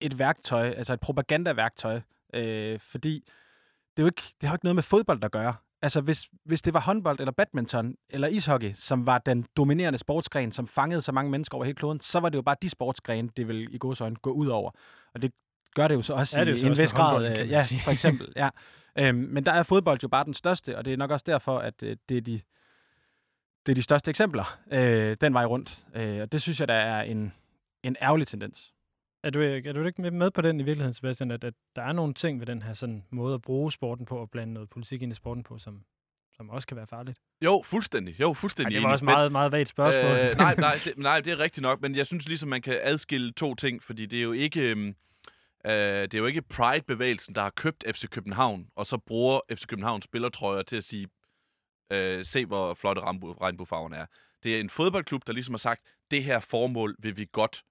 et 0.00 0.18
værktøj, 0.18 0.68
altså 0.68 0.92
et 0.92 1.00
propagandaværktøj, 1.00 2.00
øh, 2.34 2.80
fordi 2.80 3.24
det, 3.96 4.02
er 4.02 4.02
jo 4.02 4.06
ikke, 4.06 4.22
det 4.40 4.48
har 4.48 4.50
jo 4.50 4.54
ikke 4.54 4.64
noget 4.64 4.74
med 4.74 4.82
fodbold 4.82 5.24
at 5.24 5.32
gøre. 5.32 5.54
Altså, 5.82 6.00
hvis, 6.00 6.28
hvis 6.44 6.62
det 6.62 6.74
var 6.74 6.80
håndbold 6.80 7.20
eller 7.20 7.32
badminton 7.32 7.94
eller 8.10 8.28
ishockey, 8.28 8.72
som 8.74 9.06
var 9.06 9.18
den 9.18 9.46
dominerende 9.56 9.98
sportsgren, 9.98 10.52
som 10.52 10.68
fangede 10.68 11.02
så 11.02 11.12
mange 11.12 11.30
mennesker 11.30 11.56
over 11.56 11.64
hele 11.64 11.76
kloden, 11.76 12.00
så 12.00 12.20
var 12.20 12.28
det 12.28 12.36
jo 12.36 12.42
bare 12.42 12.56
de 12.62 12.68
sportsgrene, 12.68 13.28
det 13.36 13.48
vil 13.48 13.74
i 13.74 13.78
gods 13.78 14.00
øjne 14.00 14.16
gå 14.16 14.30
ud 14.30 14.46
over. 14.46 14.70
Og 15.14 15.22
det 15.22 15.32
gør 15.74 15.88
det 15.88 15.94
jo 15.94 16.02
så 16.02 16.14
også 16.14 16.38
ja, 16.38 16.44
det 16.44 16.54
i, 16.54 16.60
så 16.60 16.66
en 16.66 16.78
vis 16.78 16.92
grad. 16.92 17.40
Øh, 17.40 17.50
ja, 17.50 17.62
for 17.84 17.90
eksempel. 17.90 18.32
ja. 18.36 18.48
Øhm, 18.98 19.18
men 19.18 19.46
der 19.46 19.52
er 19.52 19.62
fodbold 19.62 19.98
jo 20.02 20.08
bare 20.08 20.24
den 20.24 20.34
største, 20.34 20.78
og 20.78 20.84
det 20.84 20.92
er 20.92 20.96
nok 20.96 21.10
også 21.10 21.24
derfor, 21.26 21.58
at 21.58 21.82
øh, 21.82 21.96
det 22.08 22.16
er 22.16 22.20
de 22.20 22.40
det 23.68 23.72
er 23.72 23.74
de 23.74 23.82
største 23.82 24.08
eksempler 24.10 24.58
øh, 24.72 25.16
den 25.20 25.34
vej 25.34 25.44
rundt. 25.44 25.84
Øh, 25.94 26.20
og 26.20 26.32
det 26.32 26.42
synes 26.42 26.60
jeg, 26.60 26.68
der 26.68 26.74
er 26.74 27.02
en, 27.02 27.32
en 27.82 27.96
ærgerlig 28.02 28.26
tendens. 28.26 28.72
Er 29.22 29.30
du, 29.30 29.40
er 29.40 29.72
du 29.72 29.84
ikke 29.84 30.10
med 30.10 30.30
på 30.30 30.40
den 30.40 30.60
i 30.60 30.62
virkeligheden, 30.62 30.94
Sebastian, 30.94 31.30
at, 31.30 31.44
at 31.44 31.54
der 31.76 31.82
er 31.82 31.92
nogle 31.92 32.14
ting 32.14 32.40
ved 32.40 32.46
den 32.46 32.62
her 32.62 32.72
sådan 32.72 33.04
måde 33.10 33.34
at 33.34 33.42
bruge 33.42 33.72
sporten 33.72 34.06
på, 34.06 34.16
og 34.16 34.30
blande 34.30 34.52
noget 34.52 34.70
politik 34.70 35.02
ind 35.02 35.12
i 35.12 35.14
sporten 35.14 35.42
på, 35.42 35.58
som, 35.58 35.82
som 36.36 36.50
også 36.50 36.66
kan 36.66 36.76
være 36.76 36.86
farligt? 36.86 37.18
Jo, 37.44 37.62
fuldstændig. 37.64 38.20
Jo, 38.20 38.32
fuldstændig 38.32 38.74
Ej, 38.74 38.80
det 38.80 38.86
var 38.86 38.92
også 38.92 39.04
meget, 39.04 39.32
meget 39.32 39.52
vagt 39.52 39.68
spørgsmål. 39.68 40.30
Øh, 40.30 40.36
nej, 40.36 40.54
nej, 40.68 40.78
det, 40.84 40.98
nej, 40.98 41.20
det 41.20 41.32
er 41.32 41.38
rigtigt 41.38 41.62
nok, 41.62 41.80
men 41.80 41.94
jeg 41.94 42.06
synes 42.06 42.28
ligesom, 42.28 42.48
man 42.48 42.62
kan 42.62 42.78
adskille 42.82 43.32
to 43.32 43.54
ting, 43.54 43.82
fordi 43.82 44.06
det 44.06 44.18
er 44.18 44.22
jo 44.22 44.32
ikke... 44.32 44.60
Øh, 44.70 44.94
det 46.02 46.14
er 46.14 46.18
jo 46.18 46.26
ikke 46.26 46.42
Pride-bevægelsen, 46.42 47.34
der 47.34 47.40
har 47.40 47.50
købt 47.50 47.84
FC 47.94 48.08
København, 48.08 48.66
og 48.76 48.86
så 48.86 48.98
bruger 48.98 49.40
FC 49.54 49.66
København 49.66 50.02
spillertrøjer 50.02 50.62
til 50.62 50.76
at 50.76 50.84
sige, 50.84 51.08
øh, 51.90 52.24
se 52.24 52.46
hvor 52.46 52.74
flotte 52.74 53.02
regnbuefarverne 53.40 53.96
er. 53.96 54.06
Det 54.42 54.56
er 54.56 54.60
en 54.60 54.70
fodboldklub, 54.70 55.26
der 55.26 55.32
ligesom 55.32 55.54
har 55.54 55.58
sagt, 55.58 55.82
det 56.10 56.24
her 56.24 56.40
formål 56.40 56.96
vil 56.98 57.16
vi 57.16 57.28
godt 57.32 57.64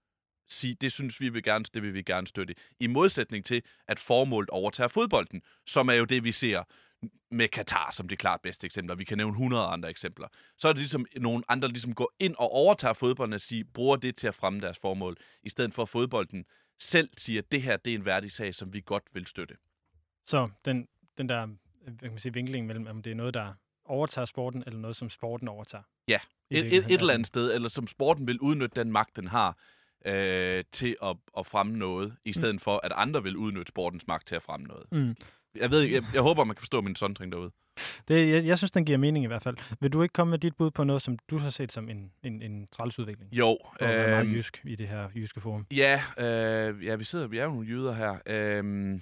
sige, 0.50 0.76
det 0.82 0.92
synes 0.92 1.22
vi 1.22 1.30
vil 1.30 1.44
gerne, 1.44 1.66
det 1.74 1.84
vil 1.84 1.94
vi 1.94 2.02
gerne 2.02 2.28
støtte. 2.28 2.56
I 2.80 2.88
modsætning 2.88 3.46
til, 3.46 3.64
at 3.88 4.00
formålet 4.00 4.50
overtager 4.50 4.88
fodbolden, 4.88 5.42
som 5.66 5.90
er 5.90 5.94
jo 5.94 6.06
det, 6.06 6.24
vi 6.24 6.32
ser 6.32 6.64
med 7.32 7.48
Katar 7.48 7.92
som 7.92 8.08
det 8.08 8.20
klart 8.20 8.42
bedste 8.42 8.66
eksempel. 8.66 8.98
Vi 8.98 9.04
kan 9.04 9.18
nævne 9.18 9.32
100 9.32 9.66
andre 9.66 9.90
eksempler. 9.90 10.28
Så 10.58 10.68
er 10.68 10.74
det 10.74 10.80
ligesom 10.80 11.06
nogle 11.18 11.44
andre, 11.48 11.68
der 11.68 11.72
ligesom 11.72 11.94
går 11.94 12.14
ind 12.20 12.36
og 12.36 12.52
overtager 12.52 12.94
fodbolden 12.94 13.34
og 13.34 13.42
siger, 13.42 13.64
bruger 13.74 13.96
det 13.96 14.16
til 14.16 14.28
at 14.28 14.36
fremme 14.36 14.62
deres 14.62 14.78
formål, 14.78 15.18
i 15.44 15.50
stedet 15.50 15.74
for 15.74 15.82
at 15.82 15.90
fodbolden 15.90 16.46
selv 16.80 17.10
siger, 17.18 17.42
at 17.42 17.52
det 17.52 17.62
her 17.62 17.78
det 17.78 17.94
er 17.94 17.98
en 17.98 18.06
værdig 18.06 18.32
sag, 18.32 18.56
som 18.56 18.74
vi 18.74 18.82
godt 18.86 19.04
vil 19.14 19.26
støtte. 19.26 19.56
Så 20.26 20.50
den, 20.66 20.88
den 21.18 21.30
der 21.30 21.48
kan 21.86 22.12
man 22.12 22.20
sige, 22.20 22.34
vinkling 22.34 22.68
mellem, 22.68 22.88
om 22.88 23.02
det 23.02 23.12
er 23.12 23.16
noget, 23.16 23.34
der 23.34 23.54
overtager 23.88 24.26
sporten, 24.26 24.64
eller 24.66 24.80
noget, 24.80 24.96
som 24.96 25.10
sporten 25.10 25.48
overtager. 25.48 25.84
Ja, 26.08 26.20
et, 26.50 26.66
et, 26.66 26.74
et 26.74 27.00
eller 27.00 27.14
andet 27.14 27.28
sted, 27.28 27.56
eller 27.56 27.70
som 27.70 27.88
sporten 27.88 28.28
vil 28.28 28.40
udnytte 28.40 28.84
den 28.84 28.92
magt, 28.92 29.16
den 29.16 29.28
har, 29.28 29.58
øh, 30.06 30.64
til 30.72 30.96
at, 31.04 31.18
at 31.38 31.46
fremme 31.46 31.78
noget, 31.78 32.16
i 32.26 32.30
mm. 32.30 32.34
stedet 32.34 32.56
mm. 32.56 32.60
for, 32.60 32.80
at 32.84 32.92
andre 32.96 33.24
vil 33.24 33.38
udnytte 33.38 33.70
sportens 33.70 34.08
magt 34.08 34.28
til 34.28 34.36
at 34.36 34.44
fremme 34.44 34.68
noget. 34.68 34.86
Mm. 34.92 35.16
Jeg 35.56 35.72
ved 35.72 35.82
jeg, 35.82 36.04
jeg 36.14 36.22
håber, 36.22 36.44
man 36.44 36.56
kan 36.56 36.62
forstå 36.62 36.82
min 36.82 36.96
sondring 36.96 37.32
derude. 37.32 37.52
Det, 38.08 38.30
jeg, 38.30 38.46
jeg 38.46 38.58
synes, 38.58 38.72
den 38.72 38.86
giver 38.86 38.98
mening 38.98 39.24
i 39.24 39.28
hvert 39.28 39.44
fald. 39.44 39.58
Vil 39.80 39.94
du 39.94 40.02
ikke 40.02 40.14
komme 40.14 40.32
med 40.32 40.40
dit 40.40 40.56
bud 40.56 40.72
på 40.72 40.84
noget, 40.84 41.02
som 41.02 41.18
du 41.30 41.38
har 41.38 41.50
set 41.50 41.72
som 41.72 41.90
en, 41.90 42.12
en, 42.24 42.42
en 42.42 42.68
trælsudvikling? 42.72 43.34
Jo. 43.34 43.58
Øh, 43.82 43.88
meget 43.88 44.26
øhm, 44.26 44.34
jysk 44.34 44.62
i 44.66 44.76
det 44.76 44.88
her 44.88 45.10
jyske 45.16 45.42
forum. 45.42 45.66
Ja, 45.72 46.02
øh, 46.18 46.86
ja 46.86 46.96
vi 46.96 47.04
sidder, 47.04 47.28
vi 47.28 47.38
er 47.38 47.44
jo 47.44 47.50
nogle 47.50 47.68
jyder 47.68 47.94
her. 47.94 48.18
Øh, 48.26 49.00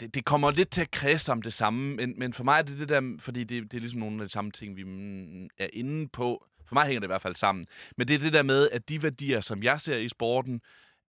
det, 0.00 0.14
det 0.14 0.24
kommer 0.24 0.50
lidt 0.50 0.70
til 0.70 0.80
at 0.80 0.90
kredse 0.90 1.32
om 1.32 1.42
det 1.42 1.52
samme, 1.52 1.96
men, 1.96 2.14
men 2.18 2.32
for 2.32 2.44
mig 2.44 2.58
er 2.58 2.62
det 2.62 2.78
det 2.78 2.88
der, 2.88 3.16
fordi 3.18 3.44
det, 3.44 3.72
det 3.72 3.74
er 3.74 3.80
ligesom 3.80 4.00
nogle 4.00 4.22
af 4.22 4.28
de 4.28 4.32
samme 4.32 4.50
ting, 4.50 4.76
vi 4.76 4.84
mm, 4.84 5.48
er 5.58 5.68
inde 5.72 6.08
på. 6.08 6.46
For 6.66 6.74
mig 6.74 6.86
hænger 6.86 7.00
det 7.00 7.06
i 7.06 7.12
hvert 7.12 7.22
fald 7.22 7.34
sammen. 7.34 7.66
Men 7.96 8.08
det 8.08 8.14
er 8.14 8.18
det 8.18 8.32
der 8.32 8.42
med, 8.42 8.68
at 8.72 8.88
de 8.88 9.02
værdier, 9.02 9.40
som 9.40 9.62
jeg 9.62 9.80
ser 9.80 9.96
i 9.96 10.08
sporten, 10.08 10.60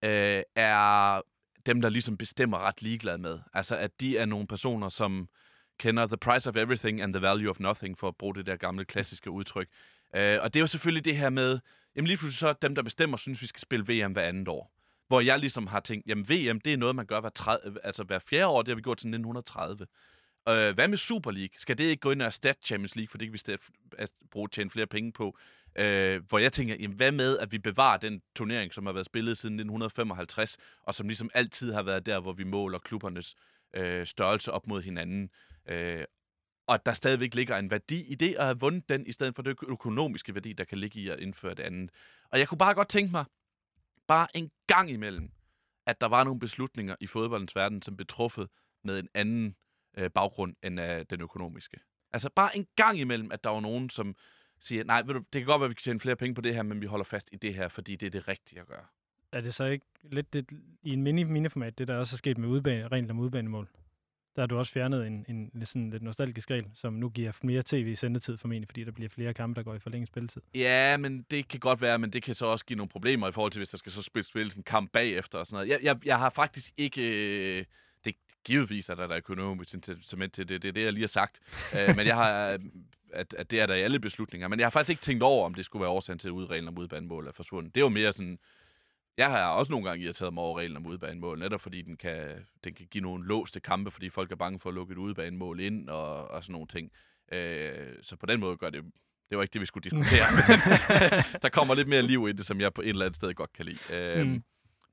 øh, 0.04 0.44
er 0.56 1.22
dem, 1.66 1.82
der 1.82 1.90
ligesom 1.90 2.18
bestemmer 2.18 2.60
ret 2.68 2.82
ligeglad 2.82 3.18
med. 3.18 3.40
Altså, 3.54 3.76
at 3.76 3.92
de 4.00 4.18
er 4.18 4.26
nogle 4.26 4.48
personer, 4.48 4.90
som 4.90 5.30
kender 5.80 6.08
the 6.08 6.18
price 6.18 6.50
of 6.50 6.56
everything 6.56 7.02
and 7.02 7.14
the 7.14 7.22
value 7.22 7.50
of 7.50 7.60
nothing, 7.60 7.98
for 7.98 8.08
at 8.08 8.16
bruge 8.16 8.36
det 8.36 8.46
der 8.46 8.56
gamle 8.56 8.86
klassiske 8.86 9.32
udtryk. 9.32 9.68
Øh, 10.16 10.38
og 10.42 10.54
det 10.54 10.60
er 10.60 10.62
jo 10.62 10.68
selvfølgelig 10.68 11.06
det 11.06 11.18
her 11.18 11.30
med, 11.30 11.60
jamen 11.96 12.08
lige 12.08 12.18
pludselig 12.18 12.40
så 12.40 12.54
dem, 12.62 12.76
der 12.76 12.84
bestemmer, 12.84 13.18
synes, 13.18 13.42
vi 13.42 13.48
skal 13.48 13.62
spille 13.62 13.86
VM 13.88 14.12
hver 14.12 14.24
andet 14.24 14.48
år 14.48 14.79
hvor 15.10 15.22
jeg 15.22 15.40
ligesom 15.40 15.68
har 15.68 15.80
tænkt, 15.80 16.08
jamen 16.08 16.30
VM, 16.30 16.60
det 16.60 16.74
er 16.74 16.78
noget, 16.78 16.96
man 16.96 17.06
gør 17.06 17.20
hver, 17.20 17.30
30, 17.30 17.62
øh, 17.66 17.76
altså 17.84 18.04
hver 18.04 18.20
fjerde 18.20 18.48
år, 18.48 18.62
det 18.62 18.68
har 18.68 18.76
vi 18.76 18.82
gjort 18.82 18.98
til 18.98 19.08
1930. 19.08 19.88
Øh, 20.50 20.74
hvad 20.76 20.88
med 20.88 20.98
Super 20.98 21.32
League? 21.32 21.54
Skal 21.58 21.78
det 21.78 21.84
ikke 21.84 22.02
gå 22.02 22.12
ind 22.12 22.22
og 22.22 22.26
erstatte 22.26 22.62
Champions 22.66 22.96
League, 22.96 23.10
for 23.10 23.18
det 23.18 23.28
kan 23.28 23.34
vi 23.34 23.38
stedet 23.38 23.62
bruge 24.32 24.48
tjene 24.48 24.70
flere 24.70 24.88
penge 24.88 25.12
på? 25.12 25.38
Øh, 25.76 26.24
hvor 26.30 26.40
jeg 26.40 26.54
tænker, 26.54 26.76
jamen, 26.80 26.98
hvad 26.98 27.12
med, 27.12 27.38
at 27.38 27.52
vi 27.52 27.58
bevarer 27.58 27.98
den 27.98 28.22
turnering, 28.36 28.74
som 28.74 28.86
har 28.86 28.94
været 28.94 29.06
spillet 29.06 29.38
siden 29.38 29.54
1955, 29.54 30.58
og 30.84 30.96
som 30.96 31.08
ligesom 31.08 31.30
altid 31.34 31.74
har 31.74 31.84
været 31.84 32.06
der, 32.06 32.20
hvor 32.20 32.34
vi 32.34 32.44
måler 32.44 32.80
klubbernes 32.80 33.36
øh, 33.74 34.06
størrelse 34.06 34.52
op 34.52 34.68
mod 34.68 34.82
hinanden. 34.82 35.30
Øh, 35.70 36.04
og 36.68 36.76
at 36.76 36.86
der 36.86 36.94
stadigvæk 36.94 37.36
ligger 37.36 37.58
en 37.58 37.72
værdi 37.72 38.12
i 38.12 38.16
det 38.16 38.36
at 38.36 38.44
have 38.44 38.60
vundet 38.60 38.90
den, 38.90 39.08
i 39.08 39.12
stedet 39.12 39.36
for 39.36 39.42
det 39.42 39.56
økonomiske 39.68 40.36
værdi, 40.36 40.54
der 40.54 40.64
kan 40.64 40.78
ligge 40.78 41.00
i 41.00 41.10
at 41.10 41.20
indføre 41.20 41.56
det 41.56 41.64
andet. 41.64 41.92
Og 42.32 42.40
jeg 42.40 42.48
kunne 42.48 42.58
bare 42.58 42.74
godt 42.74 42.90
tænke 42.90 43.12
mig, 43.12 43.26
bare 44.10 44.28
en 44.34 44.52
gang 44.68 44.90
imellem, 44.90 45.32
at 45.86 46.02
der 46.02 46.08
var 46.08 46.24
nogle 46.24 46.40
beslutninger 46.40 46.96
i 47.00 47.08
fodboldens 47.08 47.56
verden, 47.56 47.82
som 47.82 47.96
blev 47.96 48.08
truffet 48.08 48.50
med 48.84 49.00
en 49.00 49.08
anden 49.14 49.56
øh, 49.98 50.10
baggrund 50.10 50.56
end 50.64 50.82
øh, 50.82 51.06
den 51.10 51.22
økonomiske. 51.22 51.80
Altså 52.14 52.30
bare 52.36 52.58
en 52.58 52.68
gang 52.76 53.00
imellem, 53.00 53.32
at 53.32 53.44
der 53.44 53.50
var 53.50 53.60
nogen, 53.60 53.90
som 53.90 54.16
siger, 54.60 54.84
nej, 54.84 55.02
ved 55.02 55.14
du, 55.14 55.20
det 55.20 55.42
kan 55.42 55.46
godt 55.46 55.60
være, 55.60 55.66
at 55.66 55.70
vi 55.70 55.74
kan 55.74 55.82
tjene 55.82 56.00
flere 56.00 56.16
penge 56.16 56.36
på 56.36 56.42
det 56.42 56.56
her, 56.56 56.64
men 56.64 56.82
vi 56.82 56.86
holder 56.86 57.06
fast 57.06 57.30
i 57.34 57.36
det 57.36 57.54
her, 57.54 57.68
fordi 57.68 57.96
det 57.96 58.06
er 58.06 58.12
det 58.12 58.28
rigtige 58.28 58.62
at 58.62 58.68
gøre. 58.68 58.86
Er 59.32 59.42
det 59.42 59.54
så 59.54 59.64
ikke 59.64 59.86
lidt 60.04 60.34
det, 60.34 60.52
i 60.84 60.94
en 60.94 61.04
mini 61.04 61.24
miniformat, 61.24 61.78
det 61.78 61.88
der 61.88 61.98
også 61.98 62.16
er 62.16 62.18
sket 62.18 62.38
med 62.38 62.50
udbane, 62.50 62.88
rent 62.88 63.12
om 63.12 63.20
udbanemål? 63.20 63.70
Der 64.36 64.42
har 64.42 64.48
du 64.48 64.58
også 64.58 64.72
fjernet 64.72 65.08
en, 65.08 65.26
en 65.28 65.66
sådan 65.66 65.90
lidt 65.90 66.04
nostalgisk 66.04 66.52
regel, 66.52 66.66
som 66.74 66.94
nu 66.94 67.10
giver 67.10 67.32
mere 67.44 67.64
tv-sendetid 67.66 68.38
formentlig, 68.38 68.68
fordi 68.68 68.84
der 68.84 68.92
bliver 68.92 69.10
flere 69.10 69.34
kampe, 69.34 69.58
der 69.60 69.64
går 69.64 69.76
i 69.76 69.80
forlænget 69.80 70.08
spilletid. 70.08 70.42
Ja, 70.56 70.98
men 70.98 71.26
det 71.32 71.48
kan 71.48 71.60
godt 71.60 71.82
være, 71.82 72.00
men 72.00 72.14
det 72.14 72.24
kan 72.24 72.36
så 72.36 72.46
også 72.46 72.66
give 72.66 72.78
nogle 72.78 72.90
problemer 72.90 73.28
i 73.28 73.32
forhold 73.32 73.52
til, 73.52 73.60
hvis 73.60 73.70
der 73.70 73.78
skal 73.78 73.92
så 73.92 74.02
spille, 74.02 74.26
spille 74.26 74.52
en 74.58 74.64
kamp 74.64 74.92
bagefter 74.92 75.40
og 75.40 75.48
sådan 75.48 75.56
noget. 75.56 75.70
Jeg, 75.70 75.80
jeg, 75.84 76.06
jeg 76.06 76.20
har 76.20 76.30
faktisk 76.30 76.74
ikke... 76.78 77.58
Øh, 77.58 77.66
det 78.06 78.16
givetvis 78.44 78.90
er 78.90 78.96
der, 78.96 79.08
der 79.08 79.18
økonomisk 79.18 79.74
incitament 79.74 80.34
til 80.34 80.50
det. 80.50 80.62
Det 80.62 80.68
er 80.68 80.72
det, 80.72 80.84
jeg 80.84 80.94
lige 80.94 81.04
har 81.04 81.08
sagt. 81.08 81.40
øh, 81.74 81.96
men 81.96 82.08
jeg 82.08 82.16
har, 82.16 82.50
øh, 82.50 82.60
at, 83.14 83.34
at 83.34 83.52
det 83.52 83.60
er 83.60 83.66
der 83.66 83.76
i 83.76 83.82
alle 83.82 84.00
beslutninger. 84.00 84.48
Men 84.48 84.60
jeg 84.60 84.66
har 84.66 84.70
faktisk 84.70 84.90
ikke 84.90 85.02
tænkt 85.02 85.24
over, 85.24 85.46
om 85.46 85.54
det 85.54 85.66
skulle 85.66 85.82
være 85.82 85.92
årsagen 85.92 86.20
til, 86.20 86.28
at 86.28 86.32
udreglen 86.32 86.68
om 86.68 86.78
udbanemål 86.78 87.28
er 87.28 87.32
forsvundet. 87.32 87.76
Det 87.76 87.82
er 87.82 87.86
jo 87.86 87.90
mere 87.90 88.14
sådan 88.14 88.40
jeg 89.20 89.30
har 89.30 89.50
også 89.50 89.72
nogle 89.72 89.90
gange 89.90 90.04
irriteret 90.04 90.34
mig 90.34 90.44
over 90.44 90.60
reglen 90.60 90.78
om 90.78 90.86
udbanemål, 90.86 91.40
netop 91.40 91.62
fordi 91.62 91.82
den 91.82 91.98
kan, 91.98 92.46
den 92.64 92.74
kan 92.74 92.88
give 92.92 93.02
nogle 93.02 93.28
låste 93.28 93.60
kampe, 93.60 93.92
fordi 93.92 94.10
folk 94.10 94.32
er 94.32 94.36
bange 94.36 94.60
for 94.60 94.70
at 94.70 94.76
lukke 94.76 94.92
et 94.92 94.98
udbanemål 94.98 95.60
ind 95.60 95.90
og, 95.90 96.28
og 96.28 96.44
sådan 96.44 96.54
nogle 96.54 96.68
ting. 96.68 96.92
Øh, 97.32 97.94
så 98.02 98.16
på 98.16 98.26
den 98.26 98.40
måde 98.40 98.58
gør 98.58 98.70
det, 98.70 98.84
det 99.30 99.38
var 99.38 99.44
ikke 99.44 99.54
det, 99.54 99.62
vi 99.62 99.66
skulle 99.66 99.90
diskutere. 99.90 100.26
der 101.44 101.50
kommer 101.50 101.76
lidt 101.76 101.88
mere 101.88 102.02
liv 102.02 102.28
i 102.30 102.32
det, 102.32 102.46
som 102.46 102.62
jeg 102.62 102.74
på 102.74 102.82
et 102.82 102.90
eller 102.90 103.06
andet 103.06 103.16
sted 103.16 103.34
godt 103.34 103.54
kan 103.54 103.66
lide. 103.66 103.80
Øh, 103.94 104.28
mm. 104.28 104.44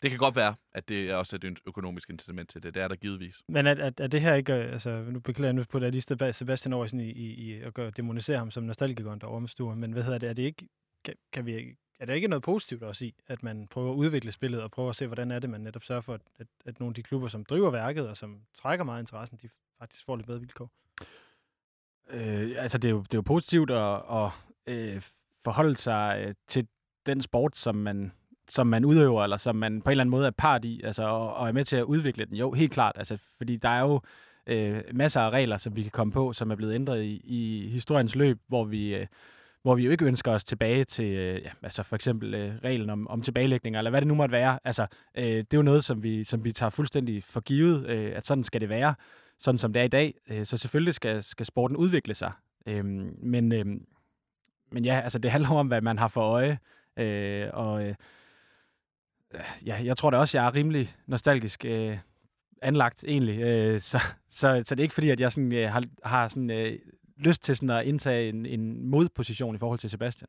Det 0.03 0.11
kan 0.11 0.19
godt 0.19 0.37
være, 0.37 0.55
at 0.75 0.89
det 0.89 1.11
er 1.11 1.15
også 1.15 1.37
et 1.37 1.59
økonomisk 1.67 2.11
incitament 2.11 2.49
til 2.49 2.63
det. 2.63 2.75
Det 2.75 2.83
er 2.83 2.89
der 2.89 2.97
givetvis. 2.97 3.43
Men 3.49 3.67
er, 3.67 3.75
er, 3.75 3.91
er 3.99 4.07
det 4.07 4.21
her 4.21 4.35
ikke, 4.35 4.53
øh, 4.53 4.73
altså 4.73 5.05
nu 5.11 5.21
beklager 5.21 5.49
jeg 5.49 5.55
nu 5.55 5.65
på 5.71 5.79
det, 5.79 5.87
at 5.87 5.93
lige 5.93 6.33
Sebastian 6.33 6.73
over 6.73 6.95
i, 6.95 7.11
i, 7.11 7.35
i 7.35 7.61
at 7.61 7.75
gøre, 7.75 7.91
demonisere 7.91 8.39
ham 8.39 8.51
som 8.51 8.65
nostalgiker 8.65 9.15
derovre 9.15 9.41
med 9.41 9.49
stuen, 9.49 9.81
men 9.81 9.93
hvad 9.93 10.03
hedder 10.03 10.19
det, 10.19 10.29
er 10.29 10.33
det 10.33 10.43
ikke, 10.43 10.69
kan, 11.05 11.15
kan 11.33 11.47
vi 11.47 11.77
er 11.99 12.07
der 12.07 12.15
ikke 12.15 12.29
noget 12.29 12.43
positivt 12.43 12.83
også 12.83 13.05
i, 13.05 13.15
at 13.27 13.43
man 13.43 13.67
prøver 13.71 13.91
at 13.91 13.97
udvikle 13.97 14.33
spillet 14.33 14.63
og 14.63 14.71
prøver 14.71 14.91
at 14.91 14.97
se, 14.97 15.07
hvordan 15.07 15.31
er 15.31 15.39
det, 15.39 15.51
man 15.51 15.61
netop 15.61 15.85
sørger 15.85 16.01
for, 16.01 16.15
at, 16.15 16.21
at, 16.39 16.47
at 16.67 16.81
nogle 16.81 16.91
af 16.91 16.95
de 16.95 17.03
klubber, 17.03 17.29
som 17.29 17.45
driver 17.45 17.71
værket 17.71 18.09
og 18.09 18.17
som 18.17 18.41
trækker 18.55 18.85
meget 18.85 19.01
interessen, 19.01 19.39
de 19.43 19.49
faktisk 19.79 20.05
får 20.05 20.17
lidt 20.17 20.27
bedre 20.27 20.41
vilkår? 20.41 20.71
Øh, 22.11 22.55
altså, 22.59 22.79
det 22.79 22.89
er, 22.89 22.93
jo, 22.93 22.99
det 22.99 23.15
er 23.15 23.19
jo 23.19 23.23
positivt 23.23 23.71
at, 23.71 24.03
at 24.11 24.31
øh, 24.67 25.03
forholde 25.45 25.77
sig 25.77 26.25
øh, 26.27 26.35
til 26.49 26.67
den 27.07 27.23
sport, 27.23 27.57
som 27.57 27.75
man, 27.75 28.13
som 28.49 28.67
man 28.67 28.85
udøver, 28.85 29.23
eller 29.23 29.37
som 29.37 29.57
man 29.57 29.83
på 29.83 29.89
en 29.89 29.91
eller 29.91 30.03
anden 30.03 30.11
måde 30.11 30.27
er 30.27 30.31
part 30.31 30.65
i, 30.65 30.81
altså, 30.85 31.03
og, 31.03 31.35
og 31.35 31.49
er 31.49 31.53
med 31.53 31.65
til 31.65 31.77
at 31.77 31.85
udvikle 31.85 32.25
den. 32.25 32.37
Jo, 32.37 32.53
helt 32.53 32.73
klart, 32.73 32.93
altså, 32.97 33.19
fordi 33.37 33.57
der 33.57 33.69
er 33.69 33.81
jo 33.81 34.01
øh, 34.47 34.83
masser 34.93 35.21
af 35.21 35.31
regler, 35.31 35.57
som 35.57 35.77
vi 35.77 35.83
kan 35.83 35.91
komme 35.91 36.13
på, 36.13 36.33
som 36.33 36.51
er 36.51 36.57
blevet 36.57 36.75
ændret 36.75 37.03
i, 37.03 37.21
i 37.25 37.69
historiens 37.69 38.15
løb, 38.15 38.41
hvor 38.47 38.65
vi... 38.65 38.95
Øh, 38.95 39.07
hvor 39.67 39.75
vi 39.75 39.85
jo 39.85 39.91
ikke 39.91 40.05
ønsker 40.05 40.33
os 40.33 40.45
tilbage 40.45 40.85
til, 40.85 41.05
øh, 41.05 41.43
ja, 41.43 41.51
altså 41.63 41.83
for 41.83 41.97
eksempel 41.97 42.35
øh, 42.35 42.55
reglen 42.65 42.91
om, 42.91 43.09
om 43.09 43.23
tilbagelægninger, 43.23 43.81
eller 43.81 43.91
hvad 43.91 44.01
det 44.01 44.09
nu 44.09 44.15
måtte 44.15 44.33
være. 44.33 44.59
Altså, 44.65 44.87
øh, 45.15 45.25
det 45.25 45.55
er 45.55 45.59
jo 45.59 45.63
noget, 45.63 45.85
som 45.85 46.03
vi, 46.03 46.25
som 46.25 46.45
vi 46.45 46.53
tager 46.53 46.71
fuldstændig 46.71 47.25
for 47.25 47.41
givet, 47.41 47.87
øh, 47.87 48.13
at 48.17 48.27
sådan 48.27 48.45
skal 48.45 48.61
det 48.61 48.69
være, 48.69 48.95
sådan 49.39 49.59
som 49.59 49.73
det 49.73 49.81
er 49.81 49.85
i 49.85 49.89
dag. 49.89 50.15
Øh, 50.29 50.47
så 50.47 50.57
selvfølgelig 50.57 50.95
skal, 50.95 51.23
skal 51.23 51.47
sporten 51.47 51.77
udvikle 51.77 52.15
sig. 52.15 52.33
Øh, 52.67 52.85
men, 53.23 53.53
øh, 53.53 53.67
men 54.73 54.85
ja, 54.85 55.01
altså 55.01 55.19
det 55.19 55.31
handler 55.31 55.51
om, 55.51 55.67
hvad 55.67 55.81
man 55.81 55.99
har 55.99 56.09
for 56.09 56.23
øje. 56.23 56.59
Øh, 56.97 57.49
og 57.53 57.85
øh, 57.85 57.95
ja, 59.67 59.81
jeg 59.85 59.97
tror 59.97 60.11
da 60.11 60.17
også, 60.17 60.39
jeg 60.39 60.47
er 60.47 60.55
rimelig 60.55 60.95
nostalgisk 61.07 61.65
øh, 61.65 61.99
anlagt 62.63 63.05
egentlig. 63.05 63.41
Øh, 63.41 63.81
så, 63.81 63.99
så, 64.29 64.63
så 64.65 64.75
det 64.75 64.81
er 64.81 64.85
ikke 64.85 64.95
fordi, 64.95 65.11
at 65.11 65.21
jeg 65.21 65.33
sådan, 65.33 65.53
øh, 65.53 65.71
har, 65.71 65.85
har 66.05 66.29
sådan, 66.29 66.51
øh, 66.51 66.79
lyst 67.17 67.43
til 67.43 67.57
sådan 67.57 67.71
at 67.71 67.87
indtage 67.87 68.29
en, 68.29 68.47
en 68.47 68.87
modposition 68.91 69.55
i 69.55 69.59
forhold 69.59 69.79
til 69.79 69.91
Sebastian. 69.91 70.29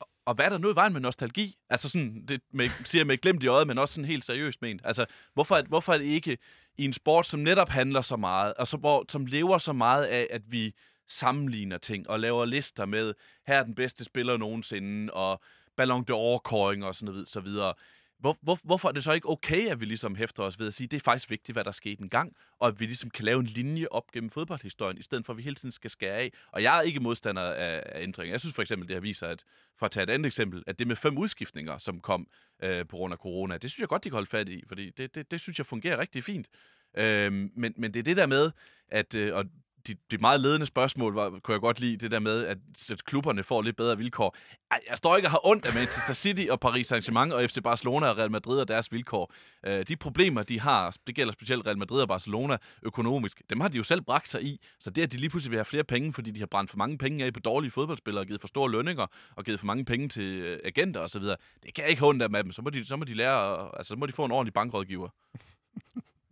Og, 0.00 0.08
og 0.24 0.34
hvad 0.34 0.44
er 0.44 0.48
der 0.48 0.58
nu 0.58 0.72
i 0.72 0.74
vejen 0.74 0.92
med 0.92 1.00
nostalgi? 1.00 1.56
Altså 1.70 1.88
sådan, 1.88 2.24
det 2.28 2.40
med, 2.52 2.68
siger 2.84 3.00
jeg 3.00 3.06
med 3.06 3.18
glemt 3.18 3.42
i 3.42 3.46
øjet, 3.46 3.66
men 3.66 3.78
også 3.78 3.94
sådan 3.94 4.04
helt 4.04 4.24
seriøst 4.24 4.62
ment. 4.62 4.80
Altså, 4.84 5.06
hvorfor, 5.34 5.62
hvorfor 5.68 5.94
er 5.94 5.98
det 5.98 6.04
ikke 6.04 6.38
i 6.78 6.84
en 6.84 6.92
sport, 6.92 7.26
som 7.26 7.40
netop 7.40 7.68
handler 7.68 8.00
så 8.00 8.16
meget, 8.16 8.54
og 8.54 8.66
så, 8.66 8.76
hvor, 8.76 9.04
som 9.08 9.26
lever 9.26 9.58
så 9.58 9.72
meget 9.72 10.04
af, 10.04 10.26
at 10.30 10.42
vi 10.46 10.74
sammenligner 11.08 11.78
ting 11.78 12.10
og 12.10 12.20
laver 12.20 12.44
lister 12.44 12.86
med, 12.86 13.14
her 13.46 13.58
er 13.58 13.64
den 13.64 13.74
bedste 13.74 14.04
spiller 14.04 14.36
nogensinde, 14.36 15.12
og 15.12 15.40
Ballon 15.76 16.04
d'Or-kåring 16.10 16.84
og 16.84 16.94
sådan 16.94 17.12
noget, 17.12 17.28
så 17.28 17.40
videre. 17.40 17.74
Hvor, 18.18 18.38
hvor, 18.42 18.58
hvorfor 18.64 18.88
er 18.88 18.92
det 18.92 19.04
så 19.04 19.12
ikke 19.12 19.28
okay, 19.28 19.66
at 19.66 19.80
vi 19.80 19.84
ligesom 19.84 20.16
hæfter 20.16 20.42
os 20.42 20.58
ved 20.58 20.66
at 20.66 20.74
sige, 20.74 20.86
at 20.86 20.90
det 20.90 20.96
er 20.96 21.00
faktisk 21.04 21.30
vigtigt, 21.30 21.54
hvad 21.54 21.64
der 21.64 21.70
skete 21.70 22.02
en 22.02 22.08
gang, 22.08 22.36
og 22.58 22.68
at 22.68 22.80
vi 22.80 22.86
ligesom 22.86 23.10
kan 23.10 23.24
lave 23.24 23.40
en 23.40 23.46
linje 23.46 23.86
op 23.90 24.12
gennem 24.12 24.30
fodboldhistorien, 24.30 24.98
i 24.98 25.02
stedet 25.02 25.26
for 25.26 25.32
at 25.32 25.36
vi 25.36 25.42
hele 25.42 25.56
tiden 25.56 25.72
skal 25.72 25.90
skære 25.90 26.16
af. 26.16 26.32
Og 26.52 26.62
jeg 26.62 26.78
er 26.78 26.82
ikke 26.82 27.00
modstander 27.00 27.42
af, 27.42 27.82
af 27.86 28.02
ændringer. 28.02 28.32
Jeg 28.32 28.40
synes 28.40 28.54
for 28.54 28.62
eksempel, 28.62 28.88
det 28.88 28.96
her 28.96 29.00
viser, 29.00 29.26
at 29.26 29.44
for 29.78 29.86
at 29.86 29.92
tage 29.92 30.04
et 30.04 30.10
andet 30.10 30.26
eksempel, 30.26 30.62
at 30.66 30.78
det 30.78 30.86
med 30.86 30.96
fem 30.96 31.18
udskiftninger, 31.18 31.78
som 31.78 32.00
kom 32.00 32.26
øh, 32.62 32.86
på 32.86 32.96
grund 32.96 33.12
af 33.12 33.18
corona, 33.18 33.56
det 33.56 33.70
synes 33.70 33.80
jeg 33.80 33.88
godt, 33.88 34.04
de 34.04 34.08
kan 34.08 34.16
holde 34.16 34.30
fat 34.30 34.48
i, 34.48 34.64
fordi 34.68 34.90
det, 34.90 35.14
det, 35.14 35.30
det 35.30 35.40
synes 35.40 35.58
jeg 35.58 35.66
fungerer 35.66 35.98
rigtig 35.98 36.24
fint. 36.24 36.48
Øh, 36.96 37.32
men, 37.32 37.74
men 37.76 37.94
det 37.94 37.98
er 37.98 38.04
det 38.04 38.16
der 38.16 38.26
med, 38.26 38.50
at, 38.88 39.14
øh, 39.14 39.34
og 39.34 39.44
dit, 39.86 39.98
dit 40.10 40.20
meget 40.20 40.40
ledende 40.40 40.66
spørgsmål 40.66 41.14
var, 41.14 41.30
kunne 41.30 41.52
jeg 41.52 41.60
godt 41.60 41.80
lide 41.80 41.96
det 41.96 42.10
der 42.10 42.18
med, 42.18 42.44
at, 42.46 42.58
at 42.90 43.04
klubberne 43.04 43.42
får 43.42 43.62
lidt 43.62 43.76
bedre 43.76 43.96
vilkår. 43.96 44.36
Ej, 44.70 44.80
jeg 44.90 44.98
står 44.98 45.16
ikke 45.16 45.26
og 45.26 45.30
har 45.30 45.46
ondt 45.46 45.64
af 45.64 45.74
Manchester 45.74 46.12
City 46.12 46.46
og 46.50 46.60
Paris 46.60 46.92
Saint-Germain 46.92 47.32
og 47.32 47.50
FC 47.50 47.58
Barcelona 47.64 48.06
og 48.06 48.18
Real 48.18 48.30
Madrid 48.30 48.60
og 48.60 48.68
deres 48.68 48.92
vilkår. 48.92 49.32
Øh, 49.66 49.84
de 49.88 49.96
problemer, 49.96 50.42
de 50.42 50.60
har, 50.60 50.96
det 51.06 51.14
gælder 51.14 51.32
specielt 51.32 51.66
Real 51.66 51.78
Madrid 51.78 52.00
og 52.00 52.08
Barcelona 52.08 52.56
økonomisk, 52.82 53.42
dem 53.50 53.60
har 53.60 53.68
de 53.68 53.76
jo 53.76 53.82
selv 53.82 54.00
bragt 54.00 54.28
sig 54.28 54.42
i. 54.42 54.60
Så 54.80 54.90
det, 54.90 55.02
at 55.02 55.12
de 55.12 55.16
lige 55.16 55.30
pludselig 55.30 55.50
vil 55.50 55.58
have 55.58 55.64
flere 55.64 55.84
penge, 55.84 56.12
fordi 56.12 56.30
de 56.30 56.38
har 56.38 56.46
brændt 56.46 56.70
for 56.70 56.78
mange 56.78 56.98
penge 56.98 57.24
af 57.24 57.32
på 57.32 57.40
dårlige 57.40 57.70
fodboldspillere 57.70 58.22
og 58.22 58.26
givet 58.26 58.40
for 58.40 58.48
store 58.48 58.70
lønninger 58.70 59.06
og 59.36 59.44
givet 59.44 59.60
for 59.60 59.66
mange 59.66 59.84
penge 59.84 60.08
til 60.08 60.22
øh, 60.22 60.58
agenter 60.64 61.00
osv., 61.00 61.22
det 61.22 61.74
kan 61.74 61.82
jeg 61.82 61.88
ikke 61.90 62.00
have 62.00 62.08
ondt 62.08 62.22
af 62.22 62.30
med 62.30 62.44
dem. 62.44 62.52
Så 62.52 62.62
må 62.62 62.70
de, 62.70 62.84
så 62.84 62.96
må 62.96 63.04
de 63.04 63.14
lære, 63.14 63.70
altså 63.76 63.88
så 63.88 63.96
må 63.96 64.06
de 64.06 64.12
få 64.12 64.24
en 64.24 64.32
ordentlig 64.32 64.54
bankrådgiver. 64.54 65.08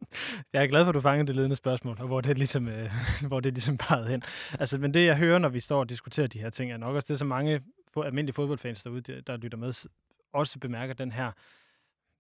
Jeg 0.53 0.62
er 0.62 0.66
glad 0.66 0.85
for, 0.85 0.88
at 0.88 0.95
du 0.95 1.01
fangede 1.01 1.27
det 1.27 1.37
ledende 1.37 1.57
spørgsmål, 1.57 1.97
og 2.01 2.07
hvor 2.07 2.21
det 2.21 2.38
ligesom, 2.38 2.69
øh, 2.69 2.92
hvor 3.29 3.40
det 3.40 3.53
ligesom 3.53 3.79
pegede 3.79 4.09
hen. 4.09 4.23
Altså, 4.61 4.79
men 4.79 4.95
det, 4.95 5.07
jeg 5.07 5.16
hører, 5.16 5.38
når 5.38 5.49
vi 5.49 5.61
står 5.61 5.81
og 5.81 5.88
diskuterer 5.88 6.27
de 6.27 6.40
her 6.40 6.51
ting, 6.51 6.73
er 6.73 6.77
nok 6.77 6.95
også 6.95 7.07
det, 7.09 7.19
som 7.19 7.29
mange 7.29 7.62
almindelige 7.97 8.35
fodboldfans 8.35 8.83
derude, 8.83 9.01
der, 9.01 9.21
der 9.21 9.37
lytter 9.37 9.59
med, 9.59 9.88
også 10.33 10.59
bemærker 10.59 10.95
den 10.95 11.12
her, 11.12 11.33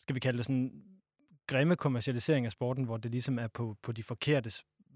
skal 0.02 0.14
vi 0.14 0.20
kalde 0.20 0.36
det 0.36 0.46
sådan, 0.46 0.82
grimme 1.46 1.76
kommercialisering 1.76 2.46
af 2.46 2.52
sporten, 2.52 2.84
hvor 2.84 2.96
det 2.96 3.10
ligesom 3.10 3.38
er 3.38 3.46
på, 3.46 3.76
på 3.82 3.92
de 3.92 4.02
forkerte 4.02 4.50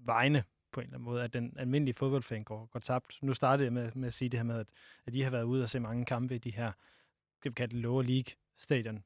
vegne 0.05 0.43
på 0.71 0.79
en 0.79 0.85
eller 0.85 0.97
anden 0.97 1.05
måde, 1.05 1.23
at 1.23 1.33
den 1.33 1.53
almindelige 1.57 1.93
fodboldfan 1.93 2.43
går, 2.43 2.65
går 2.65 2.79
tabt. 2.79 3.19
Nu 3.21 3.33
startede 3.33 3.65
jeg 3.65 3.73
med, 3.73 3.91
med 3.95 4.07
at 4.07 4.13
sige 4.13 4.29
det 4.29 4.39
her 4.39 4.43
med, 4.45 4.59
at, 4.59 4.67
at 5.05 5.15
I 5.15 5.21
har 5.21 5.31
været 5.31 5.43
ude 5.43 5.63
og 5.63 5.69
se 5.69 5.79
mange 5.79 6.05
kampe 6.05 6.35
i 6.35 6.37
de 6.37 6.51
her, 6.51 6.71
skal 7.37 7.51
vi 7.51 7.53
kalde 7.53 7.73
det 7.73 7.81
lower 7.81 8.01
league 8.01 8.33
stadion, 8.59 9.03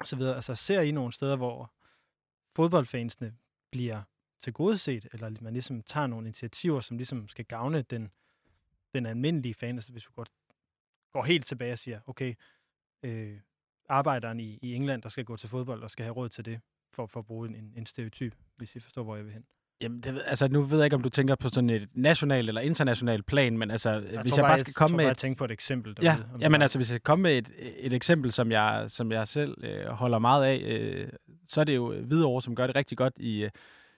og 0.00 0.06
så 0.06 0.16
videre. 0.16 0.34
Altså 0.34 0.54
ser 0.54 0.80
I 0.80 0.90
nogle 0.90 1.12
steder, 1.12 1.36
hvor 1.36 1.72
fodboldfansene 2.56 3.36
bliver 3.70 4.02
tilgodeset, 4.40 5.06
eller 5.12 5.30
man 5.40 5.52
ligesom 5.52 5.82
tager 5.82 6.06
nogle 6.06 6.26
initiativer, 6.26 6.80
som 6.80 6.96
ligesom 6.96 7.28
skal 7.28 7.44
gavne 7.44 7.82
den, 7.82 8.10
den 8.94 9.06
almindelige 9.06 9.54
fan, 9.54 9.76
altså 9.76 9.92
hvis 9.92 10.08
vi 10.08 10.12
går, 10.14 10.26
går 11.12 11.22
helt 11.22 11.46
tilbage 11.46 11.72
og 11.72 11.78
siger, 11.78 12.00
okay, 12.06 12.34
øh, 13.02 13.40
arbejderen 13.88 14.40
i, 14.40 14.58
i 14.62 14.74
England, 14.74 15.02
der 15.02 15.08
skal 15.08 15.24
gå 15.24 15.36
til 15.36 15.48
fodbold 15.48 15.82
og 15.82 15.90
skal 15.90 16.04
have 16.04 16.14
råd 16.14 16.28
til 16.28 16.44
det, 16.44 16.60
for, 16.92 17.06
for 17.06 17.20
at 17.20 17.26
bruge 17.26 17.48
en, 17.48 17.72
en 17.76 17.86
stereotyp, 17.86 18.34
hvis 18.56 18.76
I 18.76 18.80
forstår, 18.80 19.02
hvor 19.02 19.16
jeg 19.16 19.24
vil 19.24 19.32
hen. 19.32 19.46
Jamen, 19.80 20.00
det, 20.00 20.22
altså, 20.26 20.48
nu 20.48 20.62
ved 20.62 20.78
jeg 20.78 20.84
ikke, 20.84 20.96
om 20.96 21.02
du 21.02 21.08
tænker 21.08 21.34
på 21.34 21.48
sådan 21.48 21.70
et 21.70 21.88
national 21.94 22.48
eller 22.48 22.60
international 22.60 23.22
plan, 23.22 23.58
men 23.58 23.70
altså, 23.70 23.90
jeg 23.90 24.20
hvis 24.20 24.36
jeg 24.36 24.44
bare 24.44 24.58
skal 24.58 24.74
komme 24.74 24.96
med... 24.96 25.04
Jeg 25.04 25.10
et... 25.10 25.16
tænke 25.16 25.38
på 25.38 25.44
et 25.44 25.50
eksempel 25.50 25.96
derude. 25.96 26.10
Ja, 26.10 26.16
jamen, 26.40 26.62
altså, 26.62 26.78
hvis 26.78 26.92
jeg 26.92 27.02
kommer 27.02 27.22
med 27.22 27.38
et, 27.38 27.50
et 27.78 27.92
eksempel, 27.92 28.32
som 28.32 28.52
jeg, 28.52 28.84
som 28.88 29.12
jeg 29.12 29.28
selv 29.28 29.64
øh, 29.64 29.86
holder 29.86 30.18
meget 30.18 30.44
af, 30.44 30.56
øh, 30.56 31.08
så 31.46 31.60
er 31.60 31.64
det 31.64 31.76
jo 31.76 31.94
Hvidovre, 32.00 32.42
som 32.42 32.56
gør 32.56 32.66
det 32.66 32.76
rigtig 32.76 32.98
godt 32.98 33.14
i, 33.16 33.44
øh, 33.44 33.50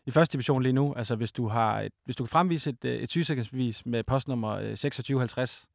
i 0.07 0.11
første 0.11 0.33
division 0.33 0.63
lige 0.63 0.73
nu. 0.73 0.95
Altså, 0.95 1.17
hvis 1.17 1.33
du, 1.33 1.49
har 1.49 1.81
et, 1.81 1.93
hvis 2.05 2.17
du 2.17 2.25
kan 2.25 2.29
fremvise 2.29 2.71
et, 2.71 2.85
øh, 2.85 2.97
et 2.97 3.11
sygesikringsbevis 3.11 3.87
med 3.87 4.05
postnummer 4.05 4.51
øh, 4.51 4.69
2650, 4.69 5.69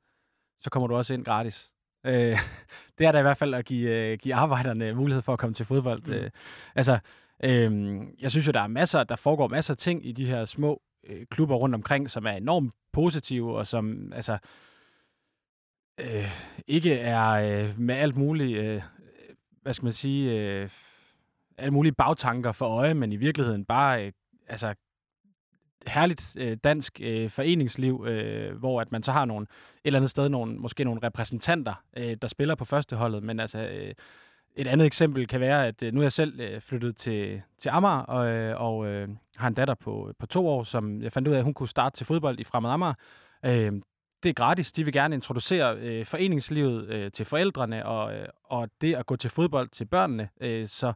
så 0.62 0.70
kommer 0.70 0.88
du 0.88 0.96
også 0.96 1.14
ind 1.14 1.26
gratis. 1.26 1.72
Øh, 2.06 2.14
det 2.98 3.08
er 3.08 3.12
da 3.12 3.20
i 3.20 3.22
hvert 3.22 3.38
fald 3.38 3.54
at 3.54 3.66
give, 3.66 3.90
øh, 3.90 4.18
give 4.18 4.36
arbejderne 4.36 4.94
mulighed 4.94 5.22
for 5.22 5.34
at 5.34 5.40
komme 5.40 5.54
til 5.54 5.66
fodbold. 5.66 6.04
Mm. 6.06 6.14
Øh, 6.14 6.30
altså, 6.76 7.00
øh, 7.44 8.02
jeg 8.22 8.32
synes 8.32 8.48
jo, 8.48 8.52
der 8.52 8.62
er 8.62 8.68
masser, 8.68 9.04
der 9.04 9.16
foregår 9.16 9.48
masser 9.48 9.74
af 9.74 9.78
ting 9.78 10.08
i 10.08 10.12
de 10.12 10.26
her 10.26 10.46
små 10.46 10.82
øh, 11.08 11.26
klubber 11.32 11.56
rundt 11.56 11.76
omkring, 11.76 12.10
som 12.10 12.26
er 12.26 12.32
enormt 12.32 12.74
positive, 12.94 13.58
og 13.58 13.68
som 13.68 14.14
altså 14.14 14.38
øh, 16.00 16.32
ikke 16.68 16.94
er 16.94 17.30
øh, 17.30 17.80
med 17.80 17.96
alt 17.96 18.16
muligt, 18.16 18.58
øh, 18.58 18.82
hvad 19.62 19.74
skal 19.74 19.86
man 19.86 19.94
sige, 19.94 20.32
øh, 20.32 20.70
alle 21.58 21.72
mulige 21.72 21.94
bagtanker 21.94 22.52
for 22.52 22.66
øje, 22.66 22.94
men 22.94 23.12
i 23.12 23.16
virkeligheden 23.16 23.66
bare 23.66 24.06
øh, 24.06 24.12
altså 24.48 24.74
herligt 25.88 26.36
øh, 26.40 26.58
dansk 26.64 27.02
øh, 27.02 27.30
foreningsliv, 27.30 28.06
øh, 28.08 28.58
hvor 28.58 28.82
at 28.82 28.92
man 28.92 29.04
så 29.04 29.12
har 29.12 29.26
nogle 29.26 29.44
et 29.44 29.48
eller 29.86 30.00
andet 30.00 30.12
sted 30.12 30.30
nogle 30.30 30.56
måske 30.56 30.84
nogle 30.84 31.02
repræsentanter, 31.04 31.84
øh, 31.98 32.18
der 32.22 32.28
spiller 32.28 32.56
på 32.56 32.66
førsteholdet, 32.66 33.24
men 33.24 33.40
altså 33.40 33.60
øh, 33.60 33.94
et 34.56 34.68
andet 34.68 34.86
eksempel 34.86 35.28
kan 35.28 35.40
være, 35.40 35.68
at 35.68 35.84
øh, 35.84 35.94
nu 35.94 36.00
er 36.00 36.04
jeg 36.04 36.12
selv 36.12 36.40
øh, 36.40 36.62
flyttet 36.62 36.98
til, 36.98 37.42
til 37.58 37.70
Amager, 37.70 38.00
og, 38.00 38.28
øh, 38.28 38.62
og 38.62 38.88
øh, 38.88 39.10
har 39.36 39.48
en 39.48 39.54
datter 39.54 39.74
på, 39.74 40.14
på 40.20 40.26
to 40.26 40.48
år, 40.48 40.64
som 40.64 41.02
jeg 41.02 41.12
fandt 41.12 41.28
ud 41.28 41.34
af, 41.34 41.38
at 41.38 41.44
hun 41.44 41.54
kunne 41.54 41.70
starte 41.70 41.98
til 41.98 42.06
fodbold 42.06 42.40
i 42.40 42.44
Fremad 42.44 42.72
Amager. 42.72 42.94
Øh, 43.46 43.72
det 44.24 44.30
er 44.30 44.34
gratis. 44.34 44.72
De 44.72 44.84
vil 44.84 44.94
gerne 44.94 45.16
introducere 45.16 45.78
øh, 45.78 46.06
foreningslivet 46.06 46.90
øh, 46.90 47.12
til 47.12 47.26
forældrene, 47.26 47.86
og, 47.86 48.16
øh, 48.16 48.28
og 48.44 48.70
det 48.82 48.96
at 48.96 49.06
gå 49.06 49.16
til 49.16 49.30
fodbold 49.30 49.70
til 49.70 49.86
børnene. 49.86 50.30
Øh, 50.42 50.68
så 50.68 50.94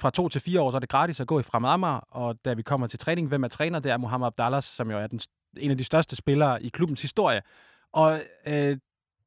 fra 0.00 0.10
to 0.10 0.28
til 0.28 0.40
fire 0.40 0.60
år, 0.60 0.70
så 0.70 0.76
er 0.76 0.80
det 0.80 0.88
gratis 0.88 1.20
at 1.20 1.26
gå 1.26 1.40
i 1.40 1.42
Fremad 1.42 1.70
Amager, 1.70 2.00
og 2.10 2.44
da 2.44 2.54
vi 2.54 2.62
kommer 2.62 2.86
til 2.86 2.98
træning, 2.98 3.28
hvem 3.28 3.44
er 3.44 3.48
træner? 3.48 3.78
Det 3.78 3.92
er 3.92 3.96
Mohamed 3.96 4.26
Abdallah, 4.26 4.62
som 4.62 4.90
jo 4.90 4.98
er 4.98 5.06
den, 5.06 5.20
en 5.56 5.70
af 5.70 5.76
de 5.76 5.84
største 5.84 6.16
spillere 6.16 6.62
i 6.62 6.68
klubbens 6.68 7.02
historie. 7.02 7.42
Og 7.92 8.20
øh, 8.46 8.76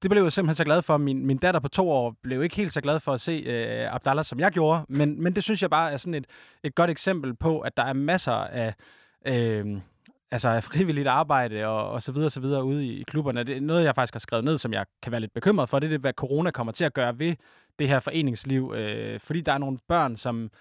det 0.02 0.12
blev 0.12 0.24
jeg 0.24 0.32
simpelthen 0.32 0.56
så 0.56 0.64
glad 0.64 0.82
for. 0.82 0.98
Min, 0.98 1.26
min 1.26 1.38
datter 1.38 1.60
på 1.60 1.68
to 1.68 1.90
år 1.90 2.16
blev 2.24 2.44
ikke 2.44 2.56
helt 2.56 2.74
så 2.74 2.82
glad 2.82 3.00
for 3.00 3.14
at 3.14 3.22
se 3.22 3.32
øh, 3.32 3.94
Abdallah, 3.94 4.26
som 4.26 4.40
jeg 4.40 4.52
gjorde, 4.52 4.86
men, 4.90 5.24
men 5.24 5.36
det 5.36 5.44
synes 5.44 5.62
jeg 5.62 5.70
bare 5.70 5.92
er 5.92 5.98
sådan 5.98 6.14
et, 6.14 6.26
et 6.64 6.76
godt 6.76 6.90
eksempel 6.90 7.36
på, 7.36 7.60
at 7.60 7.78
der 7.78 7.84
er 7.84 7.94
masser 7.94 8.34
af... 8.34 8.74
Øh, 9.26 9.82
altså 10.32 10.50
af 10.50 10.64
frivilligt 10.64 11.08
arbejde 11.08 11.68
og, 11.68 11.90
og 11.90 12.02
så 12.02 12.12
videre, 12.12 12.30
så 12.30 12.40
videre 12.40 12.64
ude 12.64 12.86
i, 12.86 13.00
i 13.00 13.04
klubberne. 13.04 13.44
Det 13.44 13.58
er 13.58 13.62
noget, 13.62 13.84
jeg 13.84 13.96
faktisk 13.96 14.14
har 14.14 14.20
skrevet 14.20 14.46
ned, 14.46 14.58
som 14.58 14.74
jeg 14.74 14.86
kan 15.02 15.12
være 15.12 15.22
lidt 15.22 15.34
bekymret 15.34 15.70
for. 15.70 15.80
Det 15.80 15.88
er 15.88 15.90
det, 15.90 16.00
hvad 16.00 16.14
corona 16.14 16.52
kommer 16.52 16.74
til 16.74 16.84
at 16.84 16.94
gøre 16.94 17.20
ved 17.20 17.36
det 17.80 17.88
her 17.88 18.00
foreningsliv. 18.00 18.74
Øh, 18.76 19.20
fordi 19.20 19.42
der 19.42 19.54
er 19.54 19.58
nogle 19.58 19.78
børn, 19.88 20.18
som 20.18 20.52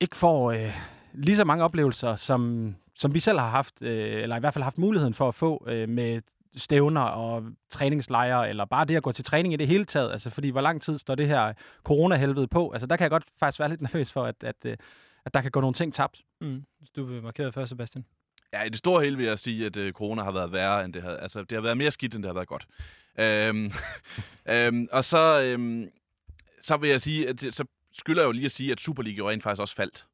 ikke 0.00 0.16
får 0.16 0.50
øh, 0.50 0.72
lige 1.12 1.36
så 1.36 1.44
mange 1.44 1.64
oplevelser, 1.64 2.14
som, 2.14 2.74
som 2.94 3.14
vi 3.14 3.20
selv 3.20 3.38
har 3.38 3.48
haft, 3.48 3.82
øh, 3.82 4.22
eller 4.22 4.36
i 4.36 4.40
hvert 4.40 4.54
fald 4.54 4.64
haft 4.64 4.78
muligheden 4.78 5.14
for 5.14 5.28
at 5.28 5.34
få 5.34 5.64
øh, 5.68 5.88
med 5.88 6.20
stævner 6.56 7.00
og 7.00 7.44
træningslejre, 7.70 8.48
eller 8.48 8.64
bare 8.64 8.84
det 8.84 8.96
at 8.96 9.02
gå 9.02 9.12
til 9.12 9.24
træning 9.24 9.54
i 9.54 9.56
det 9.56 9.66
hele 9.66 9.84
taget. 9.84 10.12
Altså, 10.12 10.30
fordi 10.30 10.48
hvor 10.48 10.60
lang 10.60 10.82
tid 10.82 10.98
står 10.98 11.14
det 11.14 11.28
her 11.28 11.52
corona-helvede 11.84 12.48
på? 12.48 12.70
Altså, 12.70 12.86
der 12.86 12.96
kan 12.96 13.02
jeg 13.02 13.10
godt 13.10 13.24
faktisk 13.40 13.60
være 13.60 13.68
lidt 13.68 13.80
nervøs 13.80 14.12
for, 14.12 14.24
at, 14.24 14.44
at, 14.44 14.56
øh, 14.64 14.76
at 15.24 15.34
der 15.34 15.40
kan 15.40 15.50
gå 15.50 15.60
nogle 15.60 15.74
ting 15.74 15.94
tabt. 15.94 16.22
Mm. 16.40 16.64
Du 16.96 17.04
vil 17.04 17.22
markeret 17.22 17.54
først, 17.54 17.68
Sebastian. 17.68 18.04
Ja, 18.52 18.62
i 18.62 18.68
det 18.68 18.78
store 18.78 19.04
hele 19.04 19.16
vil 19.16 19.26
jeg 19.26 19.38
sige, 19.38 19.66
at 19.66 19.76
uh, 19.76 19.90
corona 19.90 20.22
har 20.22 20.32
været 20.32 20.52
værre, 20.52 20.84
end 20.84 20.92
det 20.92 21.02
har... 21.02 21.10
Altså, 21.10 21.40
det 21.40 21.52
har 21.52 21.62
været 21.62 21.76
mere 21.76 21.90
skidt, 21.90 22.14
end 22.14 22.22
det 22.22 22.28
har 22.28 22.34
været 22.34 22.48
godt. 22.48 22.66
Øhm, 23.18 23.72
øhm, 24.54 24.88
og 24.92 25.04
så, 25.04 25.42
øhm, 25.42 25.90
så 26.62 26.76
vil 26.76 26.90
jeg 26.90 27.00
sige, 27.00 27.28
at 27.28 27.40
så 27.40 27.64
skylder 27.92 28.22
jeg 28.22 28.26
jo 28.26 28.32
lige 28.32 28.44
at 28.44 28.52
sige, 28.52 28.72
at 28.72 28.80
Superliga 28.80 29.22
rent 29.22 29.42
faktisk 29.42 29.60
også 29.60 29.74
faldt. 29.74 30.06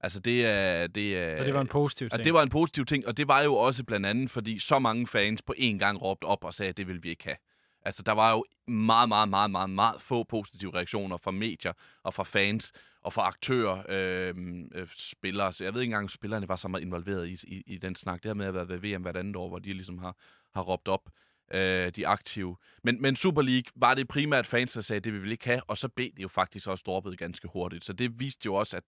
Altså 0.00 0.20
det 0.20 0.46
er... 0.46 0.86
Det, 0.86 1.18
er, 1.18 1.38
og 1.38 1.44
det 1.44 1.54
var 1.54 1.60
en 1.60 1.66
positiv 1.66 2.10
ting. 2.10 2.24
det 2.24 2.34
var 2.34 2.42
en 2.42 2.48
positiv 2.48 2.86
ting, 2.86 3.06
og 3.06 3.16
det 3.16 3.28
var 3.28 3.42
jo 3.42 3.54
også 3.54 3.84
blandt 3.84 4.06
andet, 4.06 4.30
fordi 4.30 4.58
så 4.58 4.78
mange 4.78 5.06
fans 5.06 5.42
på 5.42 5.54
én 5.58 5.78
gang 5.78 6.02
råbte 6.02 6.24
op 6.24 6.44
og 6.44 6.54
sagde, 6.54 6.68
at 6.70 6.76
det 6.76 6.88
vil 6.88 7.02
vi 7.02 7.08
ikke 7.08 7.24
have. 7.24 7.36
Altså 7.84 8.02
der 8.02 8.12
var 8.12 8.30
jo 8.30 8.44
meget, 8.66 9.08
meget, 9.08 9.28
meget, 9.28 9.50
meget, 9.50 9.70
meget 9.70 10.00
få 10.00 10.24
positive 10.24 10.74
reaktioner 10.74 11.16
fra 11.16 11.30
medier 11.30 11.72
og 12.02 12.14
fra 12.14 12.22
fans 12.22 12.72
og 13.02 13.12
fra 13.12 13.22
aktører, 13.22 13.82
øhm, 13.88 14.70
øh, 14.74 14.88
spillere. 14.96 15.52
Så 15.52 15.64
jeg 15.64 15.74
ved 15.74 15.80
ikke 15.80 15.88
engang, 15.88 16.04
om 16.04 16.08
spillerne 16.08 16.48
var 16.48 16.56
så 16.56 16.68
meget 16.68 16.82
involveret 16.82 17.28
i, 17.28 17.54
i, 17.54 17.62
i 17.66 17.78
den 17.78 17.94
snak. 17.94 18.22
Det 18.22 18.28
her 18.28 18.34
med 18.34 18.46
at 18.46 18.54
være 18.54 18.68
ved 18.68 18.78
VM 18.78 19.02
hvert 19.02 19.16
andet 19.16 19.36
år, 19.36 19.48
hvor 19.48 19.58
de 19.58 19.72
ligesom 19.72 19.98
har, 19.98 20.16
har 20.54 20.62
råbt 20.62 20.88
op. 20.88 21.10
øh, 21.54 21.92
de 21.96 22.06
aktive. 22.06 22.56
Men, 22.84 23.02
men 23.02 23.16
Super 23.16 23.42
League 23.42 23.72
var 23.76 23.94
det 23.94 24.08
primært 24.08 24.46
fans, 24.46 24.72
der 24.72 24.80
sagde, 24.80 25.00
det 25.00 25.12
vil 25.12 25.22
vi 25.22 25.30
ikke 25.30 25.44
have, 25.44 25.62
og 25.62 25.78
så 25.78 25.88
blev 25.88 26.10
det 26.16 26.22
jo 26.22 26.28
faktisk 26.28 26.68
også 26.68 26.82
droppet 26.86 27.18
ganske 27.18 27.48
hurtigt. 27.48 27.84
Så 27.84 27.92
det 27.92 28.20
viste 28.20 28.46
jo 28.46 28.54
også, 28.54 28.76
at, 28.76 28.84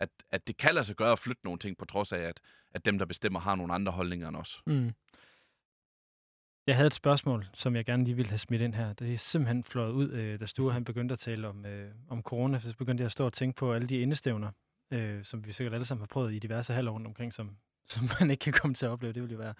at, 0.00 0.08
at 0.30 0.46
det 0.46 0.56
kan 0.56 0.74
lade 0.74 0.84
sig 0.84 0.96
gøre 0.96 1.12
at 1.12 1.18
flytte 1.18 1.40
nogle 1.44 1.58
ting, 1.58 1.78
på 1.78 1.84
trods 1.84 2.12
af, 2.12 2.18
at, 2.18 2.40
at 2.72 2.84
dem, 2.84 2.98
der 2.98 3.06
bestemmer, 3.06 3.40
har 3.40 3.54
nogle 3.54 3.74
andre 3.74 3.92
holdninger 3.92 4.28
end 4.28 4.36
os. 4.36 4.62
Mm. 4.66 4.92
Jeg 6.66 6.76
havde 6.76 6.86
et 6.86 6.94
spørgsmål, 6.94 7.46
som 7.54 7.76
jeg 7.76 7.84
gerne 7.84 8.04
lige 8.04 8.14
ville 8.14 8.28
have 8.28 8.38
smidt 8.38 8.62
ind 8.62 8.74
her. 8.74 8.92
Det 8.92 9.12
er 9.12 9.18
simpelthen 9.18 9.64
fløjet 9.64 9.92
ud, 9.92 10.10
øh, 10.10 10.40
da 10.40 10.46
Sture 10.46 10.72
han 10.72 10.84
begyndte 10.84 11.12
at 11.12 11.18
tale 11.18 11.48
om, 11.48 11.66
øh, 11.66 11.90
om 12.08 12.22
corona. 12.22 12.60
Så 12.60 12.76
begyndte 12.76 13.00
jeg 13.02 13.06
at 13.06 13.12
stå 13.12 13.26
og 13.26 13.32
tænke 13.32 13.56
på 13.56 13.72
alle 13.72 13.88
de 13.88 13.98
indestævner, 13.98 14.50
øh, 14.92 15.24
som 15.24 15.46
vi 15.46 15.52
sikkert 15.52 15.74
alle 15.74 15.84
sammen 15.84 16.02
har 16.02 16.06
prøvet 16.06 16.34
i 16.34 16.38
diverse 16.38 16.72
halvår 16.72 16.92
rundt 16.92 17.06
omkring, 17.06 17.32
som, 17.32 17.56
som 17.92 18.10
man 18.20 18.30
ikke 18.30 18.40
kan 18.40 18.52
komme 18.52 18.74
til 18.74 18.86
at 18.86 18.90
opleve. 18.90 19.12
Det 19.12 19.22
ville 19.22 19.32
jo 19.32 19.38
være 19.38 19.54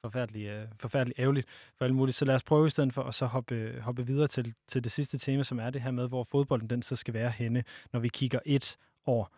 forfærdeligt, 0.00 0.50
øh, 0.50 0.66
forfærdeligt 0.80 1.18
ærgerligt 1.18 1.48
for 1.78 1.84
alle 1.84 1.96
muligt. 1.96 2.16
Så 2.16 2.24
lad 2.24 2.34
os 2.34 2.42
prøve 2.42 2.66
i 2.66 2.70
stedet 2.70 2.94
for 2.94 3.02
at 3.02 3.14
så 3.14 3.26
hoppe, 3.26 3.54
øh, 3.54 3.80
hoppe 3.80 4.06
videre 4.06 4.28
til, 4.28 4.54
til 4.68 4.84
det 4.84 4.92
sidste 4.92 5.18
tema, 5.18 5.42
som 5.42 5.58
er 5.58 5.70
det 5.70 5.82
her 5.82 5.90
med, 5.90 6.08
hvor 6.08 6.24
fodbolden 6.24 6.70
den 6.70 6.82
så 6.82 6.96
skal 6.96 7.14
være 7.14 7.30
henne, 7.30 7.64
når 7.92 8.00
vi 8.00 8.08
kigger 8.08 8.38
et 8.46 8.78
år 9.06 9.34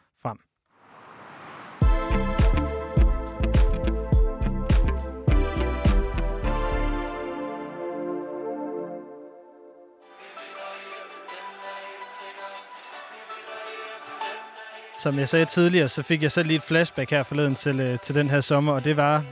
Som 14.99 15.19
jeg 15.19 15.29
sagde 15.29 15.45
tidligere, 15.45 15.89
så 15.89 16.03
fik 16.03 16.23
jeg 16.23 16.33
selv 16.33 16.47
lige 16.47 16.57
et 16.57 16.63
flashback 16.63 17.11
her 17.11 17.23
forleden 17.23 17.55
til, 17.55 17.81
øh, 17.81 17.99
til 17.99 18.15
den 18.15 18.31
her 18.31 18.41
sommer, 18.41 18.73
og 18.73 18.85
det 18.85 18.97
var, 18.97 19.25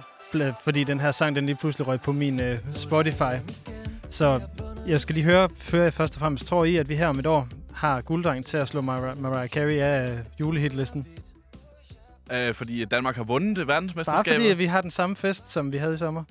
fordi 0.60 0.84
den 0.84 1.00
her 1.00 1.12
sang, 1.12 1.36
den 1.36 1.46
lige 1.46 1.56
pludselig 1.56 1.86
røg 1.86 2.00
på 2.00 2.12
min 2.12 2.42
øh, 2.42 2.58
Spotify. 2.74 3.34
Så 4.10 4.40
jeg 4.86 5.00
skal 5.00 5.14
lige 5.14 5.24
høre, 5.24 5.48
før 5.58 5.82
jeg 5.82 5.94
først 5.94 6.14
og 6.16 6.20
fremmest 6.20 6.46
tror 6.46 6.64
I, 6.64 6.76
at 6.76 6.88
vi 6.88 6.96
her 6.96 7.06
om 7.06 7.18
et 7.18 7.26
år 7.26 7.48
har 7.74 8.00
gulddreng 8.00 8.46
til 8.46 8.56
at 8.56 8.68
slå 8.68 8.80
Mar- 8.80 9.20
Mariah 9.20 9.48
Carey 9.48 9.78
af 9.78 10.10
øh, 10.10 10.18
julehitlisten? 10.40 11.06
Øh, 12.32 12.54
fordi 12.54 12.84
Danmark 12.84 13.16
har 13.16 13.24
vundet 13.24 13.66
verdensmesterskabet? 13.66 14.24
Bare 14.26 14.34
fordi 14.34 14.48
at 14.48 14.58
vi 14.58 14.66
har 14.66 14.80
den 14.80 14.90
samme 14.90 15.16
fest, 15.16 15.52
som 15.52 15.72
vi 15.72 15.76
havde 15.78 15.94
i 15.94 15.98
sommer? 15.98 16.24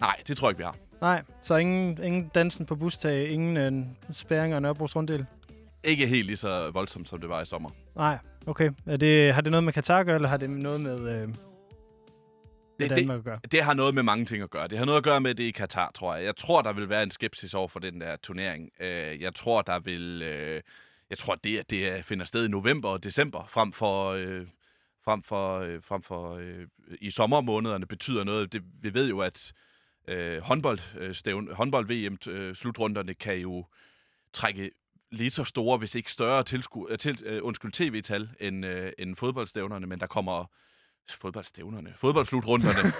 Nej, 0.00 0.16
det 0.28 0.36
tror 0.36 0.48
jeg 0.48 0.50
ikke, 0.50 0.58
vi 0.58 0.64
har. 0.64 0.76
Nej, 1.00 1.22
så 1.42 1.56
ingen, 1.56 1.98
ingen 2.04 2.30
dansen 2.34 2.66
på 2.66 2.76
bustag, 2.76 3.28
ingen 3.30 3.56
øh, 3.56 3.72
spæringer 4.12 4.56
og 4.56 4.62
Nørrebros 4.62 4.96
runddel? 4.96 5.26
Ikke 5.84 6.06
helt 6.06 6.26
lige 6.26 6.36
så 6.36 6.70
voldsomt, 6.70 7.08
som 7.08 7.20
det 7.20 7.28
var 7.28 7.40
i 7.42 7.44
sommer. 7.44 7.70
Nej, 7.96 8.18
okay. 8.46 8.70
Er 8.86 8.96
det, 8.96 9.34
har 9.34 9.40
det 9.40 9.50
noget 9.50 9.64
med 9.64 9.72
Katar 9.72 9.98
at 9.98 10.06
gøre, 10.06 10.14
eller 10.14 10.28
har 10.28 10.36
det 10.36 10.50
noget 10.50 10.80
med, 10.80 11.22
øh, 11.22 11.28
det, 12.80 12.96
Danmark 12.96 13.14
det, 13.14 13.18
at 13.18 13.24
gøre? 13.24 13.40
Det 13.52 13.62
har 13.62 13.74
noget 13.74 13.94
med 13.94 14.02
mange 14.02 14.24
ting 14.24 14.42
at 14.42 14.50
gøre. 14.50 14.68
Det 14.68 14.78
har 14.78 14.84
noget 14.84 14.98
at 14.98 15.04
gøre 15.04 15.20
med 15.20 15.34
det 15.34 15.44
i 15.44 15.50
Katar, 15.50 15.90
tror 15.94 16.14
jeg. 16.14 16.24
Jeg 16.24 16.36
tror, 16.36 16.62
der 16.62 16.72
vil 16.72 16.88
være 16.88 17.02
en 17.02 17.10
skepsis 17.10 17.54
over 17.54 17.68
for 17.68 17.80
den 17.80 18.00
der 18.00 18.16
turnering. 18.16 18.70
Øh, 18.80 19.22
jeg 19.22 19.34
tror, 19.34 19.62
der 19.62 19.78
vil... 19.78 20.22
Øh, 20.22 20.62
jeg 21.10 21.18
tror, 21.18 21.34
det, 21.34 21.70
det 21.70 22.04
finder 22.04 22.24
sted 22.24 22.44
i 22.44 22.48
november 22.48 22.88
og 22.88 23.04
december, 23.04 23.44
frem 23.48 23.72
for... 23.72 24.10
Øh, 24.10 24.46
frem 25.04 25.22
for, 25.22 25.58
øh, 25.58 25.82
frem 25.82 26.02
for 26.02 26.36
øh, 26.36 26.66
i 27.00 27.10
sommermånederne 27.10 27.86
betyder 27.86 28.24
noget. 28.24 28.52
Det, 28.52 28.62
vi 28.82 28.94
ved 28.94 29.08
jo, 29.08 29.18
at 29.20 29.52
øh, 30.08 30.42
håndbold, 30.42 30.78
øh, 30.98 31.48
håndbold-VM-slutrunderne 31.52 33.14
kan 33.14 33.36
jo 33.36 33.66
trække 34.32 34.70
lige 35.12 35.30
så 35.30 35.44
store, 35.44 35.78
hvis 35.78 35.94
ikke 35.94 36.12
større 36.12 36.44
tilsku, 36.44 36.86
uh, 36.90 36.96
til, 36.96 37.38
uh, 37.38 37.46
undskyld, 37.46 37.72
tv-tal 37.72 38.30
end, 38.40 38.66
uh, 38.66 38.88
end 38.98 39.16
fodboldstævnerne, 39.16 39.86
men 39.86 40.00
der 40.00 40.06
kommer 40.06 40.44
fodboldstævnerne, 41.10 41.94
fodboldslutrunderne, 41.96 42.92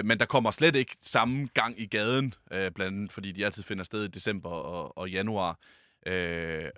uh, 0.00 0.06
men 0.08 0.20
der 0.20 0.26
kommer 0.26 0.50
slet 0.50 0.76
ikke 0.76 0.96
samme 1.00 1.48
gang 1.54 1.80
i 1.80 1.86
gaden, 1.86 2.34
uh, 2.50 2.56
blandt 2.56 2.80
andet 2.80 3.12
fordi 3.12 3.32
de 3.32 3.44
altid 3.44 3.62
finder 3.62 3.84
sted 3.84 4.04
i 4.04 4.08
december 4.08 4.50
og, 4.50 4.98
og 4.98 5.10
januar. 5.10 5.58
Uh, 6.06 6.68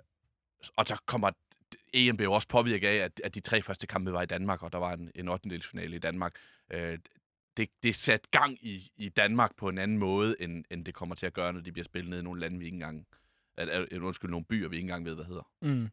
og 0.77 0.87
så 0.87 1.01
kommer 1.05 1.31
EM 1.93 2.17
blev 2.17 2.31
også 2.31 2.47
påvirket 2.47 2.87
af, 2.87 2.95
at, 2.95 3.21
at 3.23 3.35
de 3.35 3.39
tre 3.39 3.61
første 3.61 3.87
kampe 3.87 4.13
var 4.13 4.21
i 4.21 4.25
Danmark, 4.25 4.63
og 4.63 4.71
der 4.71 4.77
var 4.77 4.93
en, 4.93 5.11
en 5.15 5.29
8. 5.29 5.61
finale 5.61 5.95
i 5.95 5.99
Danmark. 5.99 6.35
Uh, 6.73 6.79
det, 7.57 7.69
det 7.83 7.95
sat 7.95 8.31
gang 8.31 8.57
i, 8.61 8.91
i 8.97 9.09
Danmark 9.09 9.55
på 9.57 9.69
en 9.69 9.77
anden 9.77 9.97
måde, 9.97 10.35
end, 10.39 10.65
end 10.71 10.85
det 10.85 10.93
kommer 10.93 11.15
til 11.15 11.25
at 11.25 11.33
gøre, 11.33 11.53
når 11.53 11.61
de 11.61 11.71
bliver 11.71 11.83
spillet 11.83 12.09
ned 12.09 12.19
i 12.19 12.23
nogle 12.23 12.41
lande, 12.41 12.59
vi 12.59 12.65
ikke 12.65 12.75
engang 12.75 13.07
at, 13.57 13.69
at, 13.69 13.93
undskyld, 13.93 14.31
nogle 14.31 14.45
byer, 14.45 14.69
vi 14.69 14.75
ikke 14.75 14.85
engang 14.85 15.05
ved, 15.05 15.15
hvad 15.15 15.25
hedder. 15.25 15.47
Mm. 15.61 15.89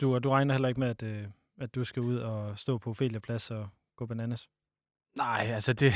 Du, 0.00 0.18
du 0.18 0.30
regner 0.30 0.54
heller 0.54 0.68
ikke 0.68 0.80
med, 0.80 0.88
at, 0.88 1.02
øh, 1.02 1.24
at 1.60 1.74
du 1.74 1.84
skal 1.84 2.02
ud 2.02 2.16
og 2.16 2.58
stå 2.58 2.78
på 2.78 2.90
Ophelia 2.90 3.18
Plads 3.18 3.50
og 3.50 3.68
gå 3.96 4.06
bananas? 4.06 4.48
Nej, 5.16 5.50
altså 5.54 5.72
det, 5.72 5.92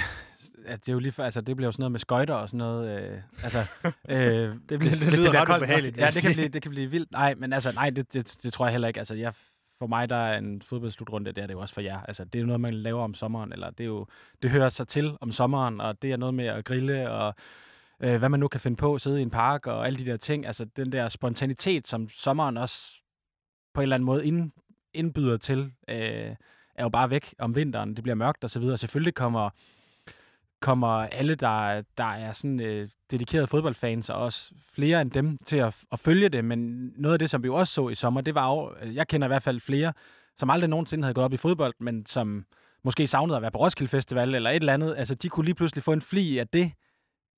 at 0.65 0.81
det 0.81 0.89
er 0.89 0.93
jo 0.93 0.99
lige 0.99 1.13
for, 1.13 1.25
altså 1.25 1.41
det 1.41 1.57
bliver 1.57 1.67
jo 1.67 1.73
sådan 1.73 1.81
noget 1.81 1.93
med 1.93 2.01
skøjter 2.01 2.35
og 2.35 2.49
sådan 2.49 2.59
noget. 2.59 3.13
Øh, 3.13 3.19
altså, 3.43 3.67
øh, 4.09 4.19
det, 4.19 4.67
bliver, 4.67 4.79
hvis, 4.79 4.99
det, 4.99 5.09
hvis 5.09 5.21
det 5.21 5.31
bliver 5.31 5.51
ret 5.51 5.57
ubehageligt. 5.57 5.97
Ja, 5.97 6.07
det 6.07 6.23
kan, 6.23 6.33
blive, 6.33 6.49
det 6.49 6.63
kan 6.63 6.71
blive 6.71 6.91
vildt. 6.91 7.13
Nej, 7.13 7.35
men 7.35 7.53
altså, 7.53 7.73
nej, 7.73 7.91
det, 7.91 8.13
det, 8.13 8.39
det 8.43 8.53
tror 8.53 8.67
jeg 8.67 8.73
heller 8.73 8.89
ikke. 8.89 9.01
Altså, 9.01 9.15
jeg, 9.15 9.35
for 9.79 9.87
mig, 9.87 10.11
der 10.11 10.17
er 10.17 10.39
en 10.39 10.63
fodboldslutrunde, 10.63 11.33
det 11.33 11.43
er 11.43 11.47
det 11.47 11.55
jo 11.55 11.61
også 11.61 11.75
for 11.75 11.81
jer. 11.81 12.01
Altså, 12.01 12.25
det 12.25 12.35
er 12.35 12.41
jo 12.41 12.47
noget, 12.47 12.61
man 12.61 12.75
laver 12.75 13.03
om 13.03 13.15
sommeren, 13.15 13.53
eller 13.53 13.71
det 13.71 13.85
er 13.85 13.89
jo, 13.89 14.07
det 14.43 14.51
hører 14.51 14.69
sig 14.69 14.89
til 14.89 15.17
om 15.21 15.33
sommeren, 15.33 15.81
og 15.81 16.03
det 16.03 16.13
er 16.13 16.17
noget 16.17 16.35
med 16.35 16.47
at 16.47 16.65
grille 16.65 17.11
og 17.11 17.35
øh, 18.01 18.17
hvad 18.17 18.29
man 18.29 18.41
nu 18.41 18.49
kan 18.49 18.61
finde 18.61 18.77
på, 18.77 18.99
sidde 18.99 19.19
i 19.19 19.23
en 19.23 19.31
park 19.31 19.67
og 19.67 19.87
alle 19.87 19.99
de 19.99 20.11
der 20.11 20.17
ting. 20.17 20.47
Altså 20.47 20.65
den 20.65 20.93
der 20.93 21.09
spontanitet, 21.09 21.89
som 21.89 22.09
sommeren 22.09 22.57
også 22.57 22.93
på 23.75 23.81
en 23.81 23.83
eller 23.83 23.97
anden 23.97 24.07
måde 24.07 24.27
ind, 24.27 24.53
indbyder 24.95 25.37
til, 25.37 25.73
øh, 25.89 26.37
er 26.75 26.83
jo 26.83 26.89
bare 26.89 27.11
væk 27.11 27.35
om 27.39 27.55
vinteren. 27.55 27.97
Det 27.97 28.03
bliver 28.03 28.15
mørkt 28.15 28.45
og 28.45 28.51
så 28.51 28.61
videre. 28.61 28.79
Selvfølgelig 28.79 29.15
kommer, 29.15 29.51
kommer 30.61 30.89
alle, 30.89 31.35
der, 31.35 31.83
der 31.99 32.05
er 32.05 32.33
sådan 32.33 32.61
øh, 32.61 32.89
dedikerede 33.11 33.47
fodboldfans, 33.47 34.11
og 34.11 34.17
også 34.17 34.55
flere 34.73 35.01
end 35.01 35.11
dem 35.11 35.39
til 35.39 35.57
at, 35.57 35.77
at 35.93 35.99
følge 35.99 36.29
det. 36.29 36.45
Men 36.45 36.93
noget 36.97 37.13
af 37.13 37.19
det, 37.19 37.31
som 37.31 37.43
vi 37.43 37.47
jo 37.47 37.55
også 37.55 37.75
så 37.75 37.89
i 37.89 37.95
sommer, 37.95 38.21
det 38.21 38.35
var 38.35 38.51
jo, 38.51 38.75
øh, 38.83 38.95
jeg 38.95 39.09
kender 39.09 39.27
i 39.27 39.29
hvert 39.29 39.43
fald 39.43 39.61
flere, 39.61 39.93
som 40.39 40.51
aldrig 40.51 40.71
nogensinde 40.71 41.05
havde 41.05 41.15
gået 41.15 41.25
op 41.25 41.33
i 41.33 41.37
fodbold, 41.37 41.75
men 41.79 42.07
som 42.07 42.45
måske 42.85 43.07
savnede 43.07 43.37
at 43.37 43.43
være 43.43 43.51
på 43.51 43.59
Roskilde 43.59 43.91
Festival 43.91 44.35
eller 44.35 44.51
et 44.51 44.57
eller 44.57 44.75
andet. 44.75 44.95
Altså, 44.99 45.15
de 45.15 45.29
kunne 45.29 45.45
lige 45.45 45.55
pludselig 45.55 45.85
få 45.85 45.93
en 45.93 46.03
fli 46.03 46.39
af 46.39 46.49
det, 46.49 46.73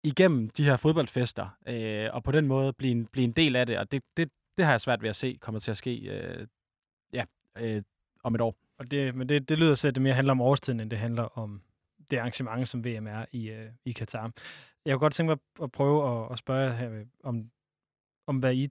igennem 0.05 0.50
de 0.50 0.64
her 0.64 0.76
fodboldfester, 0.76 1.48
øh, 1.66 2.09
og 2.12 2.22
på 2.22 2.32
den 2.32 2.46
måde 2.46 2.72
blive 2.72 2.90
en, 2.90 3.07
blive 3.07 3.24
en 3.24 3.32
del 3.32 3.57
af 3.57 3.66
det, 3.66 3.78
og 3.78 3.92
det, 3.92 4.03
det, 4.16 4.30
det 4.57 4.64
har 4.64 4.72
jeg 4.72 4.80
svært 4.80 5.03
ved 5.03 5.09
at 5.09 5.16
se 5.16 5.38
kommer 5.40 5.61
til 5.61 5.70
at 5.70 5.76
ske 5.76 5.96
øh, 5.96 6.46
ja, 7.12 7.24
øh, 7.59 7.82
om 8.24 8.34
et 8.34 8.40
år. 8.40 8.57
Og 8.78 8.90
det, 8.90 9.14
men 9.14 9.28
det, 9.28 9.48
det 9.48 9.59
lyder 9.59 9.74
til, 9.74 9.88
at 9.88 9.94
det 9.94 10.03
mere 10.03 10.14
handler 10.14 10.30
om 10.30 10.40
årstiden, 10.40 10.80
end 10.80 10.90
det 10.90 10.98
handler 10.98 11.38
om 11.38 11.62
det 12.11 12.18
arrangement, 12.18 12.68
som 12.68 12.84
VM 12.84 13.07
er 13.07 13.24
i, 13.32 13.50
øh, 13.50 13.70
i 13.84 13.92
Katar. 13.92 14.32
Jeg 14.86 14.94
kunne 14.94 15.00
godt 15.00 15.14
tænke 15.14 15.28
mig 15.30 15.38
at 15.62 15.72
prøve 15.72 16.24
at, 16.24 16.32
at 16.32 16.38
spørge 16.38 16.72
her, 16.72 16.92
øh, 16.92 17.07
om, 17.24 17.50
om 18.26 18.38
hvad 18.38 18.55
I 18.55 18.68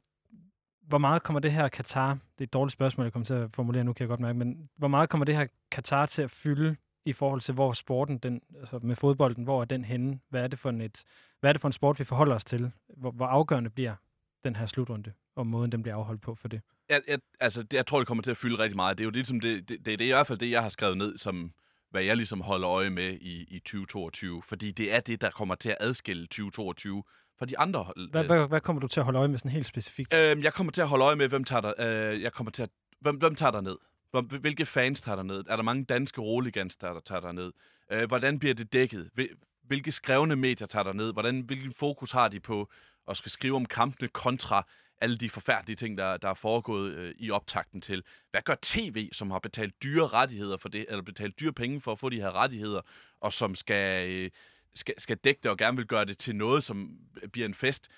hvor 0.81 0.97
meget 0.97 1.23
kommer 1.23 1.39
det 1.39 1.51
her 1.51 1.67
Katar, 1.67 2.13
det 2.13 2.39
er 2.39 2.43
et 2.43 2.53
dårligt 2.53 2.73
spørgsmål, 2.73 3.05
jeg 3.05 3.13
kommer 3.13 3.25
til 3.25 3.33
at 3.33 3.55
formulere 3.55 3.83
nu, 3.83 3.93
kan 3.93 4.03
jeg 4.03 4.07
godt 4.07 4.19
mærke, 4.19 4.37
men 4.39 4.69
hvor 4.75 4.87
meget 4.87 5.09
kommer 5.09 5.25
det 5.25 5.35
her 5.35 5.47
Katar 5.71 6.05
til 6.05 6.21
at 6.21 6.31
fylde 6.31 6.75
i 7.05 7.13
forhold 7.13 7.41
til, 7.41 7.53
hvor 7.53 7.73
sporten, 7.73 8.17
den, 8.17 8.41
altså 8.59 8.79
med 8.83 8.95
fodbolden, 8.95 9.43
hvor 9.43 9.61
er 9.61 9.65
den 9.65 9.85
henne? 9.85 10.19
Hvad 10.29 10.43
er 10.43 10.47
det 10.47 10.59
for 10.59 10.69
en, 10.69 10.81
et, 10.81 11.03
hvad 11.39 11.49
er 11.49 11.53
det 11.53 11.61
for 11.61 11.67
en 11.67 11.73
sport, 11.73 11.99
vi 11.99 12.03
forholder 12.03 12.35
os 12.35 12.45
til? 12.45 12.71
Hvor, 12.97 13.11
hvor 13.11 13.25
afgørende 13.25 13.69
bliver 13.69 13.95
den 14.43 14.55
her 14.55 14.65
slutrunde, 14.65 15.13
og 15.35 15.47
måden, 15.47 15.71
den 15.71 15.83
bliver 15.83 15.95
afholdt 15.95 16.21
på 16.21 16.35
for 16.35 16.47
det? 16.47 16.61
Jeg, 16.89 17.01
jeg, 17.07 17.19
altså, 17.39 17.63
det, 17.63 17.73
jeg 17.73 17.87
tror, 17.87 17.99
det 17.99 18.07
kommer 18.07 18.21
til 18.23 18.31
at 18.31 18.37
fylde 18.37 18.59
rigtig 18.59 18.75
meget. 18.75 18.97
Det 18.97 19.03
er 19.03 19.05
jo 19.05 19.11
ligesom 19.11 19.39
det, 19.39 19.69
det, 19.69 19.85
det, 19.85 19.99
det 19.99 20.05
er 20.05 20.09
i 20.09 20.11
hvert 20.11 20.27
fald 20.27 20.39
det, 20.39 20.51
jeg 20.51 20.61
har 20.61 20.69
skrevet 20.69 20.97
ned, 20.97 21.17
som 21.17 21.53
hvad 21.91 22.03
jeg 22.03 22.17
ligesom 22.17 22.41
holder 22.41 22.69
øje 22.69 22.89
med 22.89 23.13
i, 23.13 23.55
i 23.55 23.59
2022. 23.59 24.41
Fordi 24.43 24.71
det 24.71 24.93
er 24.93 24.99
det, 24.99 25.21
der 25.21 25.29
kommer 25.29 25.55
til 25.55 25.69
at 25.69 25.77
adskille 25.79 26.27
2022 26.27 27.03
fra 27.39 27.45
de 27.45 27.59
andre. 27.59 27.93
Hvad, 28.11 28.23
hvad, 28.23 28.47
hvad 28.47 28.61
kommer 28.61 28.79
du 28.79 28.87
til 28.87 28.99
at 28.99 29.03
holde 29.03 29.19
øje 29.19 29.27
med 29.27 29.37
sådan 29.37 29.51
helt 29.51 29.67
specifikt? 29.67 30.15
Øhm, 30.15 30.43
jeg 30.43 30.53
kommer 30.53 30.71
til 30.71 30.81
at 30.81 30.87
holde 30.87 31.05
øje 31.05 31.15
med, 31.15 31.27
hvem 31.27 31.43
tager 31.43 31.61
der, 31.61 31.73
øh, 32.11 32.21
jeg 32.21 32.33
kommer 32.33 32.51
til 32.51 32.63
at, 32.63 32.69
hvem, 32.99 33.15
hvem 33.15 33.35
tager 33.35 33.51
der 33.51 33.61
ned. 33.61 33.77
Hvilke 34.11 34.65
fans 34.65 35.01
tager 35.01 35.15
der 35.15 35.23
ned? 35.23 35.43
Er 35.47 35.55
der 35.55 35.63
mange 35.63 35.85
danske 35.85 36.21
roligans, 36.21 36.75
der, 36.75 36.93
der 36.93 36.99
tager 36.99 37.21
der 37.21 37.31
ned? 37.31 37.51
Øh, 37.91 38.07
hvordan 38.07 38.39
bliver 38.39 38.53
det 38.53 38.73
dækket? 38.73 39.09
Hvilke 39.63 39.91
skrevne 39.91 40.35
medier 40.35 40.67
tager 40.67 40.83
der 40.83 40.93
ned? 40.93 41.13
Hvordan, 41.13 41.39
hvilken 41.39 41.73
fokus 41.73 42.11
har 42.11 42.27
de 42.27 42.39
på 42.39 42.69
at 43.07 43.17
skal 43.17 43.31
skrive 43.31 43.55
om 43.55 43.65
kampene 43.65 44.07
kontra 44.07 44.67
alle 45.01 45.17
de 45.17 45.29
forfærdelige 45.29 45.75
ting, 45.75 45.97
der, 45.97 46.17
der 46.17 46.29
er 46.29 46.33
foregået 46.33 46.93
øh, 46.93 47.15
i 47.17 47.31
optakten 47.31 47.81
til. 47.81 48.03
Hvad 48.31 48.41
gør 48.41 48.55
tv, 48.61 49.09
som 49.11 49.31
har 49.31 49.39
betalt 49.39 49.83
dyre 49.83 50.07
rettigheder 50.07 50.57
for 50.57 50.69
det, 50.69 50.85
eller 50.89 51.01
betalt 51.01 51.39
dyre 51.39 51.53
penge 51.53 51.81
for 51.81 51.91
at 51.91 51.99
få 51.99 52.09
de 52.09 52.21
her 52.21 52.35
rettigheder, 52.35 52.81
og 53.21 53.33
som 53.33 53.55
skal, 53.55 54.09
øh, 54.09 54.31
skal, 54.75 54.93
skal 54.97 55.17
dække 55.17 55.39
det 55.43 55.51
og 55.51 55.57
gerne 55.57 55.77
vil 55.77 55.87
gøre 55.87 56.05
det 56.05 56.17
til 56.17 56.35
noget, 56.35 56.63
som 56.63 56.97
øh, 57.21 57.29
bliver 57.29 57.45
en 57.47 57.53
fest, 57.53 57.89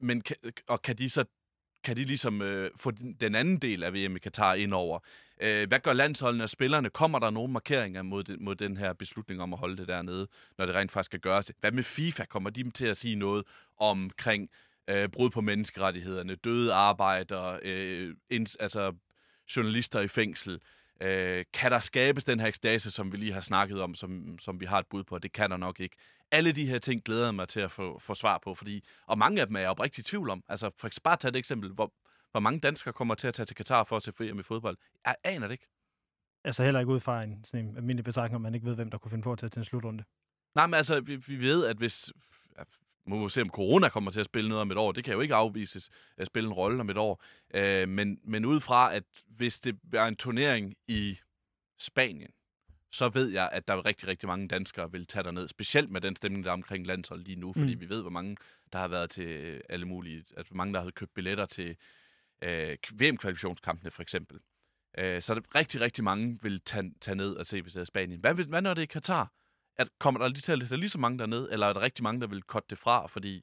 men 0.00 0.20
kan, 0.20 0.36
og 0.68 0.82
kan 0.82 0.96
de 0.96 1.10
så 1.10 1.24
kan 1.84 1.96
de 1.96 2.04
ligesom 2.04 2.42
øh, 2.42 2.70
få 2.76 2.90
den 3.20 3.34
anden 3.34 3.58
del 3.58 3.82
af 3.82 3.94
VM 3.94 4.16
i 4.16 4.18
Katar 4.18 4.54
ind 4.54 4.74
over. 4.74 4.98
Øh, 5.40 5.68
hvad 5.68 5.80
gør 5.80 5.92
landsholdene 5.92 6.44
og 6.44 6.50
spillerne? 6.50 6.90
Kommer 6.90 7.18
der 7.18 7.30
nogle 7.30 7.52
markeringer 7.52 8.02
mod, 8.02 8.24
de, 8.24 8.36
mod 8.36 8.54
den 8.54 8.76
her 8.76 8.92
beslutning 8.92 9.42
om 9.42 9.52
at 9.52 9.58
holde 9.58 9.76
det 9.76 9.88
dernede, 9.88 10.28
når 10.58 10.66
det 10.66 10.74
rent 10.74 10.92
faktisk 10.92 11.08
skal 11.08 11.20
gøres? 11.20 11.52
Hvad 11.60 11.72
med 11.72 11.82
FIFA? 11.82 12.24
Kommer 12.24 12.50
de 12.50 12.70
til 12.70 12.86
at 12.86 12.96
sige 12.96 13.16
noget 13.16 13.44
omkring 13.78 14.50
øh, 14.88 15.08
brud 15.08 15.30
på 15.30 15.40
menneskerettighederne, 15.40 16.34
døde 16.34 16.72
arbejdere, 16.72 17.58
øh, 17.62 18.14
ind, 18.30 18.46
altså 18.60 18.92
journalister 19.56 20.00
i 20.00 20.08
fængsel? 20.08 20.60
Øh, 21.00 21.44
kan 21.52 21.70
der 21.70 21.80
skabes 21.80 22.24
den 22.24 22.40
her 22.40 22.46
ekstase, 22.46 22.90
som 22.90 23.12
vi 23.12 23.16
lige 23.16 23.32
har 23.32 23.40
snakket 23.40 23.82
om, 23.82 23.94
som, 23.94 24.38
som 24.38 24.60
vi 24.60 24.66
har 24.66 24.78
et 24.78 24.86
bud 24.86 25.04
på? 25.04 25.18
Det 25.18 25.32
kan 25.32 25.50
der 25.50 25.56
nok 25.56 25.80
ikke. 25.80 25.96
Alle 26.32 26.52
de 26.52 26.66
her 26.66 26.78
ting 26.78 27.04
glæder 27.04 27.24
jeg 27.24 27.34
mig 27.34 27.48
til 27.48 27.60
at 27.60 27.70
få, 27.70 27.98
få 27.98 28.14
svar 28.14 28.38
på, 28.38 28.54
fordi, 28.54 28.84
og 29.06 29.18
mange 29.18 29.40
af 29.40 29.46
dem 29.46 29.56
er 29.56 29.60
jeg 29.60 29.70
oprigtigt 29.70 30.08
i 30.08 30.10
tvivl 30.10 30.30
om. 30.30 30.44
Altså, 30.48 30.70
for 30.76 30.86
eksempel 30.86 31.04
bare 31.04 31.16
tage 31.16 31.30
et 31.30 31.36
eksempel, 31.36 31.70
hvor, 31.72 31.92
hvor 32.30 32.40
mange 32.40 32.60
danskere 32.60 32.92
kommer 32.92 33.14
til 33.14 33.28
at 33.28 33.34
tage 33.34 33.46
til 33.46 33.56
Katar 33.56 33.84
for 33.84 33.96
at 33.96 34.02
se 34.02 34.12
VM 34.20 34.38
i 34.38 34.42
fodbold. 34.42 34.76
Jeg 35.06 35.14
aner 35.24 35.46
det 35.46 35.52
ikke. 35.52 35.68
Altså 36.44 36.64
heller 36.64 36.80
ikke 36.80 36.92
ud 36.92 37.00
fra 37.00 37.22
en, 37.22 37.44
sådan 37.44 37.66
en 37.66 37.76
almindelig 37.76 38.04
betragtning, 38.04 38.36
om 38.36 38.42
man 38.42 38.54
ikke 38.54 38.66
ved, 38.66 38.74
hvem 38.74 38.90
der 38.90 38.98
kunne 38.98 39.10
finde 39.10 39.22
på 39.22 39.32
at 39.32 39.38
tage 39.38 39.50
til 39.50 39.58
en 39.58 39.64
slutrunde. 39.64 40.04
Nej, 40.54 40.66
men 40.66 40.74
altså, 40.74 41.00
vi, 41.00 41.16
vi 41.16 41.36
ved, 41.36 41.66
at 41.66 41.76
hvis... 41.76 42.12
må 43.06 43.16
må 43.16 43.28
se, 43.28 43.42
om 43.42 43.50
corona 43.50 43.88
kommer 43.88 44.10
til 44.10 44.20
at 44.20 44.26
spille 44.26 44.48
noget 44.48 44.62
om 44.62 44.70
et 44.70 44.78
år. 44.78 44.92
Det 44.92 45.04
kan 45.04 45.14
jo 45.14 45.20
ikke 45.20 45.34
afvises 45.34 45.90
at 46.16 46.26
spille 46.26 46.46
en 46.46 46.52
rolle 46.52 46.80
om 46.80 46.90
et 46.90 46.98
år. 46.98 47.24
Øh, 47.54 47.88
men, 47.88 48.18
men 48.24 48.44
ud 48.44 48.60
fra, 48.60 48.94
at 48.94 49.04
hvis 49.26 49.60
det 49.60 49.78
er 49.92 50.04
en 50.04 50.16
turnering 50.16 50.74
i 50.88 51.18
Spanien, 51.78 52.30
så 52.92 53.08
ved 53.08 53.28
jeg, 53.28 53.48
at 53.52 53.68
der 53.68 53.74
er 53.74 53.86
rigtig, 53.86 54.08
rigtig 54.08 54.26
mange 54.26 54.48
danskere 54.48 54.92
vil 54.92 55.06
tage 55.06 55.32
ned. 55.32 55.48
Specielt 55.48 55.90
med 55.90 56.00
den 56.00 56.16
stemning, 56.16 56.44
der 56.44 56.50
er 56.50 56.54
omkring 56.54 56.86
landshold 56.86 57.24
lige 57.24 57.36
nu. 57.36 57.52
Fordi 57.52 57.74
mm. 57.74 57.80
vi 57.80 57.88
ved, 57.88 58.00
hvor 58.00 58.10
mange 58.10 58.36
der 58.72 58.78
har 58.78 58.88
været 58.88 59.10
til 59.10 59.62
alle 59.68 59.86
mulige... 59.86 60.24
Altså, 60.36 60.50
hvor 60.50 60.56
mange, 60.56 60.74
der 60.74 60.82
har 60.82 60.90
købt 60.90 61.14
billetter 61.14 61.46
til 61.46 61.76
øh, 62.42 62.76
VM-kvalifikationskampene, 62.92 63.90
for 63.90 64.02
eksempel. 64.02 64.38
Øh, 64.98 65.22
så 65.22 65.32
er 65.32 65.38
det 65.38 65.54
rigtig, 65.54 65.80
rigtig 65.80 66.04
mange 66.04 66.38
vil 66.42 66.60
tage, 66.60 66.94
tage 67.00 67.14
ned 67.14 67.34
og 67.34 67.46
se, 67.46 67.62
hvis 67.62 67.72
det 67.72 67.80
er 67.80 67.84
Spanien. 67.84 68.20
Hvad, 68.20 68.34
hvad 68.34 68.62
når 68.62 68.74
det 68.74 68.82
er 68.82 68.86
Katar? 68.86 69.32
At, 69.76 69.88
kommer 69.98 70.20
der 70.20 70.28
lige 70.28 70.40
til 70.40 70.52
at 70.52 70.78
lige 70.78 70.88
så 70.88 70.98
mange 70.98 71.18
derned, 71.18 71.48
eller 71.50 71.66
er 71.66 71.72
der 71.72 71.80
rigtig 71.80 72.02
mange, 72.02 72.20
der 72.20 72.26
vil 72.26 72.42
kotte 72.42 72.66
det 72.70 72.78
fra, 72.78 73.06
fordi 73.06 73.34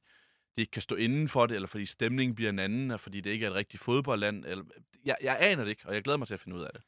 de 0.55 0.61
ikke 0.61 0.71
kan 0.71 0.81
stå 0.81 0.95
inden 0.95 1.29
for 1.29 1.45
det, 1.45 1.55
eller 1.55 1.67
fordi 1.67 1.85
stemningen 1.85 2.35
bliver 2.35 2.49
en 2.49 2.59
anden, 2.59 2.81
eller 2.81 2.97
fordi 2.97 3.21
det 3.21 3.29
ikke 3.29 3.45
er 3.45 3.49
et 3.49 3.55
rigtigt 3.55 3.83
fodboldland? 3.83 4.45
Eller, 4.45 4.63
jeg, 5.05 5.17
jeg 5.21 5.37
aner 5.39 5.63
det 5.63 5.69
ikke, 5.69 5.85
og 5.85 5.93
jeg 5.93 6.03
glæder 6.03 6.17
mig 6.17 6.27
til 6.27 6.33
at 6.33 6.39
finde 6.39 6.57
ud 6.57 6.63
af 6.63 6.69
det. 6.73 6.81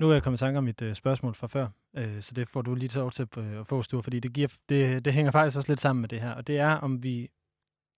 Nu 0.00 0.08
er 0.08 0.12
jeg 0.12 0.22
kommet 0.22 0.38
i 0.38 0.44
tanke 0.44 0.58
om 0.58 0.64
mit 0.64 0.82
øh, 0.82 0.94
spørgsmål 0.94 1.34
fra 1.34 1.46
før, 1.46 1.68
øh, 1.96 2.20
så 2.20 2.34
det 2.34 2.48
får 2.48 2.62
du 2.62 2.74
lige 2.74 2.98
lov 2.98 3.12
til 3.12 3.28
øh, 3.36 3.60
at 3.60 3.66
få, 3.66 3.82
Sture, 3.82 4.02
fordi 4.02 4.20
det, 4.20 4.32
giver, 4.32 4.48
det, 4.68 5.04
det 5.04 5.12
hænger 5.12 5.32
faktisk 5.32 5.56
også 5.56 5.72
lidt 5.72 5.80
sammen 5.80 6.00
med 6.00 6.08
det 6.08 6.20
her, 6.20 6.32
og 6.32 6.46
det 6.46 6.58
er, 6.58 6.74
om 6.74 7.02
vi 7.02 7.30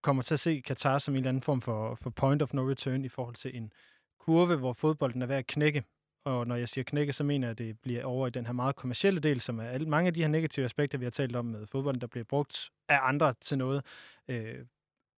kommer 0.01 0.23
til 0.23 0.33
at 0.33 0.39
se 0.39 0.61
Katar 0.65 0.99
som 0.99 1.13
en 1.13 1.17
eller 1.17 1.29
anden 1.29 1.41
form 1.41 1.61
for, 1.61 1.95
for 1.95 2.09
point 2.09 2.41
of 2.41 2.53
no 2.53 2.69
return 2.69 3.05
i 3.05 3.09
forhold 3.09 3.35
til 3.35 3.57
en 3.57 3.71
kurve, 4.19 4.55
hvor 4.55 4.73
fodbolden 4.73 5.21
er 5.21 5.25
ved 5.25 5.35
at 5.35 5.47
knække, 5.47 5.83
og 6.25 6.47
når 6.47 6.55
jeg 6.55 6.69
siger 6.69 6.85
knække, 6.85 7.13
så 7.13 7.23
mener 7.23 7.47
jeg, 7.47 7.51
at 7.51 7.57
det 7.57 7.79
bliver 7.79 8.05
over 8.05 8.27
i 8.27 8.29
den 8.29 8.45
her 8.45 8.53
meget 8.53 8.75
kommercielle 8.75 9.19
del, 9.19 9.41
som 9.41 9.59
er 9.59 9.63
alle, 9.63 9.89
mange 9.89 10.07
af 10.07 10.13
de 10.13 10.21
her 10.21 10.27
negative 10.27 10.65
aspekter, 10.65 10.97
vi 10.97 11.05
har 11.05 11.11
talt 11.11 11.35
om 11.35 11.45
med 11.45 11.67
fodbolden, 11.67 12.01
der 12.01 12.07
bliver 12.07 12.25
brugt 12.25 12.69
af 12.89 12.99
andre 13.01 13.33
til 13.41 13.57
noget. 13.57 13.85
Øh, 14.27 14.65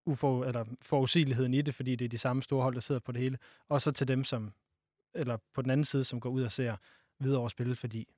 ufor, 0.07 0.45
eller 0.45 0.65
forudsigeligheden 0.83 1.55
i 1.55 1.63
det, 1.63 1.75
fordi 1.75 1.97
det 1.97 2.05
er 2.05 2.09
de 2.09 2.19
samme 2.19 2.43
store 2.43 2.63
hold, 2.63 2.75
der 2.75 2.81
sidder 2.81 3.01
på 3.01 3.13
det 3.13 3.21
hele. 3.21 3.39
Og 3.69 3.81
så 3.81 3.93
til 3.93 4.09
dem, 4.09 4.25
som, 4.25 4.53
eller 5.15 5.37
på 5.55 5.63
den 5.63 5.71
anden 5.71 5.85
side, 5.85 6.05
som 6.05 6.21
går 6.21 6.31
ud 6.31 6.43
og 6.43 6.53
ser 6.53 6.77
videre 7.19 7.51
spille, 7.51 7.77
fordi 7.77 8.09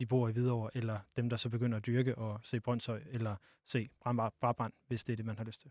de 0.00 0.06
bor 0.06 0.28
i 0.28 0.32
Hvidovre, 0.32 0.70
eller 0.74 0.98
dem, 1.16 1.30
der 1.30 1.36
så 1.36 1.48
begynder 1.48 1.76
at 1.76 1.86
dyrke 1.86 2.18
og 2.18 2.40
se 2.42 2.60
Brøndshøj, 2.60 3.02
eller 3.10 3.36
se 3.64 3.88
Brabrand, 4.40 4.72
hvis 4.86 5.04
det 5.04 5.12
er 5.12 5.16
det, 5.16 5.24
man 5.24 5.38
har 5.38 5.44
lyst 5.44 5.60
til. 5.60 5.70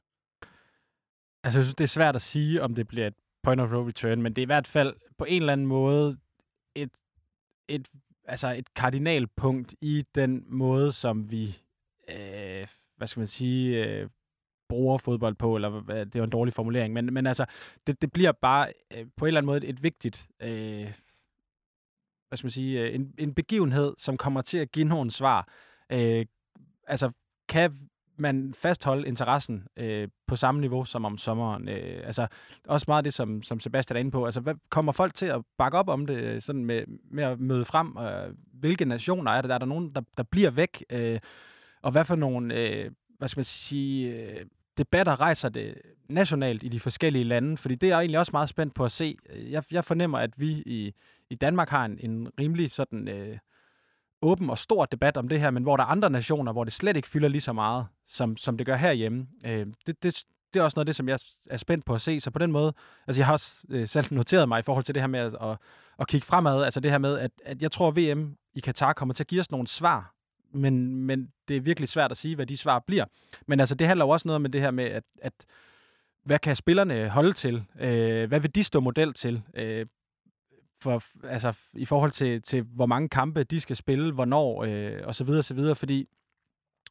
Altså, 1.43 1.59
jeg 1.59 1.65
synes, 1.65 1.75
det 1.75 1.83
er 1.83 1.87
svært 1.87 2.15
at 2.15 2.21
sige, 2.21 2.63
om 2.63 2.75
det 2.75 2.87
bliver 2.87 3.07
et 3.07 3.13
point 3.43 3.61
of 3.61 3.71
no 3.71 3.87
return, 3.87 4.21
men 4.21 4.33
det 4.33 4.41
er 4.41 4.45
i 4.45 4.53
hvert 4.53 4.67
fald 4.67 4.95
på 5.17 5.25
en 5.25 5.41
eller 5.41 5.53
anden 5.53 5.67
måde 5.67 6.17
et, 6.75 6.91
et, 7.67 7.87
altså 8.23 8.47
et 8.47 8.73
kardinalpunkt 8.73 9.75
i 9.81 10.05
den 10.15 10.43
måde, 10.47 10.91
som 10.91 11.31
vi, 11.31 11.61
øh, 12.09 12.67
hvad 12.97 13.07
skal 13.07 13.19
man 13.19 13.27
sige, 13.27 13.85
øh, 13.85 14.09
bruger 14.69 14.97
fodbold 14.97 15.35
på, 15.35 15.55
eller 15.55 15.81
det 16.03 16.15
var 16.15 16.23
en 16.23 16.29
dårlig 16.29 16.53
formulering, 16.53 16.93
men, 16.93 17.13
men 17.13 17.27
altså, 17.27 17.45
det, 17.87 18.01
det 18.01 18.11
bliver 18.11 18.31
bare 18.31 18.73
øh, 18.93 19.05
på 19.15 19.25
en 19.25 19.27
eller 19.27 19.39
anden 19.39 19.47
måde 19.47 19.57
et, 19.57 19.69
et 19.69 19.83
vigtigt, 19.83 20.27
øh, 20.41 20.93
hvad 22.27 22.37
skal 22.37 22.45
man 22.45 22.51
sige, 22.51 22.81
øh, 22.81 22.95
en, 22.95 23.13
en 23.17 23.33
begivenhed, 23.33 23.93
som 23.97 24.17
kommer 24.17 24.41
til 24.41 24.57
at 24.57 24.71
give 24.71 24.85
nogle 24.85 25.11
svar. 25.11 25.47
Øh, 25.91 26.25
altså, 26.87 27.11
kan 27.49 27.89
man 28.17 28.53
fastholde 28.53 29.07
interessen 29.07 29.67
øh, 29.77 30.07
på 30.27 30.35
samme 30.35 30.61
niveau 30.61 30.85
som 30.85 31.05
om 31.05 31.17
sommeren. 31.17 31.69
Øh, 31.69 32.01
altså 32.07 32.27
også 32.67 32.85
meget 32.87 33.05
det, 33.05 33.13
som, 33.13 33.43
som 33.43 33.59
Sebastian 33.59 33.95
er 33.95 33.99
inde 33.99 34.11
på. 34.11 34.25
Altså, 34.25 34.39
hvad 34.39 34.55
kommer 34.69 34.91
folk 34.91 35.13
til 35.13 35.25
at 35.25 35.41
bakke 35.57 35.77
op 35.77 35.89
om 35.89 36.05
det, 36.05 36.17
øh, 36.17 36.41
sådan 36.41 36.65
med, 36.65 36.83
med 37.11 37.23
at 37.23 37.39
møde 37.39 37.65
frem? 37.65 37.97
Øh, 37.97 38.35
hvilke 38.53 38.85
nationer 38.85 39.31
er 39.31 39.41
det? 39.41 39.51
Er 39.51 39.57
der 39.57 39.65
nogen, 39.65 39.95
der, 39.95 40.01
der 40.17 40.23
bliver 40.23 40.51
væk? 40.51 40.83
Øh, 40.89 41.19
og 41.81 41.91
hvad 41.91 42.05
for 42.05 42.15
nogle, 42.15 42.55
øh, 42.55 42.91
hvad 43.17 43.27
skal 43.27 43.39
man 43.39 43.45
sige, 43.45 44.13
øh, 44.13 44.45
debatter 44.77 45.19
rejser 45.19 45.49
det 45.49 45.81
nationalt 46.09 46.63
i 46.63 46.67
de 46.67 46.79
forskellige 46.79 47.23
lande? 47.23 47.57
Fordi 47.57 47.75
det 47.75 47.87
er 47.87 47.91
jeg 47.91 47.99
egentlig 47.99 48.19
også 48.19 48.31
meget 48.33 48.49
spændt 48.49 48.73
på 48.73 48.85
at 48.85 48.91
se. 48.91 49.17
Jeg, 49.35 49.63
jeg 49.71 49.85
fornemmer, 49.85 50.19
at 50.19 50.31
vi 50.37 50.51
i, 50.65 50.93
i 51.29 51.35
Danmark 51.35 51.69
har 51.69 51.85
en, 51.85 51.99
en 51.99 52.29
rimelig 52.39 52.71
sådan... 52.71 53.07
Øh, 53.07 53.37
åben 54.21 54.49
og 54.49 54.57
stor 54.57 54.85
debat 54.85 55.17
om 55.17 55.27
det 55.27 55.39
her, 55.39 55.51
men 55.51 55.63
hvor 55.63 55.77
der 55.77 55.83
er 55.83 55.87
andre 55.87 56.09
nationer, 56.09 56.51
hvor 56.51 56.63
det 56.63 56.73
slet 56.73 56.95
ikke 56.95 57.07
fylder 57.07 57.27
lige 57.27 57.41
så 57.41 57.53
meget, 57.53 57.87
som, 58.07 58.37
som 58.37 58.57
det 58.57 58.65
gør 58.65 58.75
herhjemme. 58.75 59.27
Øh, 59.45 59.67
det, 59.87 60.03
det, 60.03 60.23
det 60.53 60.59
er 60.59 60.63
også 60.63 60.75
noget 60.75 60.83
af 60.83 60.85
det, 60.85 60.95
som 60.95 61.09
jeg 61.09 61.19
er 61.49 61.57
spændt 61.57 61.85
på 61.85 61.95
at 61.95 62.01
se. 62.01 62.19
Så 62.19 62.31
på 62.31 62.39
den 62.39 62.51
måde, 62.51 62.73
altså 63.07 63.19
jeg 63.19 63.25
har 63.25 63.33
også 63.33 63.63
øh, 63.69 63.87
selv 63.87 64.07
noteret 64.11 64.47
mig 64.47 64.59
i 64.59 64.61
forhold 64.61 64.83
til 64.85 64.95
det 64.95 65.03
her 65.03 65.07
med 65.07 65.19
at, 65.19 65.35
at, 65.41 65.57
at 65.99 66.07
kigge 66.07 66.25
fremad, 66.25 66.63
altså 66.63 66.79
det 66.79 66.91
her 66.91 66.97
med, 66.97 67.19
at, 67.19 67.31
at 67.45 67.61
jeg 67.61 67.71
tror, 67.71 67.87
at 67.87 67.95
VM 67.95 68.35
i 68.53 68.59
Katar 68.59 68.93
kommer 68.93 69.13
til 69.13 69.23
at 69.23 69.27
give 69.27 69.41
os 69.41 69.51
nogle 69.51 69.67
svar, 69.67 70.13
men, 70.57 70.95
men 70.95 71.31
det 71.47 71.57
er 71.57 71.61
virkelig 71.61 71.89
svært 71.89 72.11
at 72.11 72.17
sige, 72.17 72.35
hvad 72.35 72.45
de 72.45 72.57
svar 72.57 72.79
bliver. 72.79 73.05
Men 73.47 73.59
altså 73.59 73.75
det 73.75 73.87
handler 73.87 74.05
jo 74.05 74.09
også 74.09 74.27
noget 74.27 74.41
med 74.41 74.49
det 74.49 74.61
her 74.61 74.71
med, 74.71 74.85
at, 74.85 75.03
at 75.21 75.33
hvad 76.23 76.39
kan 76.39 76.55
spillerne 76.55 77.09
holde 77.09 77.33
til? 77.33 77.63
Øh, 77.79 78.27
hvad 78.27 78.39
vil 78.39 78.55
de 78.55 78.63
stå 78.63 78.79
model 78.79 79.13
til? 79.13 79.41
Øh, 79.53 79.85
for, 80.81 81.03
altså, 81.23 81.53
i 81.73 81.85
forhold 81.85 82.11
til, 82.11 82.41
til, 82.41 82.61
hvor 82.61 82.85
mange 82.85 83.09
kampe 83.09 83.43
de 83.43 83.59
skal 83.59 83.75
spille, 83.75 84.13
hvornår, 84.13 84.63
øh, 84.63 85.01
og 85.03 85.15
så 85.15 85.23
videre, 85.23 85.43
så 85.43 85.53
videre, 85.53 85.75
fordi 85.75 86.07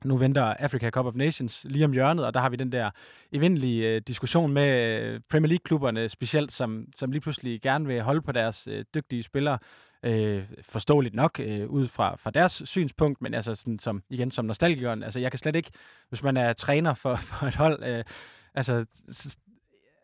nu 0.05 0.17
venter 0.17 0.43
Africa 0.43 0.91
Cup 0.91 1.07
of 1.07 1.14
Nations 1.14 1.67
lige 1.69 1.85
om 1.85 1.93
hjørnet, 1.93 2.27
og 2.27 2.35
der 2.35 2.41
har 2.41 2.49
vi 2.49 2.57
den 2.57 2.73
der 2.73 2.91
evindelige 3.33 3.89
øh, 3.89 4.03
diskussion 4.07 4.53
med 4.53 5.01
øh, 5.01 5.21
Premier 5.31 5.49
League-klubberne 5.49 6.09
specielt, 6.09 6.53
som, 6.53 6.87
som 6.95 7.11
lige 7.11 7.21
pludselig 7.21 7.62
gerne 7.62 7.87
vil 7.87 8.03
holde 8.03 8.23
på 8.23 8.33
deres 8.33 8.69
øh, 8.71 8.85
dygtige 8.95 9.23
spillere, 9.23 9.59
øh, 10.07 10.45
forståeligt 10.63 11.15
nok, 11.15 11.41
øh, 11.41 11.67
ud 11.69 11.89
fra, 11.89 12.17
fra 12.17 12.31
deres 12.31 12.63
synspunkt, 12.65 13.23
men 13.23 13.35
altså 13.35 13.55
sådan, 13.55 13.79
som, 13.79 14.03
igen 14.11 14.31
som 14.31 14.45
nostalgikeren, 14.45 15.03
altså 15.03 15.21
jeg 15.21 15.33
kan 15.33 15.39
slet 15.39 15.57
ikke, 15.57 15.71
hvis 16.09 16.23
man 16.23 16.37
er 16.37 16.53
træner 16.53 16.95
for, 16.95 17.17
for 17.29 17.47
et 17.47 17.55
hold, 17.55 17.85
øh, 17.85 18.05
altså, 18.55 18.85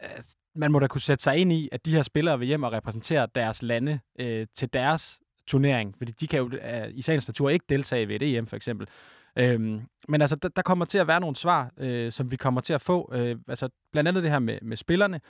altså 0.01 0.37
man 0.55 0.73
må 0.73 0.79
da 0.79 0.87
kunne 0.87 1.01
sætte 1.01 1.25
sig 1.25 1.37
ind 1.37 1.53
i, 1.53 1.69
at 1.73 1.87
de 1.87 1.95
her 1.95 2.03
spillere 2.03 2.39
vil 2.39 2.49
hjem 2.49 2.63
og 2.63 2.73
repræsentere 2.73 3.29
deres 3.35 3.63
lande 3.63 4.01
øh, 4.19 4.47
til 4.55 4.73
deres 4.73 5.21
turnering, 5.47 5.95
fordi 5.99 6.13
de 6.13 6.27
kan 6.27 6.39
jo 6.39 6.51
øh, 6.53 6.89
i 6.91 7.03
sagens 7.03 7.29
natur 7.29 7.51
ikke 7.51 7.65
deltage 7.69 8.09
ved 8.09 8.23
et 8.23 8.37
EM 8.37 8.47
for 8.47 8.57
eksempel. 8.57 8.89
Øhm, 9.39 9.81
men 10.09 10.21
altså, 10.21 10.37
der, 10.37 10.49
der 10.49 10.63
kommer 10.63 10.85
til 10.85 10.99
at 10.99 11.07
være 11.07 11.21
nogle 11.21 11.37
svar, 11.37 11.71
øh, 11.79 12.13
som 12.13 12.31
vi 12.31 12.37
kommer 12.37 12.61
til 12.61 12.73
at 12.73 12.83
få. 12.83 13.11
Øh, 13.15 13.37
altså, 13.49 13.69
blandt 13.93 14.09
andet 14.09 14.23
det 14.23 14.31
her 14.31 14.39
med, 14.39 14.59
med 14.63 14.77
spillerne, 14.77 15.21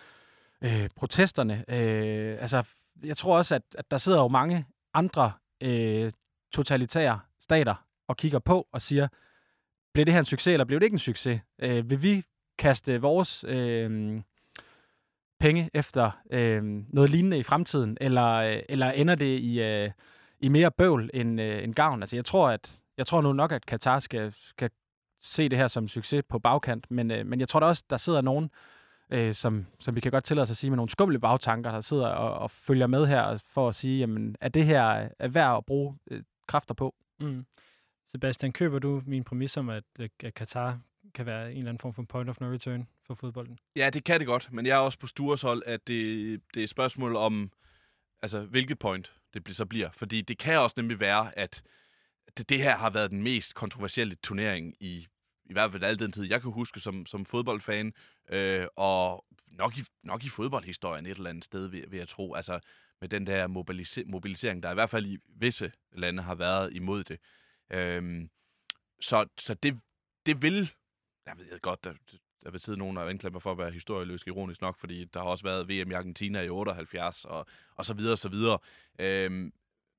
øh, 0.63 0.89
protesterne. 0.97 1.65
Øh, 1.69 2.37
altså, 2.41 2.63
jeg 3.05 3.17
tror 3.17 3.39
også, 3.39 3.55
at, 3.55 3.63
at 3.79 3.91
der 3.91 3.97
sidder 3.97 4.19
jo 4.19 4.29
mange 4.29 4.67
andre 4.95 5.33
øh, 5.61 6.13
totalitære 6.53 7.21
stater 7.41 7.87
og 8.09 8.17
kigger 8.17 8.39
på 8.39 8.69
og 8.73 8.83
siger, 8.83 9.09
blev 9.95 10.07
det 10.07 10.15
her 10.15 10.19
en 10.21 10.25
succes, 10.25 10.53
eller 10.53 10.65
blev 10.65 10.81
det 10.81 10.85
ikke 10.85 10.95
en 10.95 10.99
succes? 10.99 11.41
Øh, 11.59 11.91
vil 11.91 12.03
vi 12.03 12.25
kaste 12.59 13.01
vores 13.01 13.45
øh, 13.49 14.21
penge 15.41 15.71
efter 15.75 16.11
øh, 16.31 16.63
noget 16.89 17.11
lignende 17.11 17.39
i 17.39 17.43
fremtiden, 17.43 17.99
eller, 18.01 18.33
øh, 18.33 18.63
eller 18.69 18.91
ender 18.91 19.15
det 19.15 19.39
i, 19.39 19.61
øh, 19.61 19.91
i 20.41 20.49
mere 20.49 20.71
bøvl 20.71 21.11
end, 21.15 21.41
øh, 21.41 21.65
end 21.65 21.75
gavn? 21.75 22.03
Altså, 22.03 22.17
jeg 22.17 22.25
tror, 22.25 22.49
at 22.49 22.79
jeg 22.97 23.07
tror 23.07 23.21
nu 23.21 23.33
nok, 23.33 23.53
at 23.53 23.67
Katar 23.67 23.99
skal, 23.99 24.33
skal 24.33 24.71
se 25.21 25.49
det 25.49 25.59
her 25.59 25.69
som 25.69 25.89
succes 25.89 26.23
på 26.29 26.39
bagkant, 26.39 26.91
men, 26.91 27.11
øh, 27.11 27.27
men 27.27 27.41
jeg 27.41 27.49
tror 27.49 27.61
da 27.61 27.67
også, 27.67 27.85
der 27.91 27.97
sidder 27.97 28.21
nogen, 28.21 28.45
øh, 28.45 28.82
som, 29.35 29.67
som 29.81 29.97
vi 29.97 30.01
kan 30.01 30.13
godt 30.13 30.25
tillade 30.25 30.43
os 30.43 30.51
at 30.51 30.57
sige, 30.57 30.71
med 30.71 30.77
nogle 30.77 30.91
skumle 30.91 31.19
bagtanker, 31.19 31.73
der 31.73 31.81
sidder 31.81 32.07
og, 32.07 32.35
og 32.35 32.51
følger 32.51 32.87
med 32.87 33.07
her 33.07 33.43
for 33.47 33.69
at 33.69 33.75
sige, 33.75 33.99
jamen, 33.99 34.37
er 34.41 34.49
det 34.49 34.65
her 34.65 35.09
er 35.19 35.29
værd 35.29 35.57
at 35.57 35.67
bruge 35.67 35.99
øh, 36.11 36.23
kræfter 36.47 36.75
på? 36.75 36.95
Mm. 37.21 37.47
Sebastian, 38.09 38.53
køber 38.53 38.79
du 38.79 39.03
min 39.07 39.25
præmis 39.25 39.57
om, 39.57 39.69
at, 39.69 39.85
at 39.99 40.35
Katar 40.35 40.81
kan 41.15 41.27
være 41.27 41.53
en 41.53 41.59
eller 41.59 41.69
anden 41.69 41.81
form 41.81 41.95
for 41.95 42.03
point 42.03 42.31
of 42.31 42.41
no 42.41 42.47
return 42.47 42.89
for 43.07 43.15
fodbolden. 43.15 43.59
Ja, 43.77 43.91
det 43.91 44.05
kan 44.05 44.21
det 44.21 44.27
godt, 44.27 44.49
men 44.53 44.67
jeg 44.67 44.75
er 44.75 44.81
også 44.81 44.99
på 44.99 45.07
Stures 45.07 45.43
hold, 45.43 45.63
at 45.67 45.89
det, 45.89 46.41
det 46.55 46.61
er 46.61 46.65
et 46.65 46.71
spørgsmål 46.71 47.17
om, 47.17 47.53
altså 48.23 48.41
hvilket 48.41 48.79
point 48.79 49.13
det 49.35 49.57
så 49.57 49.67
bliver. 49.67 49.91
Fordi 49.91 50.21
det 50.21 50.39
kan 50.39 50.59
også 50.59 50.75
nemlig 50.77 51.01
være, 51.01 51.39
at 51.39 51.63
det, 52.37 52.49
det 52.49 52.59
her 52.59 52.77
har 52.77 52.91
været 52.91 53.11
den 53.11 53.23
mest 53.23 53.55
kontroversielle 53.55 54.15
turnering 54.15 54.75
i, 54.81 55.07
i 55.53 55.59
hvert 55.61 55.73
fald 55.73 55.83
al 55.85 55.99
den 55.99 56.13
tid, 56.13 56.25
jeg 56.25 56.43
kan 56.43 56.51
huske 56.51 56.81
som, 56.81 57.07
som 57.07 57.25
fodboldfan, 57.25 57.95
øh, 58.29 58.67
og 58.77 59.25
nok 59.47 59.79
i, 59.79 59.83
nok 60.03 60.25
i 60.25 60.29
fodboldhistorien 60.29 61.07
et 61.07 61.17
eller 61.17 61.31
andet 61.31 61.45
sted, 61.45 61.67
vil, 61.67 61.85
vil 61.91 61.99
jeg 61.99 62.09
tro. 62.09 62.35
Altså 62.35 62.61
med 63.01 63.09
den 63.09 63.27
der 63.27 63.49
mobilise- 63.49 64.05
mobilisering, 64.07 64.63
der 64.63 64.71
i 64.71 64.75
hvert 64.75 64.91
fald 64.91 65.07
i 65.07 65.19
visse 65.27 65.73
lande 65.93 66.23
har 66.23 66.35
været 66.35 66.73
imod 66.73 67.05
det. 67.05 67.19
Øh, 67.71 68.29
så 69.01 69.27
så 69.39 69.55
det, 69.55 69.81
det 70.27 70.43
vil 70.43 70.73
jeg 71.27 71.35
ved 71.39 71.61
godt, 71.61 71.85
der, 71.85 71.93
der 72.45 72.51
vil 72.51 72.61
sidde 72.61 72.79
nogen, 72.79 72.97
der 72.97 73.03
anklage 73.03 73.33
mig 73.33 73.43
for 73.43 73.53
at 73.53 73.59
være 73.59 73.71
historieløs 73.71 74.23
ironisk 74.27 74.61
nok, 74.61 74.79
fordi 74.79 75.05
der 75.05 75.21
har 75.21 75.27
også 75.27 75.45
været 75.45 75.69
VM 75.69 75.91
i 75.91 75.95
Argentina 75.95 76.41
i 76.41 76.49
78, 76.49 77.25
og, 77.25 77.47
og 77.77 77.85
så 77.85 77.95
videre, 77.95 78.13
og 78.13 78.19
så 78.19 78.29
videre. 78.29 78.59
Øhm, 78.99 79.53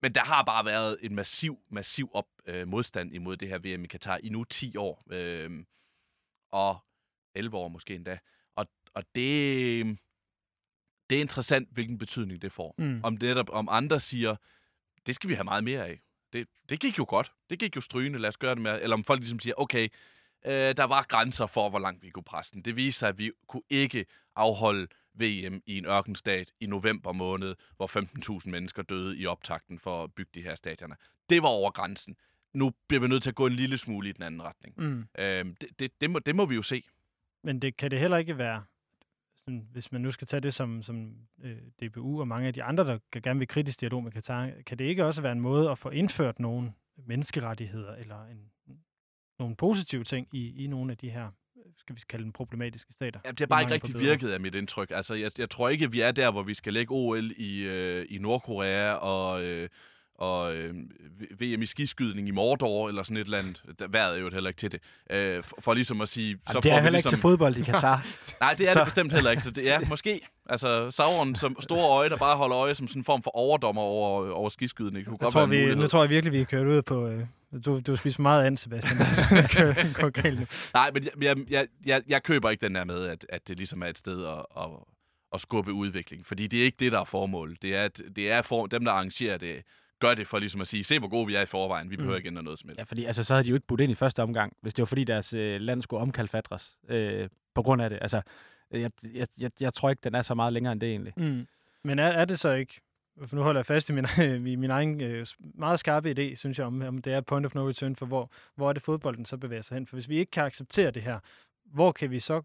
men 0.03 0.15
der 0.15 0.23
har 0.23 0.43
bare 0.43 0.65
været 0.65 0.97
en 1.01 1.15
massiv, 1.15 1.59
massiv 1.69 2.09
op, 2.13 2.25
øh, 2.45 2.67
modstand 2.67 3.13
imod 3.13 3.37
det 3.37 3.47
her 3.47 3.57
VM 3.57 3.83
i 3.83 3.87
Katar 3.87 4.19
i 4.23 4.29
nu 4.29 4.43
10 4.43 4.77
år. 4.77 5.03
Øh, 5.11 5.65
og 6.51 6.77
11 7.35 7.57
år 7.57 7.67
måske 7.67 7.95
endda. 7.95 8.19
Og, 8.55 8.67
og 8.93 9.03
det, 9.15 9.85
det 11.09 11.17
er 11.17 11.21
interessant, 11.21 11.69
hvilken 11.71 11.97
betydning 11.97 12.41
det 12.41 12.51
får. 12.51 12.75
Mm. 12.77 13.01
Om, 13.03 13.17
det, 13.17 13.49
om 13.49 13.67
andre 13.71 13.99
siger, 13.99 14.35
det 15.05 15.15
skal 15.15 15.29
vi 15.29 15.33
have 15.33 15.43
meget 15.43 15.63
mere 15.63 15.87
af. 15.87 16.01
Det, 16.33 16.47
det 16.69 16.79
gik 16.79 16.97
jo 16.97 17.05
godt. 17.09 17.31
Det 17.49 17.59
gik 17.59 17.75
jo 17.75 17.81
strygende, 17.81 18.19
lad 18.19 18.29
os 18.29 18.37
gøre 18.37 18.55
det 18.55 18.61
med. 18.61 18.81
Eller 18.81 18.95
om 18.95 19.03
folk 19.03 19.19
ligesom 19.19 19.39
siger, 19.39 19.53
okay, 19.57 19.89
øh, 20.45 20.77
der 20.77 20.83
var 20.83 21.05
grænser 21.09 21.47
for, 21.47 21.69
hvor 21.69 21.79
langt 21.79 22.03
vi 22.03 22.09
kunne 22.09 22.23
presse 22.23 22.51
den. 22.51 22.61
Det 22.61 22.75
viser 22.75 22.99
sig, 22.99 23.09
at 23.09 23.17
vi 23.17 23.31
kunne 23.47 23.63
ikke 23.69 24.05
afholde 24.35 24.87
VM 25.13 25.61
i 25.65 25.77
en 25.77 25.85
ørkenstat 25.85 26.51
i 26.59 26.65
november 26.65 27.11
måned, 27.11 27.55
hvor 27.75 27.97
15.000 28.43 28.49
mennesker 28.49 28.81
døde 28.81 29.17
i 29.17 29.25
optakten 29.25 29.79
for 29.79 30.03
at 30.03 30.13
bygge 30.13 30.31
de 30.33 30.41
her 30.41 30.55
stadioner. 30.55 30.95
Det 31.29 31.41
var 31.41 31.49
over 31.49 31.71
grænsen. 31.71 32.15
Nu 32.53 32.73
bliver 32.87 33.01
vi 33.01 33.07
nødt 33.07 33.23
til 33.23 33.29
at 33.29 33.35
gå 33.35 33.45
en 33.45 33.53
lille 33.53 33.77
smule 33.77 34.09
i 34.09 34.11
den 34.11 34.23
anden 34.23 34.43
retning. 34.43 34.75
Mm. 34.77 35.07
Øhm, 35.19 35.55
det, 35.55 35.79
det, 35.79 36.01
det, 36.01 36.09
må, 36.09 36.19
det 36.19 36.35
må 36.35 36.45
vi 36.45 36.55
jo 36.55 36.61
se. 36.61 36.83
Men 37.43 37.59
det 37.59 37.77
kan 37.77 37.91
det 37.91 37.99
heller 37.99 38.17
ikke 38.17 38.37
være, 38.37 38.63
sådan, 39.37 39.67
hvis 39.71 39.91
man 39.91 40.01
nu 40.01 40.11
skal 40.11 40.27
tage 40.27 40.41
det 40.41 40.53
som, 40.53 40.83
som 40.83 41.15
øh, 41.43 41.57
DBU 41.81 42.19
og 42.19 42.27
mange 42.27 42.47
af 42.47 42.53
de 42.53 42.63
andre, 42.63 42.83
der 42.83 43.19
gerne 43.21 43.39
vil 43.39 43.47
kritisk 43.47 43.81
dialog 43.81 44.03
med 44.03 44.11
Katar, 44.11 44.51
kan 44.65 44.77
det 44.77 44.85
ikke 44.85 45.05
også 45.05 45.21
være 45.21 45.31
en 45.31 45.41
måde 45.41 45.71
at 45.71 45.77
få 45.77 45.89
indført 45.89 46.39
nogle 46.39 46.73
menneskerettigheder 46.95 47.95
eller 47.95 48.25
en, 48.25 48.51
nogle 49.39 49.55
positive 49.55 50.03
ting 50.03 50.27
i, 50.33 50.63
i 50.63 50.67
nogle 50.67 50.91
af 50.91 50.97
de 50.97 51.09
her 51.09 51.31
skal 51.77 51.95
vi 51.95 52.01
kalde 52.09 52.23
dem 52.23 52.31
problematiske 52.31 52.93
stater. 52.93 53.19
Ja, 53.25 53.31
det 53.31 53.39
har 53.39 53.45
bare 53.45 53.61
ikke 53.61 53.73
rigtig 53.73 53.99
virket 53.99 54.29
af 54.29 54.39
mit 54.39 54.55
indtryk. 54.55 54.91
Altså, 54.91 55.13
jeg, 55.13 55.31
jeg 55.37 55.49
tror 55.49 55.69
ikke, 55.69 55.91
vi 55.91 56.01
er 56.01 56.11
der, 56.11 56.31
hvor 56.31 56.43
vi 56.43 56.53
skal 56.53 56.73
lægge 56.73 56.93
OL 56.93 57.31
i, 57.37 57.59
øh, 57.63 58.05
i 58.09 58.17
Nordkorea 58.17 58.93
og, 58.93 59.43
øh, 59.43 59.69
og 60.15 60.55
øh, 60.55 60.75
VM 61.39 61.61
i 61.61 61.65
skiskydning 61.65 62.27
i 62.27 62.31
Mordor, 62.31 62.87
eller 62.87 63.03
sådan 63.03 63.17
et 63.17 63.25
eller 63.25 63.37
andet. 63.37 63.63
Der 63.79 63.87
vejret 63.87 64.17
er 64.17 64.21
jo 64.21 64.29
heller 64.33 64.49
ikke 64.49 64.57
til 64.57 64.71
det. 64.71 64.81
Øh, 65.11 65.43
for, 65.43 65.55
for 65.59 65.73
ligesom 65.73 66.01
at 66.01 66.09
sige... 66.09 66.27
Jamen, 66.27 66.39
så 66.51 66.59
det 66.59 66.71
er 66.71 66.75
heller 66.75 66.89
ligesom... 66.89 67.09
ikke 67.09 67.17
til 67.17 67.21
fodbold 67.21 67.57
i 67.57 67.61
Katar. 67.61 68.05
Nej, 68.41 68.53
det 68.53 68.69
er 68.69 68.73
så. 68.73 68.79
det 68.79 68.85
bestemt 68.85 69.13
heller 69.13 69.31
ikke. 69.31 69.43
Så 69.43 69.51
det 69.51 69.71
er 69.71 69.79
måske... 69.89 70.19
Altså, 70.49 70.91
Sauron 70.91 71.35
som 71.35 71.57
store 71.59 71.89
øje, 71.89 72.09
der 72.09 72.17
bare 72.17 72.37
holder 72.37 72.57
øje 72.57 72.75
som 72.75 72.87
sådan 72.87 72.99
en 72.99 73.03
form 73.03 73.23
for 73.23 73.31
overdommer 73.37 73.81
over, 73.81 74.31
over 74.31 74.49
skiskydning. 74.49 75.05
Kunne 75.05 75.17
godt 75.17 75.33
tror, 75.33 75.45
vi, 75.45 75.75
nu 75.75 75.87
tror 75.87 76.03
jeg 76.03 76.09
virkelig, 76.09 76.33
vi 76.33 76.39
er 76.39 76.45
kørt 76.45 76.67
ud 76.67 76.81
på... 76.81 77.07
Øh, 77.07 77.25
du, 77.65 77.79
du 77.79 77.95
spiser 77.95 78.21
meget 78.21 78.45
an, 78.45 78.57
Sebastian. 78.57 78.97
Nej, 80.73 80.91
men 80.93 81.07
jeg, 81.21 81.37
jeg, 81.49 81.67
jeg, 81.85 82.01
jeg 82.07 82.23
køber 82.23 82.49
ikke 82.49 82.61
den 82.61 82.75
der 82.75 82.83
med, 82.83 83.05
at, 83.05 83.25
at 83.29 83.47
det 83.47 83.57
ligesom 83.57 83.81
er 83.83 83.87
et 83.87 83.97
sted 83.97 84.25
at, 84.25 84.45
at, 84.57 84.69
at 85.33 85.41
skubbe 85.41 85.73
udvikling. 85.73 86.25
Fordi 86.25 86.47
det 86.47 86.59
er 86.59 86.63
ikke 86.63 86.77
det, 86.79 86.91
der 86.91 86.99
er 86.99 87.03
formålet. 87.03 87.61
Det 87.61 87.75
er, 87.75 87.87
det 88.15 88.31
er 88.31 88.41
for, 88.41 88.65
dem, 88.65 88.85
der 88.85 88.91
arrangerer 88.91 89.37
det, 89.37 89.63
gør 90.07 90.13
det 90.13 90.27
for 90.27 90.39
ligesom 90.39 90.61
at 90.61 90.67
sige, 90.67 90.83
se 90.83 90.99
hvor 90.99 91.07
gode 91.07 91.27
vi 91.27 91.35
er 91.35 91.41
i 91.41 91.45
forvejen, 91.45 91.89
vi 91.89 91.95
behøver 91.95 92.15
mm. 92.15 92.17
ikke 92.17 92.27
ændre 92.27 92.43
noget 92.43 92.59
som 92.59 92.69
helst. 92.69 92.79
Ja, 92.79 92.83
fordi 92.83 93.05
altså, 93.05 93.23
så 93.23 93.33
havde 93.33 93.43
de 93.43 93.49
jo 93.49 93.55
ikke 93.55 93.67
budt 93.67 93.81
ind 93.81 93.91
i 93.91 93.95
første 93.95 94.23
omgang, 94.23 94.53
hvis 94.61 94.73
det 94.73 94.81
var 94.81 94.85
fordi 94.85 95.03
deres 95.03 95.33
øh, 95.33 95.61
land 95.61 95.81
skulle 95.81 96.01
omkalfatres 96.01 96.77
øh, 96.89 97.29
på 97.53 97.61
grund 97.61 97.81
af 97.81 97.89
det. 97.89 97.99
Altså, 98.01 98.21
jeg, 98.71 98.91
jeg, 99.13 99.27
jeg, 99.37 99.51
jeg 99.59 99.73
tror 99.73 99.89
ikke, 99.89 99.99
den 100.03 100.15
er 100.15 100.21
så 100.21 100.35
meget 100.35 100.53
længere 100.53 100.71
end 100.71 100.81
det 100.81 100.89
egentlig. 100.89 101.13
Mm. 101.17 101.47
Men 101.83 101.99
er, 101.99 102.07
er 102.07 102.25
det 102.25 102.39
så 102.39 102.49
ikke, 102.49 102.81
for 103.25 103.35
nu 103.35 103.41
holder 103.41 103.59
jeg 103.59 103.65
fast 103.65 103.89
i 103.89 103.93
min, 103.93 104.05
i 104.53 104.55
min 104.55 104.69
egen 104.69 105.01
øh, 105.01 105.25
meget 105.39 105.79
skarpe 105.79 106.11
idé, 106.11 106.35
synes 106.35 106.59
jeg, 106.59 106.67
om, 106.67 106.81
om 106.81 106.97
det 106.97 107.13
er 107.13 107.21
point 107.21 107.45
of 107.45 107.55
no 107.55 107.69
return, 107.69 107.95
for 107.95 108.05
hvor, 108.05 108.31
hvor 108.55 108.69
er 108.69 108.73
det 108.73 108.81
fodbolden 108.81 109.25
så 109.25 109.37
bevæger 109.37 109.61
sig 109.61 109.75
hen? 109.75 109.87
For 109.87 109.95
hvis 109.95 110.09
vi 110.09 110.17
ikke 110.17 110.31
kan 110.31 110.43
acceptere 110.43 110.91
det 110.91 111.01
her, 111.01 111.19
hvor 111.65 111.91
kan 111.91 112.11
vi 112.11 112.19
så 112.19 112.41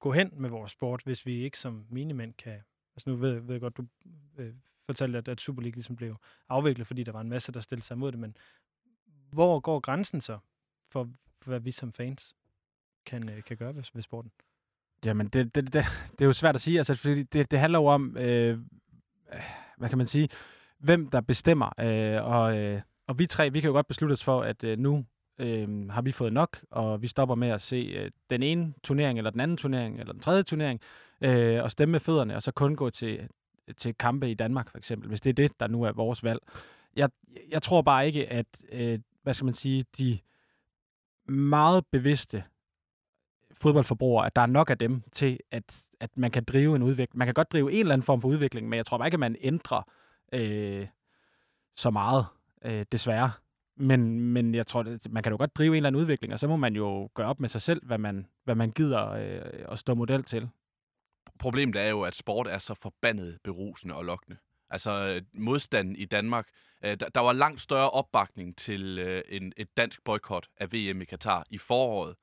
gå 0.00 0.12
hen 0.12 0.30
med 0.36 0.50
vores 0.50 0.70
sport, 0.70 1.00
hvis 1.04 1.26
vi 1.26 1.42
ikke 1.42 1.58
som 1.58 1.86
minimænd 1.90 2.34
kan... 2.34 2.60
Altså 2.96 3.10
nu 3.10 3.16
ved, 3.16 3.40
ved 3.40 3.54
jeg 3.54 3.60
godt, 3.60 3.76
du 3.76 3.84
øh, 4.38 4.52
fortalte, 4.86 5.18
at, 5.18 5.28
at 5.28 5.40
Super 5.40 5.62
League 5.62 5.74
ligesom 5.74 5.96
blev 5.96 6.16
afviklet, 6.48 6.86
fordi 6.86 7.02
der 7.02 7.12
var 7.12 7.20
en 7.20 7.28
masse, 7.28 7.52
der 7.52 7.60
stillede 7.60 7.86
sig 7.86 7.94
imod 7.94 8.12
det, 8.12 8.20
men 8.20 8.36
hvor 9.32 9.60
går 9.60 9.80
grænsen 9.80 10.20
så 10.20 10.38
for, 10.90 11.08
for 11.42 11.50
hvad 11.50 11.60
vi 11.60 11.70
som 11.70 11.92
fans 11.92 12.36
kan, 13.06 13.28
øh, 13.28 13.42
kan 13.42 13.56
gøre 13.56 13.76
ved, 13.76 13.82
ved 13.94 14.02
sporten? 14.02 14.30
Jamen, 15.04 15.28
det, 15.28 15.54
det, 15.54 15.72
det, 15.72 15.84
det 16.12 16.20
er 16.20 16.26
jo 16.26 16.32
svært 16.32 16.54
at 16.54 16.60
sige, 16.60 16.78
altså, 16.78 16.94
fordi 16.94 17.22
det, 17.22 17.50
det 17.50 17.58
handler 17.58 17.78
jo 17.78 17.86
om, 17.86 18.16
øh, 18.16 18.58
hvad 19.76 19.88
kan 19.88 19.98
man 19.98 20.06
sige, 20.06 20.28
hvem 20.78 21.10
der 21.10 21.20
bestemmer, 21.20 21.80
øh, 21.80 22.24
og, 22.24 22.56
øh, 22.58 22.80
og 23.06 23.18
vi 23.18 23.26
tre, 23.26 23.52
vi 23.52 23.60
kan 23.60 23.68
jo 23.68 23.74
godt 23.74 23.86
beslutte 23.86 24.12
os 24.12 24.24
for, 24.24 24.42
at 24.42 24.64
øh, 24.64 24.78
nu 24.78 25.04
øh, 25.38 25.88
har 25.90 26.02
vi 26.02 26.12
fået 26.12 26.32
nok, 26.32 26.64
og 26.70 27.02
vi 27.02 27.08
stopper 27.08 27.34
med 27.34 27.48
at 27.48 27.62
se 27.62 27.76
øh, 27.76 28.10
den 28.30 28.42
ene 28.42 28.74
turnering, 28.82 29.18
eller 29.18 29.30
den 29.30 29.40
anden 29.40 29.56
turnering, 29.56 30.00
eller 30.00 30.12
den 30.12 30.22
tredje 30.22 30.42
turnering, 30.42 30.80
øh, 31.20 31.62
og 31.62 31.70
stemme 31.70 31.92
med 31.92 32.00
fødderne, 32.00 32.36
og 32.36 32.42
så 32.42 32.52
kun 32.52 32.76
gå 32.76 32.90
til, 32.90 33.28
til 33.76 33.94
kampe 33.94 34.30
i 34.30 34.34
Danmark, 34.34 34.70
for 34.70 34.78
eksempel, 34.78 35.08
hvis 35.08 35.20
det 35.20 35.30
er 35.30 35.34
det, 35.34 35.60
der 35.60 35.66
nu 35.66 35.82
er 35.82 35.92
vores 35.92 36.24
valg. 36.24 36.40
Jeg, 36.96 37.10
jeg 37.48 37.62
tror 37.62 37.82
bare 37.82 38.06
ikke, 38.06 38.26
at, 38.26 38.64
øh, 38.72 38.98
hvad 39.22 39.34
skal 39.34 39.44
man 39.44 39.54
sige, 39.54 39.84
de 39.98 40.18
meget 41.26 41.86
bevidste 41.86 42.44
fodboldforbrugere, 43.52 44.26
at 44.26 44.36
der 44.36 44.42
er 44.42 44.46
nok 44.46 44.70
af 44.70 44.78
dem 44.78 45.02
til, 45.12 45.38
at, 45.50 45.80
at 46.00 46.10
man 46.16 46.30
kan 46.30 46.44
drive 46.44 46.76
en 46.76 46.82
udvikling. 46.82 47.18
Man 47.18 47.26
kan 47.26 47.34
godt 47.34 47.52
drive 47.52 47.72
en 47.72 47.80
eller 47.80 47.92
anden 47.92 48.04
form 48.04 48.20
for 48.20 48.28
udvikling, 48.28 48.68
men 48.68 48.76
jeg 48.76 48.86
tror 48.86 48.98
bare 48.98 49.08
ikke, 49.08 49.16
at 49.16 49.20
man 49.20 49.36
ændrer 49.40 49.82
øh, 50.32 50.86
så 51.76 51.90
meget, 51.90 52.26
øh, 52.64 52.86
desværre. 52.92 53.30
Men, 53.76 54.20
men 54.20 54.54
jeg 54.54 54.66
tror, 54.66 54.80
at 54.80 55.10
man 55.10 55.22
kan 55.22 55.32
jo 55.32 55.38
godt 55.38 55.56
drive 55.56 55.68
en 55.68 55.76
eller 55.76 55.86
anden 55.86 56.00
udvikling, 56.00 56.32
og 56.32 56.38
så 56.38 56.48
må 56.48 56.56
man 56.56 56.76
jo 56.76 57.08
gøre 57.14 57.26
op 57.26 57.40
med 57.40 57.48
sig 57.48 57.62
selv, 57.62 57.86
hvad 57.86 57.98
man, 57.98 58.26
hvad 58.44 58.54
man 58.54 58.70
gider 58.70 59.10
øh, 59.10 59.64
at 59.72 59.78
stå 59.78 59.94
model 59.94 60.22
til. 60.22 60.48
Problemet 61.38 61.76
er 61.76 61.88
jo, 61.88 62.02
at 62.02 62.14
sport 62.14 62.46
er 62.46 62.58
så 62.58 62.74
forbandet 62.74 63.38
berusende 63.44 63.94
og 63.94 64.04
lokkende. 64.04 64.38
Altså 64.70 64.90
øh, 64.90 65.22
modstanden 65.32 65.96
i 65.96 66.04
Danmark. 66.04 66.48
Øh, 66.84 67.00
der, 67.00 67.08
der 67.08 67.20
var 67.20 67.32
langt 67.32 67.60
større 67.60 67.90
opbakning 67.90 68.56
til 68.56 68.98
øh, 68.98 69.22
en, 69.28 69.52
et 69.56 69.76
dansk 69.76 70.04
boykot 70.04 70.48
af 70.56 70.72
VM 70.72 71.02
i 71.02 71.04
Katar 71.04 71.46
i 71.50 71.58
foråret, 71.58 72.16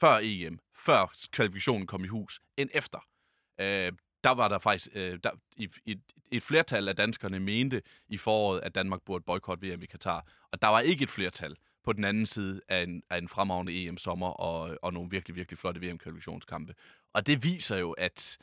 før 0.00 0.18
EM, 0.22 0.58
før 0.76 1.12
kvalifikationen 1.32 1.86
kom 1.86 2.04
i 2.04 2.08
hus, 2.08 2.40
end 2.56 2.70
efter. 2.74 2.98
Øh, 3.60 3.92
der 4.24 4.30
var 4.30 4.48
der 4.48 4.58
faktisk 4.58 4.88
øh, 4.94 5.18
der, 5.22 5.30
i, 5.56 5.68
et 6.30 6.42
flertal 6.42 6.88
af 6.88 6.96
danskerne 6.96 7.40
mente 7.40 7.82
i 8.08 8.16
foråret, 8.16 8.60
at 8.60 8.74
Danmark 8.74 9.02
burde 9.02 9.24
boykotte 9.24 9.66
VM 9.66 9.82
i 9.82 9.86
Katar. 9.86 10.26
Og 10.52 10.62
der 10.62 10.68
var 10.68 10.80
ikke 10.80 11.02
et 11.02 11.10
flertal 11.10 11.56
på 11.84 11.92
den 11.92 12.04
anden 12.04 12.26
side 12.26 12.60
af 12.68 12.82
en, 12.82 13.02
af 13.10 13.18
en 13.18 13.28
fremragende 13.28 13.86
EM-sommer 13.86 14.28
og, 14.28 14.78
og 14.82 14.92
nogle 14.92 15.10
virkelig, 15.10 15.36
virkelig 15.36 15.58
flotte 15.58 15.80
VM-kvalifikationskampe. 15.80 16.74
Og 17.14 17.26
det 17.26 17.44
viser 17.44 17.76
jo, 17.76 17.92
at, 17.92 18.38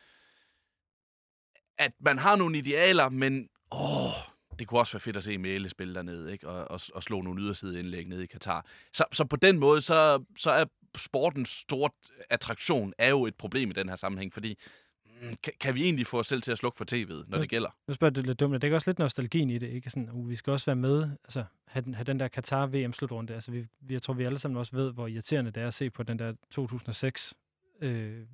at 1.77 1.91
man 1.99 2.17
har 2.17 2.35
nogle 2.35 2.57
idealer, 2.57 3.09
men 3.09 3.49
åh, 3.71 4.11
det 4.59 4.67
kunne 4.67 4.79
også 4.79 4.93
være 4.93 4.99
fedt 4.99 5.17
at 5.17 5.23
se 5.23 5.37
Mæle 5.37 5.69
spille 5.69 5.95
dernede, 5.95 6.31
ikke? 6.31 6.47
Og, 6.47 6.71
og, 6.71 6.79
og 6.93 7.03
slå 7.03 7.21
nogle 7.21 7.41
yderside 7.41 7.79
indlæg 7.79 8.07
nede 8.07 8.23
i 8.23 8.27
Katar. 8.27 8.65
Så, 8.93 9.05
så 9.11 9.25
på 9.25 9.35
den 9.35 9.59
måde, 9.59 9.81
så, 9.81 10.23
så 10.37 10.51
er 10.51 10.65
sportens 10.97 11.49
store 11.49 11.89
attraktion 12.29 12.93
er 12.97 13.09
jo 13.09 13.25
et 13.25 13.35
problem 13.35 13.69
i 13.69 13.73
den 13.73 13.89
her 13.89 13.95
sammenhæng, 13.95 14.33
fordi 14.33 14.57
mm, 15.05 15.35
kan, 15.43 15.53
kan 15.59 15.75
vi 15.75 15.83
egentlig 15.83 16.07
få 16.07 16.19
os 16.19 16.27
selv 16.27 16.41
til 16.41 16.51
at 16.51 16.57
slukke 16.57 16.77
for 16.77 16.85
tv'et, 16.91 17.29
når 17.29 17.37
det 17.37 17.49
gælder? 17.49 17.69
Nu 17.87 17.93
spørger 17.93 18.13
du 18.13 18.21
lidt 18.21 18.39
dumt. 18.39 18.61
Det 18.61 18.71
er 18.71 18.75
også 18.75 18.89
lidt 18.89 18.99
nostalgien 18.99 19.49
i 19.49 19.57
det, 19.57 19.69
ikke? 19.69 19.89
Sådan, 19.89 20.09
uh, 20.09 20.29
vi 20.29 20.35
skal 20.35 20.51
også 20.51 20.65
være 20.65 20.75
med, 20.75 21.09
altså 21.23 21.45
have 21.67 21.85
den, 21.85 21.93
have 21.93 22.03
den 22.03 22.19
der 22.19 22.27
Qatar 22.27 22.67
VM-slutrunde. 22.67 23.33
Altså, 23.33 23.51
vi, 23.51 23.67
vi, 23.81 23.93
jeg 23.93 24.01
tror, 24.01 24.13
vi 24.13 24.23
alle 24.23 24.39
sammen 24.39 24.57
også 24.57 24.75
ved, 24.75 24.93
hvor 24.93 25.07
irriterende 25.07 25.51
det 25.51 25.63
er 25.63 25.67
at 25.67 25.73
se 25.73 25.89
på 25.89 26.03
den 26.03 26.19
der 26.19 26.33
2006 26.51 27.33
øh, 27.81 28.25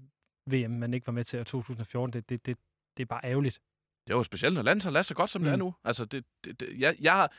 VM, 0.51 0.71
man 0.71 0.93
ikke 0.93 1.07
var 1.07 1.13
med 1.13 1.23
til, 1.23 1.39
og 1.39 1.45
2014. 1.45 2.13
Det, 2.13 2.29
det, 2.29 2.45
det, 2.45 2.57
det 2.97 3.03
er 3.03 3.07
bare 3.07 3.21
ærgerligt. 3.23 3.61
Det 4.07 4.13
er 4.13 4.17
jo 4.17 4.23
specielt, 4.23 4.55
når 4.55 4.61
landet 4.61 4.95
er 4.95 5.01
så 5.01 5.13
godt, 5.13 5.29
som 5.29 5.41
mm. 5.41 5.45
det 5.45 5.51
er 5.51 5.55
mm. 5.55 5.59
nu. 5.59 5.73
Altså, 5.83 6.05
det, 6.05 6.25
det, 6.43 6.59
det, 6.59 6.79
jeg, 6.79 6.95
jeg 6.99 7.13
har 7.13 7.33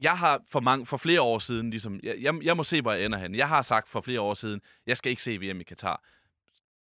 jeg 0.00 0.18
har 0.18 0.42
for, 0.50 0.60
mange, 0.60 0.86
for 0.86 0.96
flere 0.96 1.20
år 1.20 1.38
siden, 1.38 1.70
ligesom, 1.70 2.00
jeg, 2.02 2.16
jeg, 2.20 2.34
jeg 2.42 2.56
må 2.56 2.64
se, 2.64 2.82
hvor 2.82 2.92
jeg 2.92 3.04
ender 3.04 3.18
hen. 3.18 3.34
Jeg 3.34 3.48
har 3.48 3.62
sagt 3.62 3.88
for 3.88 4.00
flere 4.00 4.20
år 4.20 4.34
siden, 4.34 4.60
jeg 4.86 4.96
skal 4.96 5.10
ikke 5.10 5.22
se 5.22 5.36
VM 5.36 5.60
i 5.60 5.64
Katar. 5.64 6.04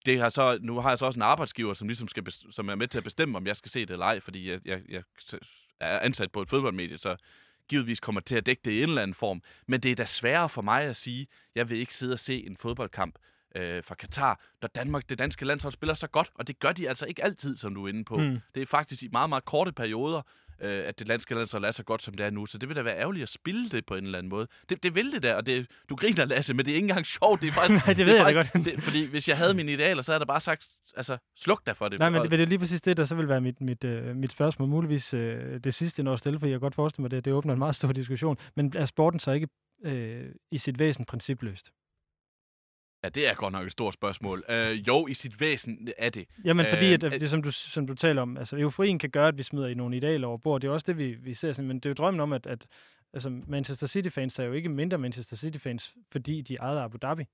Det 0.07 0.21
har 0.21 0.31
så, 0.31 0.59
nu 0.63 0.81
har 0.81 0.89
jeg 0.89 0.99
så 0.99 1.07
også 1.07 1.19
en 1.19 1.23
arbejdsgiver, 1.23 1.75
som, 1.75 1.89
ligesom 1.89 2.09
skal, 2.09 2.25
som 2.31 2.69
er 2.69 2.75
med 2.75 2.89
til 2.89 2.99
at 2.99 3.05
bestemme, 3.05 3.37
om 3.37 3.47
jeg 3.47 3.57
skal 3.57 3.71
se 3.71 3.81
det 3.81 3.91
eller 3.91 4.07
ej, 4.07 4.21
fordi 4.21 4.51
jeg, 4.51 4.61
jeg, 4.65 4.83
jeg 4.89 5.03
er 5.81 5.99
ansat 5.99 6.33
på 6.33 6.43
et 6.43 6.49
fodboldmedie, 6.49 6.99
så 6.99 7.17
givetvis 7.69 8.01
kommer 8.01 8.21
til 8.21 8.37
at 8.37 8.47
dække 8.47 8.63
det 8.65 8.71
i 8.71 8.83
en 8.83 8.89
eller 8.89 9.03
anden 9.03 9.15
form. 9.15 9.43
Men 9.69 9.81
det 9.81 9.91
er 9.91 9.97
da 9.97 10.05
sværere 10.05 10.49
for 10.49 10.63
mig 10.63 10.83
at 10.83 10.97
sige, 10.97 11.27
jeg 11.55 11.71
vil 11.71 11.79
ikke 11.79 11.95
sidde 11.95 12.13
og 12.13 12.19
se 12.19 12.47
en 12.47 12.57
fodboldkamp 12.57 13.19
øh, 13.55 13.85
fra 13.85 13.95
Katar, 13.95 14.41
når 14.63 14.69
Danmark, 14.69 15.09
det 15.09 15.19
danske 15.19 15.45
landshold 15.45 15.73
spiller 15.73 15.95
så 15.95 16.07
godt, 16.07 16.31
og 16.35 16.49
det 16.49 16.59
gør 16.59 16.73
de 16.73 16.89
altså 16.89 17.07
ikke 17.07 17.25
altid, 17.25 17.57
som 17.57 17.75
du 17.75 17.85
er 17.85 17.89
inde 17.89 18.05
på. 18.05 18.17
Mm. 18.17 18.41
Det 18.55 18.63
er 18.63 18.67
faktisk 18.67 19.03
i 19.03 19.09
meget, 19.13 19.29
meget 19.29 19.45
korte 19.45 19.73
perioder, 19.73 20.23
øh, 20.61 20.85
at 20.87 20.99
det 20.99 21.09
landske 21.09 21.35
landshold 21.35 21.65
er 21.65 21.73
så 21.73 21.83
godt, 21.83 22.03
som 22.03 22.15
det 22.15 22.27
er 22.27 22.31
nu. 22.31 22.47
Så 22.47 22.59
det 22.59 22.69
vil 22.69 22.77
da 22.77 22.83
være 22.83 22.99
ærgerligt 22.99 23.23
at 23.23 23.29
spille 23.29 23.69
det 23.69 23.87
på 23.87 23.95
en 23.95 24.05
eller 24.05 24.19
anden 24.19 24.31
måde. 24.31 24.47
Det, 24.69 24.83
det 24.83 24.95
vil 24.95 25.13
det 25.13 25.23
der, 25.23 25.35
og 25.35 25.47
det, 25.47 25.67
du 25.89 25.97
griner, 25.97 26.25
Lasse, 26.25 26.55
men 26.55 26.67
det 26.67 26.73
er 26.73 26.77
ikke 26.77 26.89
engang 26.89 27.07
sjovt. 27.07 27.41
Det 27.41 27.49
er 27.49 27.53
faktisk, 27.61 27.87
Nej, 27.87 27.87
det, 27.87 27.97
det 27.97 28.07
ved 28.07 28.15
jeg 28.15 28.25
faktisk, 28.25 28.53
godt. 28.53 28.65
det, 28.65 28.83
fordi 28.83 29.05
hvis 29.05 29.29
jeg 29.29 29.37
havde 29.37 29.55
mine 29.55 29.73
idealer, 29.73 30.03
så 30.03 30.13
havde 30.13 30.21
jeg 30.21 30.29
da 30.29 30.33
bare 30.33 30.41
sagt, 30.41 30.69
altså, 30.97 31.19
sluk 31.37 31.67
dig 31.67 31.77
for 31.77 31.89
det. 31.89 31.99
Nej, 31.99 32.11
men 32.11 32.23
det, 32.23 32.31
det 32.31 32.41
er 32.41 32.47
lige 32.47 32.59
præcis 32.59 32.83
det, 32.83 32.97
der 32.97 33.05
så 33.05 33.15
vil 33.15 33.29
være 33.29 33.41
mit, 33.41 33.61
mit, 33.61 33.85
uh, 33.85 34.17
mit 34.17 34.33
spørgsmål. 34.33 34.69
Muligvis 34.69 35.15
uh, 35.15 35.21
det 35.65 35.75
sidste, 35.75 36.03
når 36.03 36.13
jeg 36.13 36.19
stille, 36.19 36.41
for 36.41 36.47
jeg 36.47 36.55
kan 36.55 36.61
godt 36.61 36.75
forestille 36.75 37.03
mig, 37.03 37.11
det, 37.11 37.25
det 37.25 37.33
åbner 37.33 37.53
en 37.53 37.59
meget 37.59 37.75
stor 37.75 37.93
diskussion. 37.93 38.37
Men 38.55 38.73
er 38.77 38.85
sporten 38.85 39.21
så 39.21 39.31
ikke 39.31 39.49
uh, 39.87 39.93
i 40.51 40.59
sit 40.59 40.79
væsen 40.79 41.05
principløst? 41.05 41.71
Ja, 43.05 43.09
det 43.09 43.29
er 43.29 43.35
godt 43.35 43.53
nok 43.53 43.67
et 43.67 43.73
stort 43.73 43.95
spørgsmål. 43.95 44.45
Uh, 44.49 44.89
jo, 44.89 45.07
i 45.07 45.15
sit 45.15 45.41
væsen 45.41 45.89
er 45.99 46.11
det. 46.11 46.29
Jamen, 46.45 46.67
fordi, 46.67 46.93
at, 46.93 47.05
at 47.05 47.21
det, 47.21 47.31
som, 47.31 47.43
du, 47.43 47.51
som 47.51 47.87
du 47.87 47.95
taler 47.95 48.23
om, 48.23 48.37
altså 48.37 48.57
euforien 48.59 48.99
kan 48.99 49.11
gøre, 49.11 49.29
at 49.29 49.39
vi 49.39 49.43
smider 49.43 49.69
i 49.69 49.75
nogle 49.75 49.97
idealer 49.97 50.29
over 50.29 50.39
bord. 50.39 50.61
Det 50.61 50.69
er 50.69 50.73
også 50.73 50.85
det, 50.87 50.99
vi, 50.99 51.13
vi 51.13 51.35
ser. 51.35 51.53
Sådan, 51.53 51.69
men 51.69 51.77
det 51.77 51.87
er 51.87 51.91
jo 51.91 51.95
drømmen 51.95 52.21
om, 52.21 52.33
at, 52.33 52.47
at 52.47 52.67
altså, 53.13 53.41
Manchester 53.49 53.87
City-fans 53.87 54.39
er 54.39 54.45
jo 54.45 54.53
ikke 54.53 54.69
mindre 54.69 54.99
Manchester 54.99 55.37
City-fans, 55.37 55.95
fordi 56.13 56.43
de 56.43 56.55
ejede 56.55 56.81
Abu 56.81 56.99
Dhabi. 57.03 57.25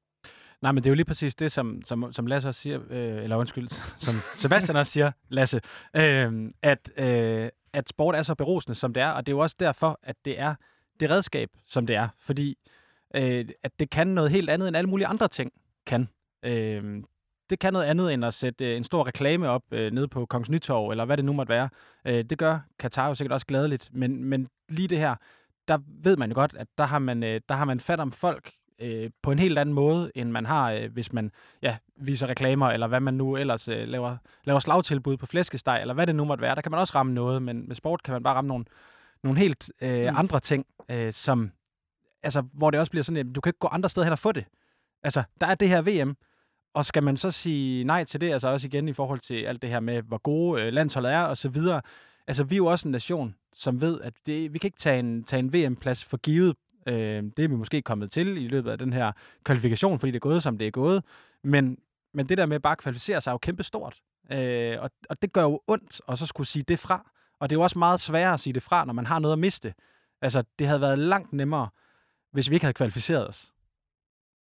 Nej, 0.63 0.73
men 0.73 0.85
det 0.85 0.89
er 0.89 0.91
jo 0.91 0.95
lige 0.95 1.05
præcis 1.05 1.35
det, 1.35 1.53
som, 1.53 1.83
som, 1.85 2.13
som 2.13 2.27
Lasse 2.27 2.49
også 2.49 2.61
siger, 2.61 2.81
øh, 2.91 3.23
eller 3.23 3.37
undskyld, 3.37 3.69
som 4.07 4.15
Sebastian 4.39 4.77
også 4.77 4.93
siger, 4.93 5.13
Lasse, 5.29 5.61
øh, 5.97 6.51
at, 6.63 6.91
øh, 6.97 7.49
at 7.73 7.89
sport 7.89 8.15
er 8.15 8.23
så 8.23 8.35
berusende, 8.35 8.75
som 8.75 8.95
det 8.95 9.03
er, 9.03 9.11
og 9.11 9.27
det 9.27 9.33
er 9.33 9.37
jo 9.37 9.41
også 9.41 9.57
derfor, 9.61 10.01
at 10.03 10.17
det 10.25 10.41
er 10.41 10.55
det 11.01 11.11
redskab, 11.11 11.51
som 11.67 11.87
det 11.87 11.97
er, 11.97 12.09
fordi 12.19 12.59
øh, 13.15 13.49
at 13.63 13.73
det 13.81 13.91
kan 13.91 14.07
noget 14.07 14.31
helt 14.31 14.51
andet, 14.51 14.69
end 14.69 14.77
alle 14.77 14.91
mulige 14.91 15.07
andre 15.07 15.29
ting 15.29 15.53
kan. 15.87 16.09
Øh, 16.45 17.03
det 17.51 17.59
kan 17.59 17.73
noget 17.73 17.87
andet 17.87 18.13
end 18.13 18.25
at 18.25 18.35
sætte 18.35 18.71
øh, 18.71 18.77
en 18.77 18.85
stor 18.85 19.07
reklame 19.07 19.49
op 19.49 19.63
øh, 19.71 19.93
nede 19.93 20.09
på 20.09 20.27
Kongens 20.27 20.51
Nytorv, 20.51 20.91
eller 20.91 21.05
hvad 21.05 21.17
det 21.17 21.25
nu 21.25 21.33
måtte 21.33 21.51
være. 21.51 21.69
Øh, 22.05 22.25
det 22.25 22.39
gør 22.39 22.59
Katar 22.79 23.09
jo 23.09 23.15
sikkert 23.15 23.33
også 23.33 23.47
gladeligt, 23.47 23.89
men, 23.93 24.25
men 24.25 24.49
lige 24.69 24.89
det 24.89 24.99
her, 24.99 25.15
der 25.69 25.79
ved 26.03 26.17
man 26.17 26.31
jo 26.31 26.35
godt, 26.35 26.55
at 26.59 26.67
der 26.79 26.85
har 26.85 26.99
man, 26.99 27.23
øh, 27.23 27.41
der 27.49 27.55
har 27.55 27.65
man 27.65 27.81
fat 27.81 28.01
om 28.01 28.13
folk 28.13 28.53
øh, 28.81 29.11
på 29.23 29.33
en 29.33 29.39
helt 29.39 29.59
anden 29.59 29.75
måde, 29.75 30.11
end 30.15 30.31
man 30.31 30.47
har, 30.47 30.73
øh, 30.73 30.93
hvis 30.93 31.13
man 31.13 31.31
ja, 31.63 31.77
viser 31.97 32.27
reklamer, 32.27 32.71
eller 32.71 32.87
hvad 32.87 33.01
man 33.01 33.15
nu 33.15 33.37
ellers 33.37 33.69
øh, 33.69 33.89
laver, 33.89 34.17
laver 34.45 34.61
slagtilbud 34.61 35.17
på 35.17 35.27
flæskesteg, 35.27 35.79
eller 35.81 35.95
hvad 35.95 36.07
det 36.07 36.15
nu 36.15 36.25
måtte 36.25 36.43
være. 36.43 36.55
Der 36.55 36.61
kan 36.61 36.71
man 36.71 36.81
også 36.81 36.95
ramme 36.95 37.15
noget, 37.15 37.43
men 37.43 37.69
med 37.69 37.77
sport 37.77 38.03
kan 38.03 38.13
man 38.13 38.23
bare 38.23 38.35
ramme 38.35 38.49
nogle, 38.49 38.65
nogle 39.23 39.39
helt 39.39 39.73
øh, 39.81 40.09
mm. 40.11 40.17
andre 40.17 40.41
ting, 40.41 40.67
øh, 40.91 41.13
som, 41.13 41.53
altså, 42.23 42.43
hvor 42.53 42.71
det 42.71 42.81
også 42.81 42.91
bliver 42.91 43.03
sådan, 43.03 43.29
at 43.29 43.35
du 43.35 43.41
kan 43.41 43.51
ikke 43.51 43.59
gå 43.59 43.69
andre 43.69 43.89
steder 43.89 44.05
hen 44.05 44.13
og 44.13 44.19
få 44.19 44.33
det. 44.33 44.45
Altså, 45.03 45.23
der 45.41 45.47
er 45.47 45.55
det 45.55 45.69
her 45.69 45.83
VM, 45.83 46.17
og 46.75 46.87
skal 46.87 47.03
man 47.03 47.17
så 47.17 47.31
sige 47.31 47.85
nej 47.85 48.05
til 48.05 48.21
det, 48.21 48.33
altså 48.33 48.49
også 48.49 48.67
igen 48.67 48.89
i 48.89 48.93
forhold 48.93 49.21
til 49.21 49.45
alt 49.45 49.63
det 49.63 49.71
her 49.71 49.81
med, 49.81 50.03
hvor 50.03 50.19
gode 50.19 50.63
øh, 50.63 50.73
landsholdet 50.73 51.13
er, 51.13 51.23
og 51.23 51.37
så 51.37 51.49
videre. 51.49 51.83
Altså, 52.27 52.45
vi 52.45 52.55
er 52.55 52.57
jo 52.57 52.67
også 52.67 52.89
en 52.89 52.93
nation, 52.93 53.35
som 53.55 53.81
ved, 53.81 54.01
at 54.01 54.15
det, 54.27 54.53
vi 54.53 54.59
kan 54.59 54.69
ikke 54.69 54.79
tage 54.79 54.99
en, 54.99 55.25
tage 55.25 55.41
en 55.41 55.53
VM-plads 55.53 56.05
for 56.05 56.17
givet. 56.17 56.57
Øh, 56.87 57.23
det 57.37 57.45
er 57.45 57.49
vi 57.49 57.55
måske 57.55 57.83
kommet 57.83 58.11
til 58.11 58.37
i 58.37 58.49
løbet 58.49 58.71
af 58.71 58.79
den 58.79 58.93
her 58.93 59.13
kvalifikation, 59.45 59.99
fordi 59.99 60.11
det 60.11 60.17
er 60.17 60.21
gået, 60.21 60.43
som 60.43 60.59
det 60.59 60.67
er 60.67 60.71
gået. 60.71 61.05
Men, 61.45 61.79
men 62.15 62.29
det 62.29 62.39
der 62.39 62.47
med 62.47 62.61
bare 62.61 62.73
at 62.73 62.79
kvalificere 62.79 63.21
sig 63.21 63.31
er 63.31 63.35
jo 63.35 63.39
kæmpestort. 63.39 63.97
Øh, 64.33 64.77
og, 64.81 64.91
og 65.11 65.23
det 65.23 65.33
gør 65.33 65.43
jo 65.43 65.61
ondt, 65.67 66.01
og 66.07 66.19
så 66.19 66.27
skulle 66.27 66.47
sige 66.47 66.63
det 66.63 66.79
fra. 66.79 67.11
Og 67.41 67.51
det 67.51 67.57
er 67.57 67.59
jo 67.59 67.63
også 67.63 67.79
meget 67.79 68.01
sværere 68.01 68.35
at 68.35 68.41
sige 68.41 68.53
det 68.53 68.63
fra, 68.63 68.85
når 68.85 68.93
man 68.93 69.07
har 69.07 69.19
noget 69.19 69.33
at 69.33 69.39
miste. 69.39 69.75
Altså, 70.23 70.43
det 70.59 70.67
havde 70.67 70.81
været 70.81 70.99
langt 70.99 71.33
nemmere, 71.33 71.69
hvis 72.33 72.51
vi 72.51 72.55
ikke 72.55 72.65
havde 72.65 72.75
kvalificeret 72.75 73.29
os. 73.29 73.53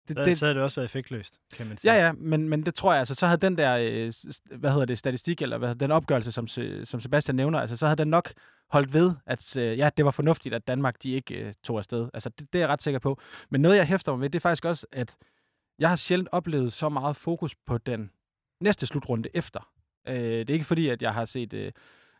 Det, 0.09 0.17
så, 0.17 0.25
det, 0.25 0.39
så 0.39 0.47
havde 0.47 0.55
det 0.55 0.63
også 0.63 0.77
været 0.77 0.85
effektløst, 0.85 1.41
kan 1.53 1.67
man 1.67 1.77
sige. 1.77 1.93
Ja, 1.93 2.07
ja, 2.07 2.13
men, 2.13 2.49
men 2.49 2.67
det 2.67 2.75
tror 2.75 2.93
jeg, 2.93 2.99
altså, 2.99 3.15
så 3.15 3.27
havde 3.27 3.41
den 3.41 3.59
der, 3.59 3.77
øh, 3.77 4.13
hvad 4.59 4.71
hedder 4.71 4.85
det, 4.85 4.99
statistik, 4.99 5.43
eller 5.43 5.59
hvad, 5.59 5.75
den 5.75 5.91
opgørelse, 5.91 6.33
som, 6.33 6.49
som 6.85 7.01
Sebastian 7.01 7.35
nævner, 7.35 7.61
altså, 7.61 7.77
så 7.77 7.87
havde 7.87 7.97
den 7.97 8.09
nok 8.09 8.33
holdt 8.71 8.95
ved, 8.95 9.15
at 9.27 9.57
øh, 9.57 9.79
ja, 9.79 9.91
det 9.97 10.05
var 10.05 10.11
fornuftigt, 10.11 10.55
at 10.55 10.69
Danmark 10.69 11.03
de 11.03 11.11
ikke 11.11 11.35
øh, 11.35 11.55
tog 11.65 11.79
afsted. 11.79 12.09
Altså, 12.15 12.29
det, 12.29 12.53
det 12.53 12.59
er 12.59 12.63
jeg 12.63 12.69
ret 12.69 12.83
sikker 12.83 12.99
på. 12.99 13.21
Men 13.51 13.61
noget, 13.61 13.77
jeg 13.77 13.87
hæfter 13.87 14.13
mig 14.13 14.21
ved, 14.21 14.31
det 14.31 14.39
er 14.39 14.41
faktisk 14.41 14.65
også, 14.65 14.87
at 14.93 15.17
jeg 15.79 15.89
har 15.89 15.97
sjældent 15.97 16.29
oplevet 16.33 16.73
så 16.73 16.89
meget 16.89 17.17
fokus 17.17 17.55
på 17.67 17.79
den 17.79 18.11
næste 18.61 18.87
slutrunde 18.87 19.29
efter. 19.35 19.73
Øh, 20.09 20.15
det 20.17 20.51
er 20.51 20.55
ikke 20.55 20.67
fordi, 20.67 20.89
at 20.89 21.03
jeg 21.03 21.15
har 21.15 21.25
set 21.25 21.53
øh, 21.53 21.73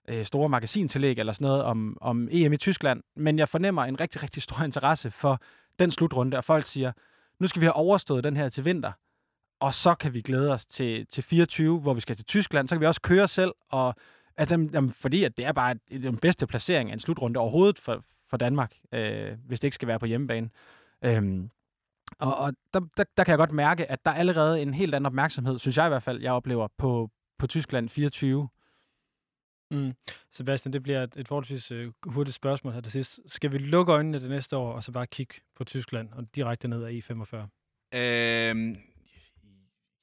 øh, 0.09 0.25
store 0.25 0.49
magasintillæg 0.49 1.19
eller 1.19 1.33
sådan 1.33 1.45
noget 1.45 1.63
om, 1.63 1.99
om 2.01 2.29
EM 2.31 2.53
i 2.53 2.57
Tyskland, 2.57 3.03
men 3.17 3.39
jeg 3.39 3.49
fornemmer 3.49 3.85
en 3.85 4.01
rigtig, 4.01 4.23
rigtig 4.23 4.43
stor 4.43 4.63
interesse 4.69 5.11
for 5.11 5.41
den 5.79 5.91
slutrunde, 5.91 6.37
og 6.37 6.45
folk 6.45 6.65
siger, 6.65 6.93
nu 7.39 7.47
skal 7.47 7.61
vi 7.61 7.67
have 7.67 7.77
overstået 7.77 8.25
den 8.25 8.37
her 8.37 8.49
til 8.49 8.65
vinter, 8.65 8.93
og 9.61 9.75
så 9.75 9.95
kan 9.95 10.15
vi 10.15 10.21
glæde 10.21 10.53
os 10.53 10.67
til, 10.67 11.07
til 11.07 11.25
24, 11.25 11.81
hvor 11.81 11.95
vi 11.95 12.01
skal 12.01 12.17
til 12.17 12.25
Tyskland. 12.25 12.69
Så 12.69 12.75
kan 12.75 12.81
vi 12.81 12.87
også 12.87 13.01
køre 13.01 13.29
selv, 13.29 13.53
og 13.71 13.95
altså, 14.37 14.69
jamen, 14.73 14.91
fordi 14.91 15.25
at 15.25 15.37
det 15.37 15.47
er 15.47 15.53
bare 15.53 15.75
den 15.91 16.17
bedste 16.17 16.47
placering 16.47 16.91
af 16.91 16.95
en 16.95 17.01
slutrunde 17.01 17.41
overhovedet 17.41 17.79
for, 17.79 18.05
for 18.31 18.37
Danmark, 18.37 18.75
øh, 18.93 19.33
hvis 19.47 19.61
det 19.61 19.67
ikke 19.67 19.75
skal 19.75 19.89
være 19.89 19.99
på 19.99 20.07
hjemmebane. 20.07 20.51
Øhm, 21.05 21.51
og 22.19 22.37
og 22.37 22.53
der, 22.75 22.81
der, 22.97 23.05
der 23.17 23.25
kan 23.25 23.31
jeg 23.31 23.39
godt 23.39 23.53
mærke, 23.53 23.91
at 23.91 24.05
der 24.05 24.11
er 24.11 24.15
allerede 24.15 24.63
en 24.63 24.75
helt 24.75 24.95
anden 24.95 25.07
opmærksomhed, 25.07 25.59
synes 25.59 25.77
jeg 25.77 25.87
i 25.87 25.89
hvert 25.89 26.03
fald, 26.03 26.21
jeg 26.21 26.33
oplever 26.33 26.69
på, 26.79 27.11
på 27.39 27.47
Tyskland 27.47 27.89
24. 27.89 28.49
Mm. 29.71 29.93
Sebastian, 30.33 30.73
det 30.73 30.83
bliver 30.83 31.03
et, 31.03 31.17
et 31.17 31.29
forholdsvis 31.29 31.73
uh, 31.73 31.93
hurtigt 32.07 32.35
spørgsmål 32.35 32.73
her 32.73 32.81
til 32.81 32.93
sidst. 32.93 33.21
Skal 33.27 33.53
vi 33.53 33.59
lukke 33.59 33.93
øjnene 33.93 34.21
det 34.21 34.31
næste 34.31 34.57
år, 34.57 34.73
og 34.73 34.85
så 34.85 34.93
bare 34.93 35.07
kigge 35.07 35.35
på 35.57 35.65
Tyskland 35.65 36.13
og 36.13 36.27
direkte 36.35 36.69
ned 36.69 36.85
ad 36.85 36.93
E45? 36.93 37.37
Øhm, 37.99 38.77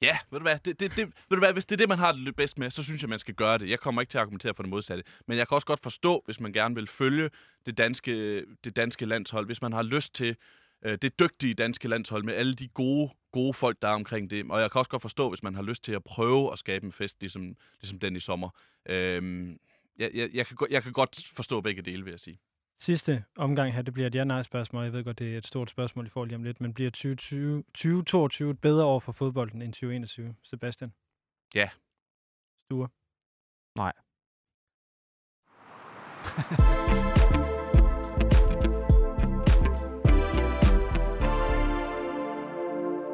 ja, 0.02 0.18
ved 0.30 0.38
du 0.38 0.42
hvad? 0.42 0.58
Det, 0.58 0.80
det, 0.80 0.96
det, 0.96 1.06
ved 1.06 1.36
du 1.36 1.38
hvad? 1.38 1.52
Hvis 1.52 1.66
det 1.66 1.74
er 1.74 1.76
det, 1.76 1.88
man 1.88 1.98
har 1.98 2.12
det 2.12 2.36
bedst 2.36 2.58
med, 2.58 2.70
så 2.70 2.84
synes 2.84 3.02
jeg, 3.02 3.10
man 3.10 3.18
skal 3.18 3.34
gøre 3.34 3.58
det. 3.58 3.70
Jeg 3.70 3.80
kommer 3.80 4.02
ikke 4.02 4.10
til 4.10 4.18
at 4.18 4.22
argumentere 4.22 4.54
for 4.54 4.62
det 4.62 4.70
modsatte. 4.70 5.04
Men 5.26 5.38
jeg 5.38 5.48
kan 5.48 5.54
også 5.54 5.66
godt 5.66 5.82
forstå, 5.82 6.22
hvis 6.24 6.40
man 6.40 6.52
gerne 6.52 6.74
vil 6.74 6.86
følge 6.86 7.30
det 7.66 7.78
danske, 7.78 8.44
det 8.64 8.76
danske 8.76 9.06
landshold, 9.06 9.46
hvis 9.46 9.62
man 9.62 9.72
har 9.72 9.82
lyst 9.82 10.14
til 10.14 10.36
øh, 10.82 10.98
det 11.02 11.18
dygtige 11.18 11.54
danske 11.54 11.88
landshold 11.88 12.24
med 12.24 12.34
alle 12.34 12.54
de 12.54 12.68
gode, 12.68 13.10
gode 13.32 13.54
folk, 13.54 13.82
der 13.82 13.88
er 13.88 13.94
omkring 13.94 14.30
det. 14.30 14.50
Og 14.50 14.60
jeg 14.60 14.70
kan 14.70 14.78
også 14.78 14.90
godt 14.90 15.02
forstå, 15.02 15.28
hvis 15.28 15.42
man 15.42 15.54
har 15.54 15.62
lyst 15.62 15.84
til 15.84 15.92
at 15.92 16.04
prøve 16.04 16.52
at 16.52 16.58
skabe 16.58 16.86
en 16.86 16.92
fest, 16.92 17.20
ligesom, 17.20 17.56
ligesom 17.80 17.98
den 17.98 18.16
i 18.16 18.20
sommer. 18.20 18.50
Øhm, 18.86 19.58
jeg, 19.98 20.10
jeg, 20.14 20.30
jeg, 20.34 20.46
kan, 20.46 20.56
jeg 20.70 20.82
kan 20.82 20.92
godt 20.92 21.26
forstå 21.34 21.60
begge 21.60 21.82
dele, 21.82 22.04
vil 22.04 22.10
jeg 22.10 22.20
sige. 22.20 22.40
Sidste 22.80 23.24
omgang 23.36 23.74
her, 23.74 23.82
det 23.82 23.94
bliver 23.94 24.06
et 24.06 24.14
ja-nej-spørgsmål. 24.14 24.82
Jeg 24.82 24.92
ved 24.92 25.04
godt, 25.04 25.18
det 25.18 25.34
er 25.34 25.38
et 25.38 25.46
stort 25.46 25.70
spørgsmål 25.70 26.06
i 26.06 26.08
forhold 26.08 26.28
lige 26.28 26.36
om 26.36 26.44
lidt, 26.44 26.60
men 26.60 26.74
bliver 26.74 26.90
2020, 26.90 27.62
2022 27.62 28.50
et 28.50 28.60
bedre 28.60 28.84
år 28.84 29.00
for 29.00 29.12
fodbolden 29.12 29.62
end 29.62 29.72
2021? 29.72 30.34
Sebastian? 30.42 30.92
Ja. 31.54 31.70
Sture? 32.66 32.88
Nej. 33.74 33.92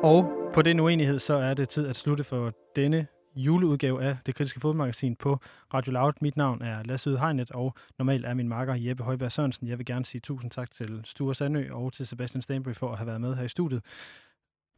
Og 0.05 0.51
på 0.55 0.63
den 0.63 0.81
uenighed, 0.81 1.19
så 1.19 1.35
er 1.35 1.55
det 1.55 1.69
tid 1.69 1.87
at 1.87 1.97
slutte 1.97 2.25
for 2.25 2.53
denne 2.77 3.07
juleudgave 3.37 4.03
af 4.03 4.17
det 4.27 4.35
kritiske 4.35 4.61
fodmagasin 4.61 5.17
på 5.17 5.39
Radio 5.75 5.93
Loud. 5.93 6.13
Mit 6.21 6.37
navn 6.37 6.63
er 6.63 6.83
Lasse 6.83 7.11
Yde 7.11 7.19
Hegnet, 7.19 7.51
og 7.51 7.75
normalt 7.99 8.27
er 8.27 8.35
min 8.35 8.49
makker 8.49 8.75
Jeppe 8.75 9.03
Højberg 9.03 9.33
Sørensen. 9.33 9.69
Jeg 9.69 9.79
vil 9.79 9.87
gerne 9.87 10.05
sige 10.05 10.21
tusind 10.21 10.51
tak 10.51 10.71
til 10.71 11.01
Sture 11.05 11.35
Sandø 11.35 11.73
og 11.73 11.93
til 11.93 12.07
Sebastian 12.07 12.43
Stanbury 12.43 12.75
for 12.75 12.93
at 12.93 12.99
have 12.99 13.07
været 13.07 13.21
med 13.21 13.35
her 13.35 13.45
i 13.45 13.49
studiet. 13.49 13.85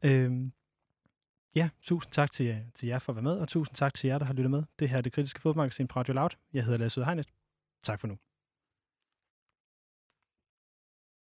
Øhm, 0.04 0.52
ja, 1.54 1.68
tusind 1.82 2.12
tak 2.12 2.32
til, 2.32 2.62
til 2.74 2.86
jer 2.86 2.98
for 2.98 3.12
at 3.12 3.16
være 3.16 3.22
med, 3.22 3.38
og 3.38 3.48
tusind 3.48 3.76
tak 3.76 3.94
til 3.94 4.08
jer, 4.08 4.18
der 4.18 4.26
har 4.26 4.34
lyttet 4.34 4.50
med. 4.50 4.62
Det 4.78 4.88
her 4.88 4.96
er 4.96 5.02
det 5.02 5.12
kritiske 5.12 5.40
fodmagasin 5.40 5.88
på 5.88 5.98
Radio 5.98 6.14
Loud. 6.14 6.30
Jeg 6.52 6.64
hedder 6.64 6.78
Lasse 6.78 7.00
Yde 7.00 7.04
Hegnet. 7.04 7.26
Tak 7.82 8.00
for 8.00 8.06
nu. 8.06 8.16